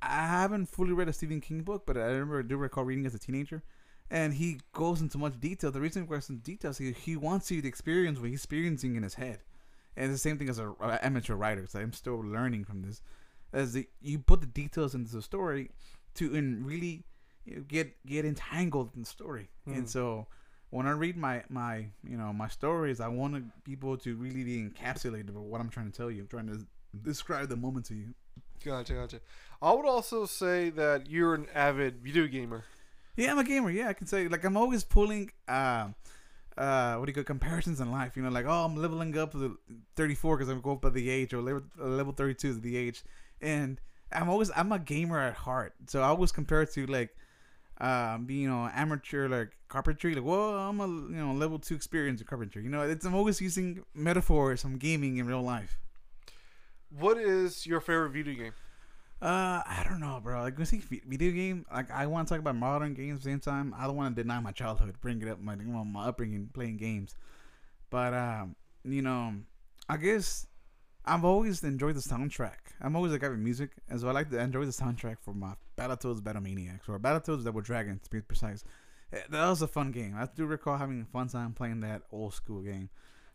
[0.00, 3.06] I haven't fully read a Stephen King book, but I remember I do recall reading
[3.06, 3.62] as a teenager,
[4.10, 5.70] and he goes into much detail.
[5.70, 8.96] The reason he goes into details, he he wants you to experience what he's experiencing
[8.96, 9.38] in his head,
[9.96, 11.66] and it's the same thing as a, a amateur writer.
[11.68, 13.00] So I'm still learning from this.
[13.52, 15.70] As the, you put the details into the story
[16.14, 17.04] to and really
[17.44, 19.74] you know, get get entangled in the story, Hmm.
[19.74, 20.26] and so
[20.72, 24.56] when I read my my you know my stories, I want people to really be
[24.58, 26.22] encapsulated with what I'm trying to tell you.
[26.22, 26.66] I'm trying to
[27.02, 28.14] describe the moment to you.
[28.64, 29.20] Gotcha, gotcha.
[29.60, 32.64] I would also say that you're an avid video gamer.
[33.16, 33.70] Yeah, I'm a gamer.
[33.70, 35.30] Yeah, I can say like I'm always pulling.
[35.46, 35.88] Uh,
[36.56, 38.16] uh, what do you call comparisons in life?
[38.16, 39.56] You know, like oh, I'm leveling up to the
[39.96, 43.04] 34 because I'm going up at the age, or level, level 32 is the age,
[43.42, 43.78] and
[44.10, 47.14] I'm always I'm a gamer at heart, so I always compare it to like
[47.82, 50.14] um, being you know amateur like carpentry.
[50.14, 52.62] Like, well, I'm a you know level two experience in carpentry.
[52.62, 55.78] You know, it's I'm always using metaphors from gaming in real life.
[56.96, 58.52] What is your favorite video game?
[59.20, 60.42] Uh, I don't know, bro.
[60.42, 63.30] Like, when see video game, like I want to talk about modern games at the
[63.30, 63.74] same time.
[63.76, 67.16] I don't want to deny my childhood, bring it up, my my upbringing playing games.
[67.90, 69.34] But um, you know,
[69.88, 70.46] I guess
[71.04, 72.74] I've always enjoyed the soundtrack.
[72.80, 75.34] I'm always a guy with music, and so I like to enjoy the soundtrack for
[75.34, 78.62] my Battletoads Battle Maniacs or Battletoads Double Dragon to be precise.
[79.12, 80.14] Eh, That was a fun game.
[80.16, 82.88] I do recall having a fun time playing that old school game.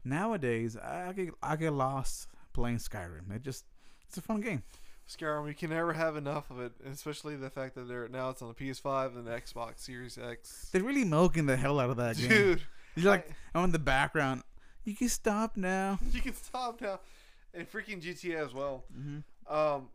[0.06, 3.36] Nowadays, I get I get lost playing Skyrim.
[3.36, 3.66] It just
[4.08, 4.64] it's a fun game.
[5.10, 8.42] Skyrim, we can never have enough of it, especially the fact that they're now it's
[8.42, 10.70] on the PS5 and the Xbox Series X.
[10.72, 12.30] They're really milking the hell out of that game.
[12.30, 12.62] Dude,
[12.96, 14.44] You're like I'm in the background.
[14.86, 16.00] You can stop now.
[16.14, 17.00] you can stop now,
[17.58, 18.84] and freaking GTA as well.
[18.98, 19.54] Mm-hmm.
[19.54, 19.90] Um,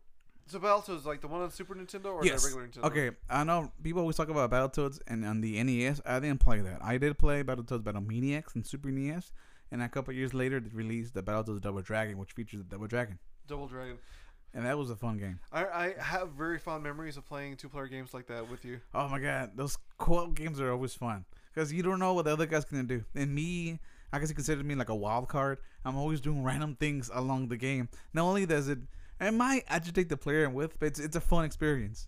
[0.45, 2.41] so Battletoads like the one on Super Nintendo or Yes.
[2.43, 2.83] the regular Nintendo?
[2.87, 6.01] Okay, I know people always talk about Battletoads and on the NES.
[6.05, 6.83] I didn't play that.
[6.83, 9.31] I did play Battletoads Battle Maniacs and Super NES,
[9.71, 12.87] and a couple years later they released the Battletoads Double Dragon, which features the Double
[12.87, 13.97] Dragon, Double Dragon.
[14.53, 15.39] and that was a fun game.
[15.51, 18.81] I, I have very fond memories of playing two player games like that with you.
[18.93, 21.23] Oh my god, those co-op games are always fun
[21.53, 23.05] because you don't know what the other guy's gonna do.
[23.15, 23.79] And me,
[24.13, 25.57] I guess you consider me like a wild card.
[25.83, 27.89] I'm always doing random things along the game.
[28.13, 28.77] Not only does it,
[29.19, 32.07] it might agitate the player I'm with, but it's, it's a fun experience.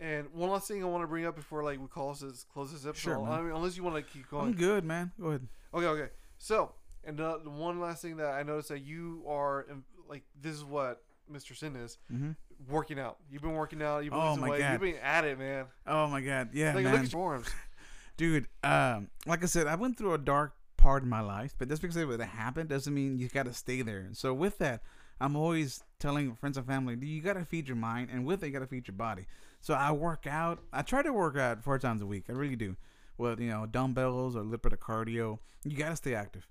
[0.00, 2.72] And one last thing I want to bring up before like we call this close
[2.72, 3.00] this episode.
[3.00, 3.32] Sure, man.
[3.32, 4.46] I mean, unless you want to keep going.
[4.46, 5.12] I'm good, man.
[5.20, 5.46] Go ahead.
[5.72, 6.08] Okay, okay.
[6.38, 6.72] So,
[7.04, 10.54] and uh, the one last thing that I noticed that you are um, like this
[10.54, 11.02] is what
[11.32, 11.56] Mr.
[11.56, 12.32] Sin is hmm
[12.68, 13.18] working out.
[13.30, 14.04] You've been working out.
[14.04, 14.58] You've been Oh my weight.
[14.60, 14.72] God.
[14.72, 15.66] You've been at it, man.
[15.86, 16.94] Oh my god, yeah, like man.
[16.94, 17.46] look at your arms.
[18.16, 21.68] Dude, um, like I said, I went through a dark part in my life, but
[21.68, 24.08] just because it happened doesn't mean you got to stay there.
[24.12, 24.82] So with that,
[25.20, 28.46] I'm always telling friends and family, you got to feed your mind, and with it,
[28.46, 29.26] you got to feed your body.
[29.60, 30.60] So I work out.
[30.72, 32.24] I try to work out four times a week.
[32.28, 32.76] I really do.
[33.18, 36.48] With you know dumbbells or a little bit of cardio, you got to stay active.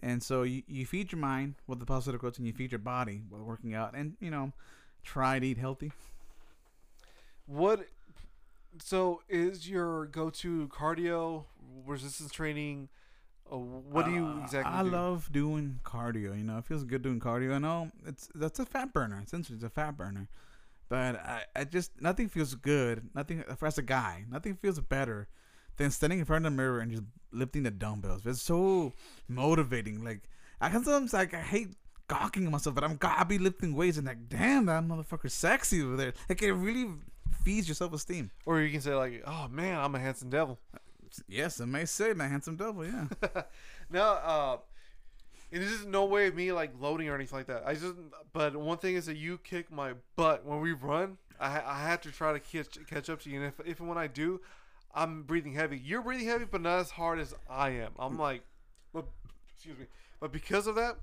[0.00, 2.78] And so you, you feed your mind with the positive quotes, and you feed your
[2.78, 4.52] body while working out, and you know,
[5.04, 5.92] try to eat healthy.
[7.44, 7.86] What?
[8.82, 11.44] So is your go-to cardio
[11.86, 12.88] resistance training?
[13.50, 14.90] Uh, what do you Uh, exactly I do?
[14.90, 16.36] love doing cardio.
[16.36, 17.54] You know, it feels good doing cardio.
[17.54, 19.22] I know it's that's a fat burner.
[19.24, 20.28] Essentially, it's a fat burner.
[20.88, 23.08] But I, I just nothing feels good.
[23.14, 25.28] Nothing for as a guy, nothing feels better
[25.76, 27.02] than standing in front of the mirror and just
[27.32, 28.24] lifting the dumbbells.
[28.24, 28.92] It's so
[29.28, 30.02] motivating.
[30.04, 30.22] Like
[30.60, 31.74] I can sometimes like I hate
[32.08, 35.82] gawking at myself, but I'm I be lifting weights and like, damn, that motherfucker's sexy
[35.82, 36.14] over there.
[36.28, 36.88] Like it really
[37.44, 38.30] feeds your self esteem.
[38.44, 40.58] Or you can say like, "Oh man, I'm a handsome devil."
[41.28, 42.84] Yes, I may say, my handsome devil.
[42.84, 43.06] Yeah.
[43.90, 44.56] now, uh,
[45.52, 47.62] and this is no way of me like loading or anything like that.
[47.66, 47.94] I just,
[48.32, 51.18] but one thing is that you kick my butt when we run.
[51.38, 53.88] I I have to try to catch catch up to you, and if if and
[53.88, 54.40] when I do,
[54.94, 55.78] I'm breathing heavy.
[55.78, 57.92] You're breathing heavy, but not as hard as I am.
[57.98, 58.42] I'm like,
[58.92, 59.04] but
[59.54, 59.86] excuse me,
[60.18, 60.96] but because of that,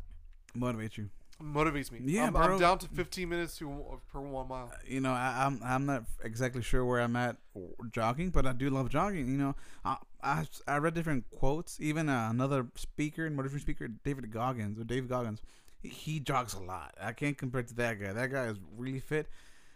[0.56, 1.10] Motivate you.
[1.42, 2.00] Motivates me.
[2.04, 2.54] Yeah, I'm, bro.
[2.54, 4.72] I'm down to 15 minutes to per one mile.
[4.86, 7.38] you know, I, I'm I'm not exactly sure where I'm at
[7.92, 9.28] jogging, but I do love jogging.
[9.28, 11.80] You know, I I, I read different quotes.
[11.80, 15.42] Even uh, another speaker, and motivational speaker, David Goggins or Dave Goggins,
[15.82, 16.96] he, he jogs a lot.
[17.00, 18.14] I can't compare it to that guy.
[18.14, 19.28] That guy is really fit,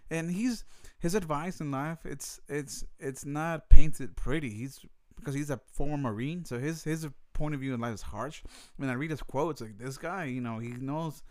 [0.09, 0.63] and he's
[0.99, 1.99] his advice in life.
[2.05, 4.49] It's it's it's not painted pretty.
[4.49, 4.79] He's
[5.15, 8.41] because he's a former Marine, so his his point of view in life is harsh.
[8.77, 11.23] When I read his quotes, like this guy, you know, he knows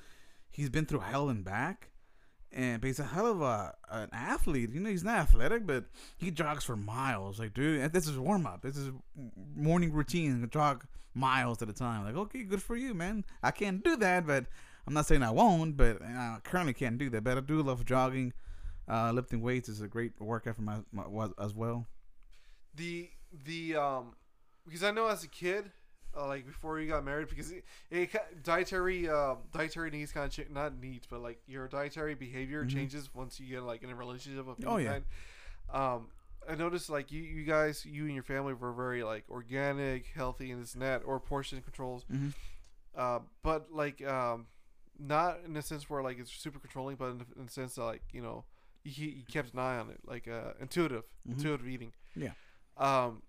[0.50, 1.90] he's been through hell and back
[2.52, 4.72] and but he's a hell of a an athlete.
[4.72, 5.84] You know, he's not athletic, but
[6.16, 7.38] he jogs for miles.
[7.38, 8.62] Like, dude, this is warm up.
[8.62, 8.90] This is
[9.54, 10.48] morning routine.
[10.50, 12.04] Jog miles at a time.
[12.04, 13.24] Like, okay, good for you, man.
[13.42, 14.46] I can't do that, but
[14.86, 15.76] I'm not saying I won't.
[15.76, 17.24] But I currently can't do that.
[17.24, 18.32] But I do love jogging.
[18.88, 21.88] Uh, lifting weights is a great workout for my, my as well.
[22.74, 23.10] the
[23.44, 24.14] the um
[24.64, 25.70] because I know as a kid,
[26.16, 28.10] uh, like before you got married, because it, it
[28.42, 32.70] dietary uh, dietary needs kind of cha- not needs, but like your dietary behavior Mhm.
[32.70, 35.00] changes once you get like in a relationship of Oh, yeah.
[35.70, 36.08] Um,
[36.48, 40.50] I noticed like you you guys you and your family were very like organic, healthy,
[40.50, 42.04] and this and that, or portion controls.
[42.12, 42.32] Mhm.
[42.96, 44.46] Uh, but like um,
[44.98, 47.74] not in a sense where like it's super controlling, but in, the- in the sense
[47.74, 48.44] that like you know
[48.84, 51.32] you, he- you kept an eye on it, like uh, intuitive, Mhm.
[51.32, 51.92] intuitive eating.
[52.14, 52.30] Yeah.
[52.76, 53.22] Um.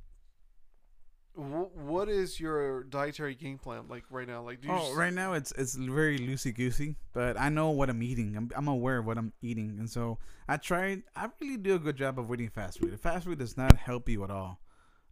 [1.37, 4.41] Wh- what is your dietary game plan like right now?
[4.43, 7.69] Like, do you Oh, just- right now it's it's very loosey goosey, but I know
[7.69, 8.35] what I'm eating.
[8.35, 11.03] I'm, I'm aware of what I'm eating, and so I try.
[11.15, 12.99] I really do a good job of avoiding fast food.
[12.99, 14.59] Fast food does not help you at all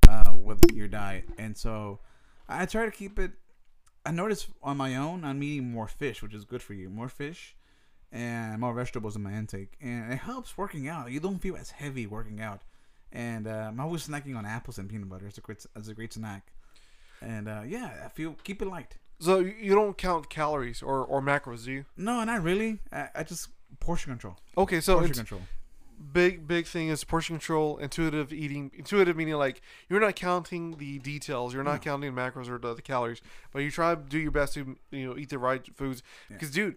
[0.10, 2.00] uh, with your diet, and so
[2.50, 3.32] I try to keep it.
[4.06, 6.90] I notice on my own, I'm eating more fish, which is good for you.
[6.90, 7.56] More fish
[8.12, 11.12] and more vegetables in my intake, and it helps working out.
[11.12, 12.62] You don't feel as heavy working out,
[13.12, 15.28] and uh, I'm always snacking on apples and peanut butter.
[15.28, 16.52] It's a great, it's a great snack,
[17.22, 18.98] and uh, yeah, I feel keep it light.
[19.20, 21.86] So you don't count calories or, or macros, do you?
[21.96, 22.80] No, not really.
[22.92, 23.48] I, I just
[23.80, 24.36] portion control.
[24.58, 25.42] Okay, so portion control.
[26.12, 28.72] big big thing is portion control, intuitive eating.
[28.78, 31.92] Intuitive meaning like you're not counting the details, you're not No.
[31.92, 33.22] counting macros or the, the calories,
[33.54, 36.04] but you try to do your best to you know eat the right foods.
[36.30, 36.36] Yeah.
[36.36, 36.76] Because dude,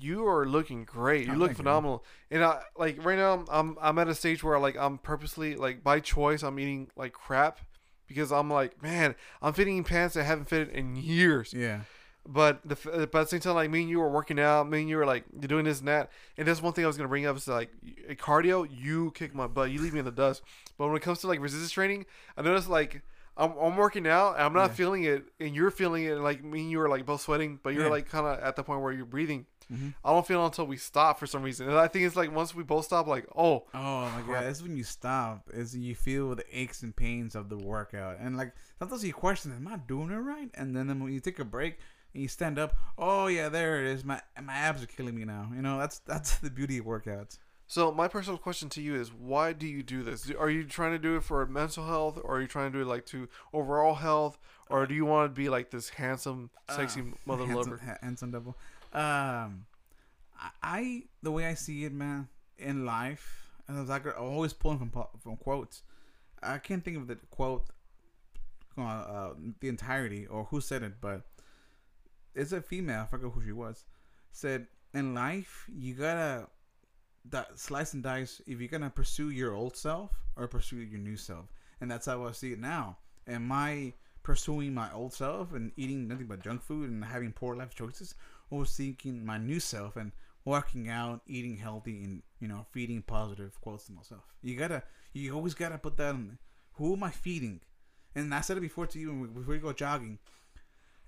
[0.00, 1.26] you are looking great.
[1.26, 1.64] You Oh, look thank you.
[1.64, 2.04] phenomenal.
[2.30, 5.82] And I like right now I'm I'm at a stage where like I'm purposely like
[5.84, 7.60] by choice I'm eating like crap
[8.06, 11.52] because I'm like man I'm fitting in pants that haven't fitted in years.
[11.52, 11.80] Yeah.
[12.28, 14.80] But the but at the same time, like me and you were working out, me
[14.80, 16.96] and you were like you're doing this and that, and that's one thing I was
[16.96, 17.70] gonna bring up is like
[18.14, 18.66] cardio.
[18.68, 19.70] You kick my butt.
[19.70, 20.42] You leave me in the dust.
[20.76, 22.04] But when it comes to like resistance training,
[22.36, 23.02] I noticed like
[23.36, 24.74] I'm, I'm working out, and I'm not Yeah.
[24.74, 26.14] feeling it, and you're feeling it.
[26.14, 27.90] And like me and you are like both sweating, but you're Yeah.
[27.90, 29.46] like kind of at the point where you're breathing.
[29.72, 29.94] Mhm.
[30.04, 32.32] I don't feel it until we stop for some reason, and I think it's like
[32.34, 35.48] once we both stop, like oh Oh my god, that's when you stop.
[35.52, 39.52] Is you feel the aches and pains of the workout, and like sometimes you question,
[39.52, 41.78] "Am I doing it right?" And then when you take a break
[42.14, 44.04] and you stand up, oh yeah, there it is.
[44.04, 45.50] My my abs are killing me now.
[45.54, 47.38] You know, that's that's the beauty of workouts.
[47.68, 50.30] So my personal question to you is, why do you do this?
[50.30, 52.82] Are you trying to do it for mental health, or are you trying to do
[52.82, 54.38] it like to overall health,
[54.70, 57.82] or do you want to be like this handsome, sexy Uh, mother handsome, lover?
[57.84, 58.56] ha- handsome devil.
[58.96, 59.66] Um,
[60.62, 62.28] I, the way I see it, man,
[62.58, 64.90] in life, and I was like, I'm always pulling from
[65.20, 65.82] from quotes.
[66.42, 67.66] I can't think of the quote,
[68.78, 71.22] uh, uh, the entirety or who said it, but
[72.34, 73.02] it's a female.
[73.02, 73.84] I forget who she was.
[74.32, 76.48] Said in life, you gotta
[77.28, 81.16] di- slice and dice if you're gonna pursue your old self or pursue your new
[81.16, 81.46] self,
[81.80, 82.96] and that's how I see it now.
[83.26, 83.92] Am I
[84.22, 88.14] pursuing my old self and eating nothing but junk food and having poor life choices,
[88.50, 90.12] or seeking my new self and
[90.44, 94.22] working out, eating healthy, and you know feeding positive quotes to myself?
[94.42, 94.82] You gotta,
[95.12, 96.38] you always gotta put that on.
[96.74, 97.60] Who am I feeding?
[98.14, 100.18] And I said it before to you before you go jogging.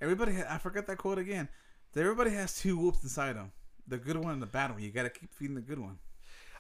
[0.01, 1.49] Everybody, I forgot that quote again.
[1.97, 3.51] Everybody has two whoops inside them.
[3.87, 4.83] The good one and the bad one.
[4.83, 5.99] You gotta keep feeding the good one.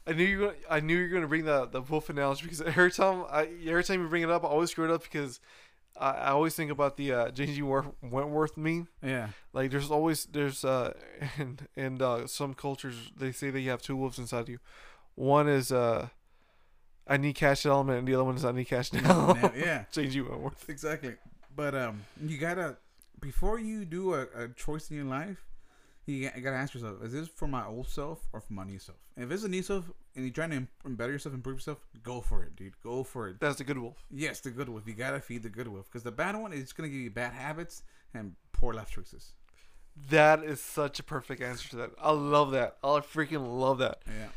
[0.07, 0.39] I knew you.
[0.41, 3.49] Were, I knew you were gonna bring the the wolf analogy because every time I
[3.67, 5.39] every time you bring it up, I always screw it up because
[5.99, 7.63] I, I always think about the uh, James G.
[7.63, 8.89] Wor- Wentworth meme.
[9.03, 9.29] Yeah.
[9.53, 10.93] Like there's always there's uh
[11.39, 14.59] and and uh, some cultures they say that you have two wolves inside you.
[15.15, 16.09] One is uh
[17.07, 19.33] I need cash element, and the other one is I need cash now.
[19.33, 19.85] Now- yeah.
[19.93, 20.21] James G.
[20.21, 20.69] Wentworth.
[20.69, 21.15] Exactly.
[21.57, 22.77] But um, you gotta
[23.21, 25.45] before you do a, a choice in your life,
[26.07, 28.99] you gotta ask yourself: Is this for my old self or for my new self?
[29.19, 32.45] If it's a new self and you're trying to better yourself, improve yourself, go for
[32.45, 32.81] it, dude.
[32.83, 33.41] Go for it.
[33.41, 33.97] That's the good wolf.
[34.11, 34.85] Yes, the good wolf.
[34.87, 37.33] You gotta feed the good wolf because the bad one is gonna give you bad
[37.33, 37.83] habits
[38.15, 39.33] and poor life choices.
[40.11, 41.91] That is such a perfect answer to that.
[42.01, 42.77] I love that.
[42.85, 44.03] I freaking love that.
[44.07, 44.29] Yeah.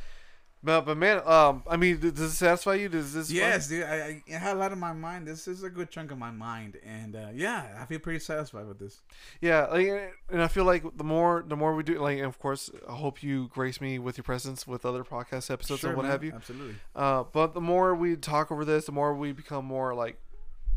[0.63, 2.87] But but man, um, I mean, does it satisfy you?
[2.87, 3.31] Does this?
[3.31, 3.83] Yes, dude.
[3.83, 5.27] I, I had a lot of my mind.
[5.27, 8.67] This is a good chunk of my mind, and uh, yeah, I feel pretty satisfied
[8.67, 9.01] with this.
[9.41, 9.87] Yeah, like,
[10.29, 12.93] and I feel like the more the more we do, like, and of course, I
[12.93, 16.11] hope you grace me with your presence with other podcast episodes Sure, and what man.
[16.11, 16.33] have you.
[16.33, 16.75] Absolutely.
[16.95, 20.17] Uh, but the more we talk over this, the more we become more like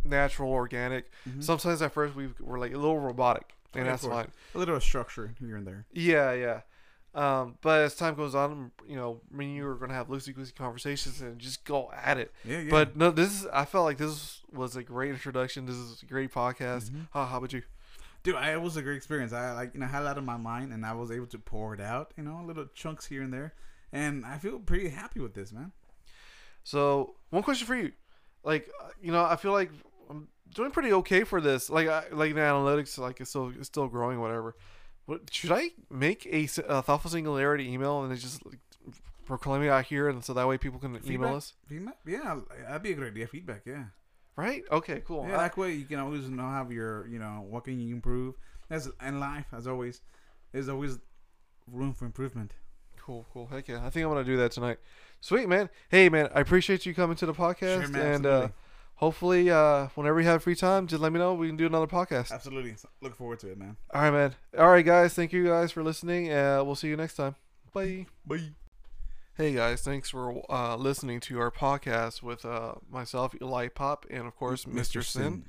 [0.02, 1.11] natural, organic.
[1.28, 1.43] Mhm.
[1.44, 4.31] Sometimes at first we were like a little robotic, and Yeah, that's fine.
[4.55, 5.85] A little of structure here and there.
[5.93, 6.61] Yeah, yeah.
[7.15, 10.35] Um, but as time goes on, you know, me and you are gonna have loosey
[10.35, 12.32] goosey conversations and just go at it.
[12.45, 12.70] Yeah, yeah.
[12.70, 13.47] But no, this is.
[13.53, 15.65] I felt like this was a great introduction.
[15.66, 16.91] This is a great podcast.
[16.91, 17.07] Mhm.
[17.12, 17.62] How, how about you?
[18.24, 19.32] Dude, I, it was a great experience.
[19.32, 21.39] I like you know had a lot in my mind, and I was able to
[21.39, 22.12] pour it out.
[22.16, 23.55] You know, little chunks here and there,
[23.93, 25.70] and I feel pretty happy with this, man.
[26.65, 27.93] So one question for you,
[28.43, 29.70] like uh, you know, I feel like
[30.11, 31.70] I'm doing pretty okay for this.
[31.70, 34.57] Like I, like the analytics, like it's still it's still growing, whatever.
[35.06, 38.59] What should I make a, a thoughtful singularity email and just like,
[39.26, 41.97] proclaim it out here, and so that way people can email us, Feedback?
[42.06, 43.26] Yeah, that'd be a great idea.
[43.26, 43.85] Feedback, yeah.
[44.36, 44.62] right?
[44.70, 45.26] Okay, cool.
[45.28, 47.94] Yeah, I- that way you can always know how your, you know, what can you
[47.94, 48.35] improve.
[48.70, 50.01] As in life, as always,
[50.52, 50.98] there's always
[51.70, 52.52] room for improvement.
[52.97, 53.47] Cool, cool.
[53.47, 53.85] Heck yeah.
[53.85, 54.78] I think I'm going to do that tonight.
[55.20, 55.68] Sweet, man.
[55.90, 57.82] Hey, man, I appreciate you coming to the podcast.
[57.82, 58.52] Sure, man, and uh, absolutely.
[58.96, 61.34] Hopefully, uh, whenever you have free time, just let me know.
[61.34, 62.32] We can do another podcast.
[62.32, 62.76] Absolutely.
[62.76, 63.76] So, Look forward to it, man.
[63.92, 64.34] All right, man.
[64.58, 65.14] All right, guys.
[65.14, 66.32] Thank you guys for listening.
[66.32, 67.34] Uh, we'll see you next time.
[67.72, 68.06] Bye.
[68.26, 68.50] Bye.
[69.36, 69.82] Hey, guys.
[69.82, 74.64] Thanks for uh, listening to our podcast with uh, myself, Eli Pop, and of course,
[74.64, 75.04] Mr.
[75.04, 75.44] Sin.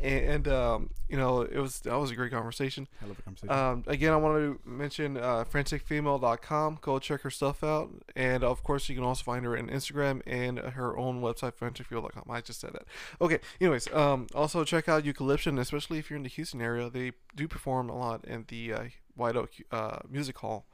[0.00, 2.88] And um, you know it was that was a great conversation.
[3.00, 3.54] Hell of a conversation.
[3.54, 6.78] Um, again, I want to mention uh, franticfemale.com.
[6.80, 10.22] Go check her stuff out, and of course, you can also find her on Instagram
[10.26, 12.24] and her own website, franticfemale.com.
[12.30, 12.84] I just said that.
[13.20, 13.38] Okay.
[13.60, 16.90] Anyways, um, also check out Eucalyption, especially if you're in the Houston area.
[16.90, 20.66] They do perform a lot in the uh, White Oak uh, Music Hall.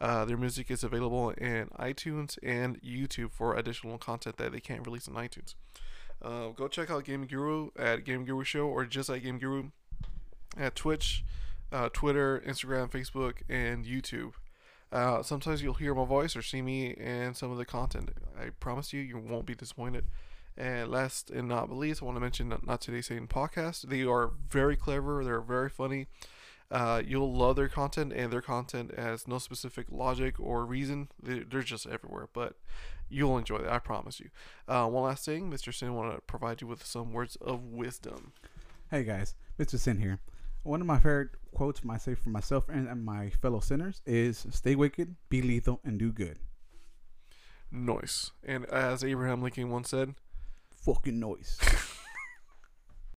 [0.00, 4.84] Uh, their music is available in iTunes and YouTube for additional content that they can't
[4.84, 5.54] release on iTunes.
[6.24, 9.64] Uh, go check out Game Guru at Game Guru Show or just at Game Guru
[10.56, 11.22] at Twitch,
[11.70, 14.32] uh, Twitter, Instagram, Facebook, and YouTube.
[14.90, 18.10] Uh, sometimes you'll hear my voice or see me in some of the content.
[18.40, 20.06] I promise you, you won't be disappointed.
[20.56, 23.82] And last and not least, I want to mention Not Today Satan podcast.
[23.82, 25.24] They are very clever.
[25.24, 26.06] They're very funny.
[26.74, 31.08] Uh, you'll love their content, and their content has no specific logic or reason.
[31.22, 32.56] They, they're just everywhere, but
[33.08, 33.72] you'll enjoy that.
[33.72, 34.30] I promise you.
[34.66, 35.72] Uh, one last thing, Mr.
[35.72, 38.32] Sin, want to provide you with some words of wisdom.
[38.90, 39.78] Hey guys, Mr.
[39.78, 40.18] Sin here.
[40.64, 44.74] One of my favorite quotes I say for myself and my fellow sinners is stay
[44.74, 46.40] wicked, be lethal, and do good.
[47.70, 48.32] Noise.
[48.42, 50.16] And as Abraham Lincoln once said,
[50.74, 51.60] Fucking noise.